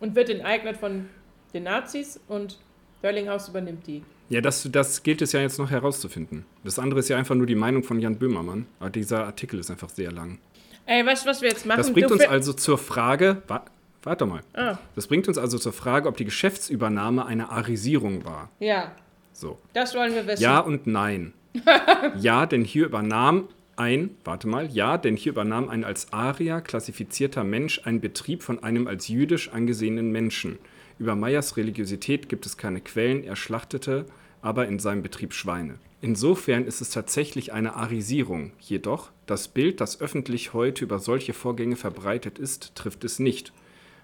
Und 0.00 0.14
wird 0.14 0.28
enteignet 0.28 0.76
von 0.76 1.06
den 1.52 1.64
Nazis 1.64 2.20
und 2.28 2.58
Hörlinghaus 3.02 3.48
übernimmt 3.48 3.86
die. 3.86 4.02
Ja, 4.28 4.40
das, 4.40 4.68
das 4.70 5.02
gilt 5.02 5.22
es 5.22 5.32
ja 5.32 5.40
jetzt 5.40 5.58
noch 5.58 5.70
herauszufinden. 5.70 6.44
Das 6.62 6.78
andere 6.78 7.00
ist 7.00 7.08
ja 7.08 7.16
einfach 7.16 7.34
nur 7.34 7.46
die 7.46 7.54
Meinung 7.54 7.82
von 7.82 7.98
Jan 8.00 8.16
Böhmermann. 8.18 8.66
Aber 8.80 8.90
dieser 8.90 9.24
Artikel 9.26 9.58
ist 9.60 9.70
einfach 9.70 9.88
sehr 9.90 10.12
lang. 10.12 10.38
Ey, 10.86 11.04
weißt 11.04 11.24
du, 11.24 11.28
was 11.30 11.40
wir 11.42 11.48
jetzt 11.48 11.66
machen? 11.66 11.78
Das 11.78 11.92
bringt 11.92 12.10
Du 12.10 12.14
uns 12.14 12.24
also 12.24 12.52
zur 12.52 12.78
Frage. 12.78 13.42
Wa 13.48 13.64
warte 14.02 14.26
mal. 14.26 14.42
Ah, 14.52 14.76
Das 14.94 15.06
bringt 15.06 15.28
uns 15.28 15.38
also 15.38 15.58
zur 15.58 15.72
Frage, 15.72 16.08
ob 16.08 16.16
die 16.18 16.26
Geschäftsübernahme 16.26 17.24
eine 17.24 17.48
Arisierung 17.50 18.24
war. 18.26 18.50
ja, 18.60 18.92
So. 19.32 19.58
das 19.72 19.94
wollen 19.94 20.14
wir 20.14 20.26
wissen. 20.26 20.42
Ja 20.42 20.58
und 20.60 20.86
nein. 20.86 21.32
ja, 22.18 22.44
denn 22.44 22.64
hier 22.64 22.84
übernahm 22.86 23.48
ein, 23.76 24.10
warte 24.24 24.48
mal, 24.48 24.70
ja, 24.70 24.98
denn 24.98 25.16
hier 25.16 25.32
übernahm 25.32 25.68
ein 25.68 25.84
als 25.84 26.12
Arier 26.12 26.60
klassifizierter 26.60 27.44
Mensch 27.44 27.80
einen 27.84 28.00
Betrieb 28.00 28.42
von 28.42 28.62
einem 28.62 28.86
als 28.86 29.08
jüdisch 29.08 29.50
angesehenen 29.50 30.10
Menschen. 30.10 30.58
Über 30.98 31.16
Meyers 31.16 31.56
Religiosität 31.56 32.28
gibt 32.28 32.46
es 32.46 32.56
keine 32.56 32.80
Quellen, 32.80 33.24
er 33.24 33.36
schlachtete 33.36 34.06
aber 34.44 34.68
in 34.68 34.78
seinem 34.78 35.02
Betrieb 35.02 35.32
Schweine. 35.32 35.78
Insofern 36.02 36.66
ist 36.66 36.82
es 36.82 36.90
tatsächlich 36.90 37.54
eine 37.54 37.76
Arisierung. 37.76 38.52
Jedoch, 38.60 39.10
das 39.24 39.48
Bild, 39.48 39.80
das 39.80 40.02
öffentlich 40.02 40.52
heute 40.52 40.84
über 40.84 40.98
solche 40.98 41.32
Vorgänge 41.32 41.76
verbreitet 41.76 42.38
ist, 42.38 42.74
trifft 42.74 43.04
es 43.04 43.18
nicht. 43.18 43.54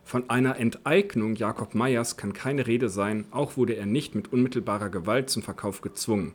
Von 0.02 0.30
einer 0.30 0.56
Enteignung 0.56 1.36
Jakob 1.36 1.74
Meyers 1.74 2.16
kann 2.16 2.32
keine 2.32 2.66
Rede 2.66 2.88
sein, 2.88 3.26
auch 3.32 3.58
wurde 3.58 3.74
er 3.74 3.84
nicht 3.84 4.14
mit 4.14 4.32
unmittelbarer 4.32 4.88
Gewalt 4.88 5.28
zum 5.28 5.42
Verkauf 5.42 5.82
gezwungen. 5.82 6.32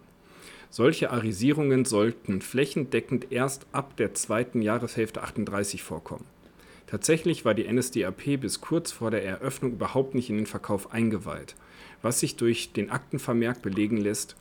Solche 0.70 1.11
Arisierungen 1.11 1.86
sollten 1.86 2.41
flächendeckend 2.41 3.32
erst 3.32 3.66
ab 3.72 3.95
der 3.97 4.13
zweiten 4.13 4.61
Jahreshälfte 4.61 5.24
38 5.24 5.84
vorkommen. 5.84 6.26
Tatsächlich 6.88 7.45
war 7.45 7.53
die 7.53 7.72
NSDAP 7.72 8.39
bis 8.39 8.61
kurz 8.61 8.91
vor 8.91 9.11
der 9.11 9.24
Eröffnung 9.24 9.74
überhaupt 9.74 10.13
nicht 10.13 10.30
in 10.30 10.38
den 10.38 10.45
Verkauf 10.45 10.93
eingeweiht, 10.93 11.55
was 12.01 12.20
sich 12.20 12.36
durch 12.36 12.74
den 12.74 12.91
Aktenvermerk 12.91 13.61
belegen 13.61 13.97
lässt, 13.97 14.36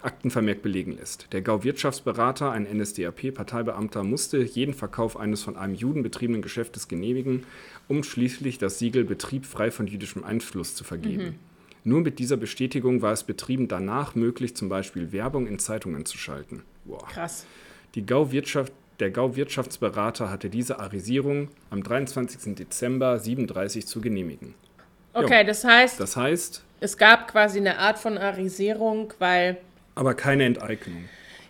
Aktenvermerk 0.00 0.62
belegen 0.62 0.92
lässt. 0.92 1.32
Der 1.32 1.40
Gau-Wirtschaftsberater, 1.40 2.50
ein 2.52 2.64
NSDAP-Parteibeamter, 2.64 4.04
musste 4.04 4.38
jeden 4.38 4.74
Verkauf 4.74 5.18
eines 5.18 5.42
von 5.42 5.56
einem 5.56 5.74
Juden 5.74 6.02
betriebenen 6.02 6.42
Geschäftes 6.42 6.88
genehmigen, 6.88 7.44
um 7.88 8.02
schließlich 8.02 8.58
das 8.58 8.78
Siegel 8.78 9.04
Betrieb 9.04 9.46
frei 9.46 9.70
von 9.70 9.86
jüdischem 9.86 10.24
Einfluss 10.24 10.74
zu 10.74 10.84
vergeben. 10.84 11.38
Nur 11.84 12.00
mit 12.00 12.18
dieser 12.18 12.38
Bestätigung 12.38 13.02
war 13.02 13.12
es 13.12 13.24
Betrieben 13.24 13.68
danach 13.68 14.14
möglich, 14.14 14.56
zum 14.56 14.70
Beispiel 14.70 15.12
Werbung 15.12 15.46
in 15.46 15.58
Zeitungen 15.58 16.06
zu 16.06 16.16
schalten. 16.16 16.62
Boah. 16.86 17.06
Krass. 17.06 17.44
Die 17.94 18.06
Gau-Wirtschaft, 18.06 18.72
der 19.00 19.10
Gau-Wirtschaftsberater 19.10 20.30
hatte 20.30 20.48
diese 20.48 20.80
Arisierung 20.80 21.48
am 21.70 21.82
23. 21.82 22.54
Dezember 22.54 23.18
37 23.18 23.86
zu 23.86 24.00
genehmigen. 24.00 24.54
Okay, 25.12 25.44
das 25.44 25.62
heißt, 25.62 26.00
Das 26.00 26.16
heißt, 26.16 26.64
es 26.80 26.96
gab 26.96 27.28
quasi 27.30 27.58
eine 27.58 27.78
Art 27.78 27.98
von 27.98 28.18
Arisierung, 28.18 29.12
weil 29.18 29.58
aber 29.94 30.14
keine 30.14 30.44
Enteignung. 30.44 31.04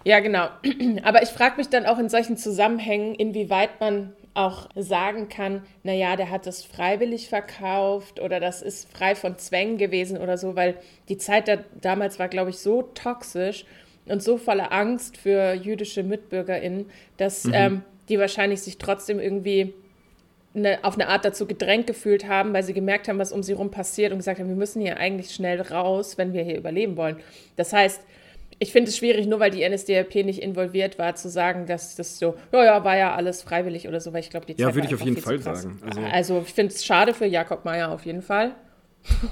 Ja, 0.04 0.20
genau. 0.20 0.48
Aber 1.02 1.22
ich 1.22 1.30
frage 1.30 1.56
mich 1.56 1.70
dann 1.70 1.86
auch 1.86 1.98
in 1.98 2.10
solchen 2.10 2.36
Zusammenhängen, 2.36 3.14
inwieweit 3.14 3.80
man 3.80 4.12
auch 4.34 4.68
sagen 4.74 5.28
kann, 5.28 5.62
naja, 5.84 6.16
der 6.16 6.30
hat 6.30 6.46
das 6.46 6.64
freiwillig 6.64 7.28
verkauft 7.28 8.20
oder 8.20 8.40
das 8.40 8.62
ist 8.62 8.92
frei 8.92 9.14
von 9.14 9.38
Zwängen 9.38 9.78
gewesen 9.78 10.18
oder 10.18 10.36
so, 10.36 10.56
weil 10.56 10.76
die 11.08 11.18
Zeit 11.18 11.46
da, 11.46 11.58
damals 11.80 12.18
war, 12.18 12.28
glaube 12.28 12.50
ich, 12.50 12.58
so 12.58 12.82
toxisch 12.82 13.64
und 14.06 14.22
so 14.22 14.36
voller 14.36 14.72
Angst 14.72 15.16
für 15.16 15.54
jüdische 15.54 16.02
MitbürgerInnen, 16.02 16.90
dass 17.16 17.48
ähm, 17.52 17.82
die 18.08 18.18
wahrscheinlich 18.18 18.60
sich 18.60 18.78
trotzdem 18.78 19.20
irgendwie 19.20 19.72
eine, 20.54 20.84
auf 20.84 20.94
eine 20.94 21.08
Art 21.08 21.24
dazu 21.24 21.46
gedrängt 21.46 21.86
gefühlt 21.86 22.28
haben, 22.28 22.52
weil 22.52 22.62
sie 22.62 22.74
gemerkt 22.74 23.08
haben, 23.08 23.18
was 23.18 23.32
um 23.32 23.42
sie 23.42 23.52
rum 23.52 23.70
passiert 23.70 24.12
und 24.12 24.18
gesagt 24.18 24.38
haben, 24.40 24.48
wir 24.48 24.56
müssen 24.56 24.82
hier 24.82 24.96
eigentlich 24.98 25.34
schnell 25.34 25.60
raus, 25.60 26.18
wenn 26.18 26.32
wir 26.32 26.42
hier 26.42 26.56
überleben 26.56 26.96
wollen. 26.96 27.16
Das 27.56 27.72
heißt, 27.72 28.02
ich 28.58 28.72
finde 28.72 28.88
es 28.90 28.96
schwierig, 28.96 29.26
nur 29.26 29.40
weil 29.40 29.50
die 29.50 29.68
NSDAP 29.68 30.14
nicht 30.24 30.40
involviert 30.42 30.98
war, 30.98 31.14
zu 31.14 31.28
sagen, 31.28 31.66
dass 31.66 31.96
das 31.96 32.18
so, 32.18 32.36
ja, 32.52 32.64
ja, 32.64 32.84
war 32.84 32.96
ja 32.96 33.14
alles 33.14 33.42
freiwillig 33.42 33.88
oder 33.88 34.00
so, 34.00 34.12
weil 34.12 34.20
ich 34.20 34.30
glaube, 34.30 34.46
die 34.46 34.54
Zeit 34.56 34.60
Ja, 34.60 34.74
würde 34.74 34.86
ich 34.88 34.94
auf 34.94 35.00
jeden 35.02 35.16
Fall 35.16 35.38
sagen. 35.40 35.80
Also- 35.84 36.00
Also, 36.00 36.44
ich 36.46 36.52
finde 36.54 36.72
es 36.74 36.84
schade 36.84 37.14
für 37.14 37.26
Jakob 37.26 37.64
Meyer 37.64 37.90
auf 37.90 38.04
jeden 38.06 38.22
Fall. 38.22 38.52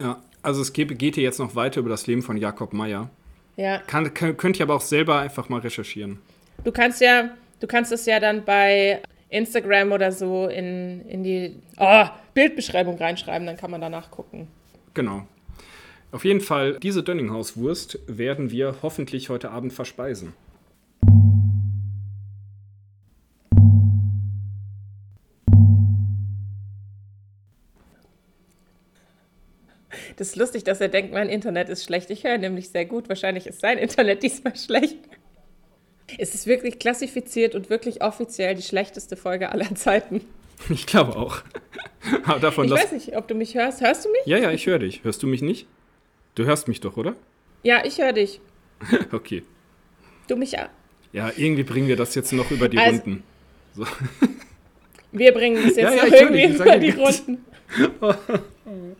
Ja, 0.00 0.20
also 0.42 0.60
es 0.60 0.72
geht, 0.74 0.98
geht 0.98 1.14
hier 1.14 1.24
jetzt 1.24 1.38
noch 1.38 1.54
weiter 1.54 1.80
über 1.80 1.88
das 1.88 2.06
Leben 2.06 2.20
von 2.22 2.36
Jakob 2.36 2.74
Meyer. 2.74 3.08
Ja, 3.56 3.78
Kann, 3.78 4.12
kann, 4.12 4.36
könnt 4.36 4.58
ihr 4.58 4.64
aber 4.64 4.74
auch 4.74 4.82
selber 4.82 5.18
einfach 5.18 5.48
mal 5.48 5.60
recherchieren. 5.60 6.18
du 6.64 6.70
kannst 6.70 7.00
ja, 7.00 7.30
du 7.60 7.66
kannst 7.66 7.90
es 7.92 8.04
ja 8.04 8.20
dann 8.20 8.44
bei 8.44 9.00
Instagram 9.30 9.92
oder 9.92 10.12
so 10.12 10.48
in, 10.48 11.00
in 11.08 11.22
die 11.22 11.56
oh, 11.78 12.04
Bildbeschreibung 12.34 12.98
reinschreiben, 12.98 13.46
dann 13.46 13.56
kann 13.56 13.70
man 13.70 13.80
danach 13.80 14.10
gucken. 14.10 14.48
Genau. 14.92 15.26
Auf 16.16 16.24
jeden 16.24 16.40
Fall, 16.40 16.78
diese 16.78 17.02
Dönninghauswurst 17.02 17.98
werden 18.06 18.50
wir 18.50 18.76
hoffentlich 18.80 19.28
heute 19.28 19.50
Abend 19.50 19.74
verspeisen. 19.74 20.32
Das 30.16 30.28
ist 30.28 30.36
lustig, 30.36 30.64
dass 30.64 30.80
er 30.80 30.88
denkt, 30.88 31.12
mein 31.12 31.28
Internet 31.28 31.68
ist 31.68 31.84
schlecht. 31.84 32.08
Ich 32.08 32.24
höre 32.24 32.38
nämlich 32.38 32.70
sehr 32.70 32.86
gut. 32.86 33.10
Wahrscheinlich 33.10 33.46
ist 33.46 33.60
sein 33.60 33.76
Internet 33.76 34.22
diesmal 34.22 34.56
schlecht. 34.56 34.96
Es 36.16 36.34
ist 36.34 36.46
wirklich 36.46 36.78
klassifiziert 36.78 37.54
und 37.54 37.68
wirklich 37.68 38.02
offiziell 38.02 38.54
die 38.54 38.62
schlechteste 38.62 39.16
Folge 39.16 39.52
aller 39.52 39.74
Zeiten. 39.74 40.22
Ich 40.70 40.86
glaube 40.86 41.14
auch. 41.14 41.42
Aber 42.24 42.40
davon 42.40 42.64
Ich 42.64 42.70
weiß 42.70 42.92
nicht, 42.92 43.14
ob 43.18 43.28
du 43.28 43.34
mich 43.34 43.54
hörst. 43.54 43.82
Hörst 43.82 44.06
du 44.06 44.10
mich? 44.10 44.24
Ja, 44.24 44.38
ja, 44.38 44.50
ich 44.52 44.64
höre 44.64 44.78
dich. 44.78 45.04
Hörst 45.04 45.22
du 45.22 45.26
mich 45.26 45.42
nicht? 45.42 45.66
Du 46.36 46.44
hörst 46.44 46.68
mich 46.68 46.80
doch, 46.80 46.96
oder? 46.96 47.16
Ja, 47.64 47.84
ich 47.84 47.98
höre 47.98 48.12
dich. 48.12 48.40
Okay. 49.12 49.42
Du 50.28 50.36
mich 50.36 50.58
auch. 50.58 50.68
Ja, 51.12 51.30
irgendwie 51.36 51.62
bringen 51.62 51.88
wir 51.88 51.96
das 51.96 52.14
jetzt 52.14 52.32
noch 52.32 52.50
über 52.50 52.68
die 52.68 52.78
Also- 52.78 53.00
Runden. 53.00 53.22
So. 53.74 53.86
Wir 55.12 55.32
bringen 55.32 55.56
das 55.56 55.76
jetzt 55.76 55.78
Ja, 55.78 55.90
ja, 55.94 56.04
noch 56.04 56.12
irgendwie. 56.12 56.44
Ich 56.44 56.54
über 56.56 56.78
die 56.78 56.92
nichts. 56.92 57.22
Runden. 57.26 57.44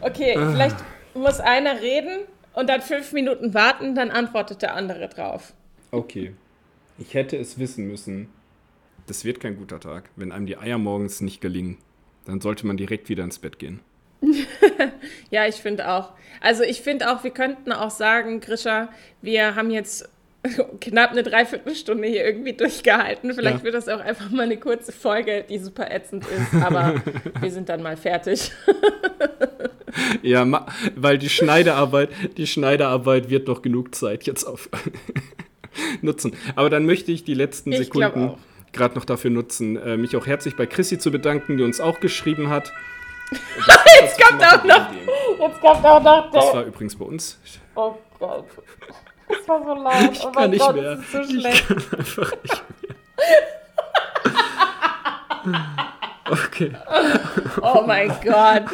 Okay, 0.00 0.32
vielleicht 0.34 0.76
muss 1.14 1.40
einer 1.40 1.80
reden 1.80 2.20
und 2.54 2.68
dann 2.68 2.80
fünf 2.82 3.12
Minuten 3.12 3.54
warten, 3.54 3.94
dann 3.94 4.10
antwortet 4.10 4.62
der 4.62 4.74
andere 4.74 5.08
drauf. 5.08 5.52
Okay. 5.90 6.34
Ich 6.98 7.14
hätte 7.14 7.36
es 7.36 7.58
wissen 7.58 7.86
müssen. 7.88 8.28
Das 9.06 9.24
wird 9.24 9.40
kein 9.40 9.56
guter 9.56 9.80
Tag. 9.80 10.10
Wenn 10.16 10.32
einem 10.32 10.46
die 10.46 10.56
Eier 10.56 10.78
morgens 10.78 11.20
nicht 11.20 11.40
gelingen, 11.40 11.78
dann 12.24 12.40
sollte 12.40 12.66
man 12.66 12.76
direkt 12.76 13.08
wieder 13.08 13.24
ins 13.24 13.38
Bett 13.38 13.58
gehen. 13.58 13.80
Ja, 15.30 15.46
ich 15.46 15.56
finde 15.56 15.90
auch. 15.90 16.12
Also 16.40 16.62
ich 16.62 16.80
finde 16.82 17.10
auch, 17.12 17.24
wir 17.24 17.30
könnten 17.30 17.72
auch 17.72 17.90
sagen, 17.90 18.40
Grisha, 18.40 18.88
wir 19.22 19.54
haben 19.54 19.70
jetzt 19.70 20.08
knapp 20.80 21.10
eine 21.12 21.22
Dreiviertelstunde 21.22 22.06
hier 22.08 22.24
irgendwie 22.24 22.52
durchgehalten. 22.52 23.32
Vielleicht 23.34 23.58
Ja. 23.58 23.64
wird 23.64 23.74
das 23.74 23.88
auch 23.88 24.00
einfach 24.00 24.30
mal 24.30 24.42
eine 24.42 24.56
kurze 24.58 24.92
Folge, 24.92 25.44
die 25.48 25.58
super 25.58 25.90
ätzend 25.90 26.24
ist, 26.26 26.62
aber 26.62 27.02
wir 27.40 27.50
sind 27.50 27.68
dann 27.68 27.82
mal 27.82 27.96
fertig. 27.96 28.52
Ja, 30.22 30.66
weil 30.96 31.18
die 31.18 31.28
Schneidearbeit, 31.28 32.10
die 32.36 32.46
Schneidearbeit 32.46 33.30
wird 33.30 33.48
doch 33.48 33.62
genug 33.62 33.94
Zeit 33.94 34.24
jetzt 34.24 34.44
auf 34.44 34.68
nutzen. 36.02 36.34
Aber 36.56 36.70
dann 36.70 36.86
möchte 36.86 37.12
ich 37.12 37.24
die 37.24 37.34
letzten 37.34 37.72
Ich 37.72 37.78
Sekunden 37.78 38.28
auch. 38.30 38.38
Gerade 38.72 38.94
noch 38.94 39.04
dafür 39.04 39.30
nutzen, 39.30 39.76
äh, 39.76 39.96
mich 39.96 40.16
auch 40.16 40.26
herzlich 40.26 40.56
bei 40.56 40.66
Chrissy 40.66 40.98
zu 40.98 41.10
bedanken, 41.10 41.56
die 41.56 41.62
uns 41.62 41.80
auch 41.80 42.00
geschrieben 42.00 42.48
hat. 42.50 42.72
Jetzt 44.00 44.20
kommt 44.20 44.42
auch 44.44 44.64
noch, 44.64 44.90
jetzt 45.40 45.60
kommt 45.60 45.84
auch 45.86 46.02
noch 46.02 46.30
Das 46.32 46.52
war 46.52 46.64
übrigens 46.64 46.96
bei 46.96 47.04
uns. 47.06 47.38
Oh 47.74 47.94
Gott. 48.18 48.44
Das 49.28 49.48
war 49.48 49.62
so 49.64 49.74
laut. 49.74 50.12
Ich 50.12 50.24
oh 50.24 50.30
kann 50.32 50.50
nicht 50.50 50.60
Gott, 50.60 50.74
mehr. 50.74 50.96
das 50.96 51.00
ist 51.00 51.12
so 51.12 51.20
Ich 51.20 51.66
kann 51.66 51.76
einfach 51.98 52.32
nicht 52.42 52.64
mehr. 52.82 52.96
Okay. 56.30 56.72
Oh 57.60 57.82
mein 57.86 58.08
Gott. 58.24 58.64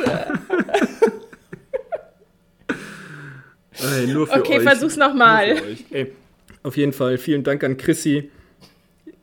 Ey, 3.80 4.16
Okay, 4.16 4.58
euch. 4.58 4.62
versuch's 4.62 4.96
nochmal. 4.96 5.56
Auf 6.62 6.76
jeden 6.76 6.92
Fall 6.92 7.18
vielen 7.18 7.42
Dank 7.42 7.64
an 7.64 7.76
Chrissy. 7.76 8.30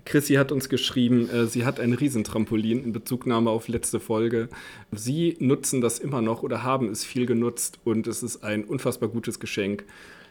Chrissy 0.06 0.36
hat 0.36 0.52
uns 0.52 0.70
geschrieben, 0.70 1.30
äh, 1.30 1.48
sie 1.48 1.66
hat 1.66 1.80
ein 1.80 1.94
Riesentrampolin 1.94 2.84
in 2.84 2.94
Bezugnahme 2.94 3.50
auf 3.50 3.68
letzte 3.68 4.00
Folge. 4.00 4.50
Sie 4.92 5.36
nutzen 5.40 5.82
das 5.82 6.00
immer 6.00 6.22
noch 6.22 6.44
oder 6.44 6.64
haben 6.64 6.90
es 6.90 7.04
viel 7.04 7.26
genutzt 7.26 7.80
und 7.84 8.08
es 8.08 8.22
ist 8.22 8.44
ein 8.44 8.64
unfassbar 8.64 9.10
gutes 9.10 9.40
Geschenk. 9.40 9.84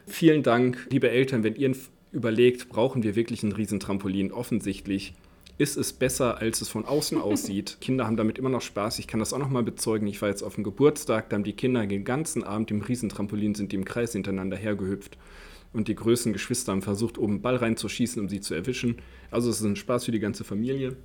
Vielen 0.07 0.43
Dank, 0.43 0.87
liebe 0.89 1.09
Eltern, 1.09 1.43
wenn 1.43 1.55
ihr 1.55 1.75
überlegt, 2.13 2.69
brauchen 2.69 3.03
wir 3.03 3.15
wirklich 3.15 3.43
ein 3.43 3.51
Riesentrampolin? 3.51 4.31
Offensichtlich 4.31 5.13
ist 5.57 5.77
es 5.77 5.93
besser, 5.93 6.39
als 6.39 6.61
es 6.61 6.69
von 6.69 6.85
außen 6.85 7.17
aussieht. 7.21 7.77
Kinder 7.81 8.05
haben 8.05 8.17
damit 8.17 8.37
immer 8.37 8.49
noch 8.49 8.61
Spaß. 8.61 8.99
Ich 8.99 9.07
kann 9.07 9.19
das 9.19 9.33
auch 9.33 9.39
noch 9.39 9.49
mal 9.49 9.63
bezeugen. 9.63 10.07
Ich 10.07 10.21
war 10.21 10.29
jetzt 10.29 10.43
auf 10.43 10.55
dem 10.55 10.63
Geburtstag, 10.63 11.29
da 11.29 11.35
haben 11.35 11.43
die 11.43 11.53
Kinder 11.53 11.85
den 11.85 12.05
ganzen 12.05 12.43
Abend 12.43 12.71
im 12.71 12.81
Riesentrampolin 12.81 13.55
sind 13.55 13.73
die 13.73 13.75
im 13.75 13.85
Kreis 13.85 14.13
hintereinander 14.13 14.57
hergehüpft. 14.57 15.17
Und 15.75 15.89
die 15.89 15.95
größten 15.95 16.31
Geschwister 16.31 16.71
haben 16.71 16.81
versucht, 16.81 17.17
oben 17.17 17.33
einen 17.33 17.41
Ball 17.41 17.57
reinzuschießen, 17.57 18.21
um 18.21 18.29
sie 18.29 18.39
zu 18.39 18.53
erwischen. 18.53 18.95
Also 19.29 19.49
es 19.49 19.59
ist 19.59 19.65
ein 19.65 19.75
Spaß 19.75 20.05
für 20.05 20.11
die 20.11 20.19
ganze 20.19 20.45
Familie. 20.45 20.95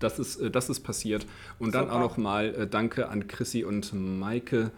Das 0.00 0.18
ist, 0.18 0.36
äh, 0.36 0.50
das 0.50 0.68
ist 0.68 0.80
passiert. 0.80 1.26
Und 1.60 1.74
dann 1.74 1.84
Super. 1.84 1.96
auch 1.96 2.00
noch 2.00 2.16
mal 2.16 2.54
äh, 2.54 2.66
Danke 2.66 3.08
an 3.08 3.28
Chrissy 3.28 3.62
und 3.62 3.92
Maike, 3.94 4.72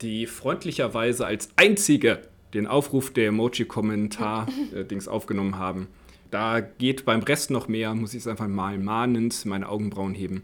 die 0.00 0.26
freundlicherweise 0.26 1.26
als 1.26 1.48
einzige 1.56 2.22
den 2.54 2.68
Aufruf 2.68 3.12
der 3.12 3.28
Emoji-Kommentar-Dings 3.28 5.06
äh, 5.06 5.10
aufgenommen 5.10 5.58
haben. 5.58 5.88
Da 6.30 6.60
geht 6.60 7.04
beim 7.04 7.20
Rest 7.20 7.50
noch 7.50 7.66
mehr, 7.66 7.94
muss 7.94 8.14
ich 8.14 8.20
es 8.20 8.26
einfach 8.28 8.46
mal 8.46 8.78
mahnend 8.78 9.44
meine 9.44 9.68
Augenbrauen 9.68 10.14
heben. 10.14 10.42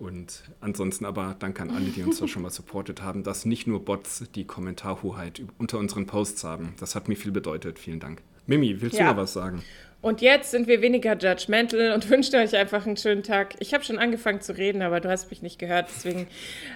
Und 0.00 0.44
ansonsten 0.62 1.04
aber 1.04 1.36
danke 1.38 1.62
an 1.62 1.70
alle, 1.70 1.90
die 1.90 2.02
uns 2.02 2.20
da 2.20 2.26
schon 2.26 2.40
mal 2.40 2.50
supportet 2.50 3.02
haben, 3.02 3.22
dass 3.22 3.44
nicht 3.44 3.66
nur 3.66 3.84
Bots 3.84 4.24
die 4.34 4.46
Kommentarhoheit 4.46 5.42
unter 5.58 5.78
unseren 5.78 6.06
Posts 6.06 6.42
haben. 6.42 6.74
Das 6.80 6.94
hat 6.94 7.08
mir 7.08 7.16
viel 7.16 7.32
bedeutet. 7.32 7.78
Vielen 7.78 8.00
Dank. 8.00 8.22
Mimi, 8.46 8.80
willst 8.80 8.96
ja. 8.96 9.04
du 9.04 9.10
noch 9.10 9.18
was 9.18 9.34
sagen? 9.34 9.62
Und 10.02 10.22
jetzt 10.22 10.50
sind 10.50 10.66
wir 10.66 10.80
weniger 10.80 11.14
judgmental 11.16 11.92
und 11.92 12.08
wünschen 12.10 12.36
euch 12.36 12.56
einfach 12.56 12.86
einen 12.86 12.96
schönen 12.96 13.22
Tag. 13.22 13.54
Ich 13.58 13.74
habe 13.74 13.84
schon 13.84 13.98
angefangen 13.98 14.40
zu 14.40 14.56
reden, 14.56 14.80
aber 14.80 15.00
du 15.00 15.10
hast 15.10 15.30
mich 15.30 15.42
nicht 15.42 15.58
gehört. 15.58 15.88
Deswegen 15.94 16.26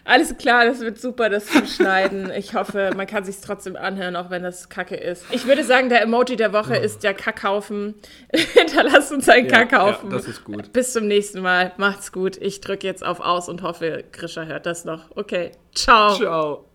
alles 0.05 0.37
klar, 0.37 0.67
das 0.67 0.81
wird 0.81 1.01
super, 1.01 1.31
das 1.31 1.47
zu 1.47 1.67
schneiden. 1.67 2.31
Ich 2.37 2.55
hoffe, 2.55 2.91
man 2.95 3.07
kann 3.07 3.25
sich 3.25 3.37
trotzdem 3.41 3.77
anhören, 3.77 4.17
auch 4.17 4.29
wenn 4.29 4.43
das 4.43 4.69
Kacke 4.69 4.97
ist. 4.97 5.25
Ich 5.31 5.47
würde 5.47 5.65
sagen, 5.65 5.89
der 5.89 6.03
Emoji 6.03 6.37
der 6.37 6.53
Woche 6.53 6.77
ist 6.77 7.03
der 7.03 7.15
Kackhaufen. 7.15 7.95
Hinterlasst 8.33 9.11
uns 9.13 9.29
einen 9.29 9.49
ja, 9.49 9.65
Kackhaufen. 9.65 10.11
Ja, 10.11 10.17
das 10.17 10.27
ist 10.27 10.45
gut. 10.45 10.73
Bis 10.73 10.93
zum 10.93 11.07
nächsten 11.07 11.41
Mal. 11.41 11.73
Macht's 11.79 12.13
gut. 12.13 12.37
Ich 12.37 12.61
drücke 12.61 12.87
jetzt 12.87 13.05
auf 13.05 13.21
Aus 13.21 13.49
und 13.49 13.63
hoffe, 13.63 14.05
Grisha 14.13 14.45
hört 14.45 14.67
das 14.67 14.85
noch. 14.85 15.17
Okay. 15.17 15.53
Ciao. 15.75 16.15
Ciao. 16.15 16.74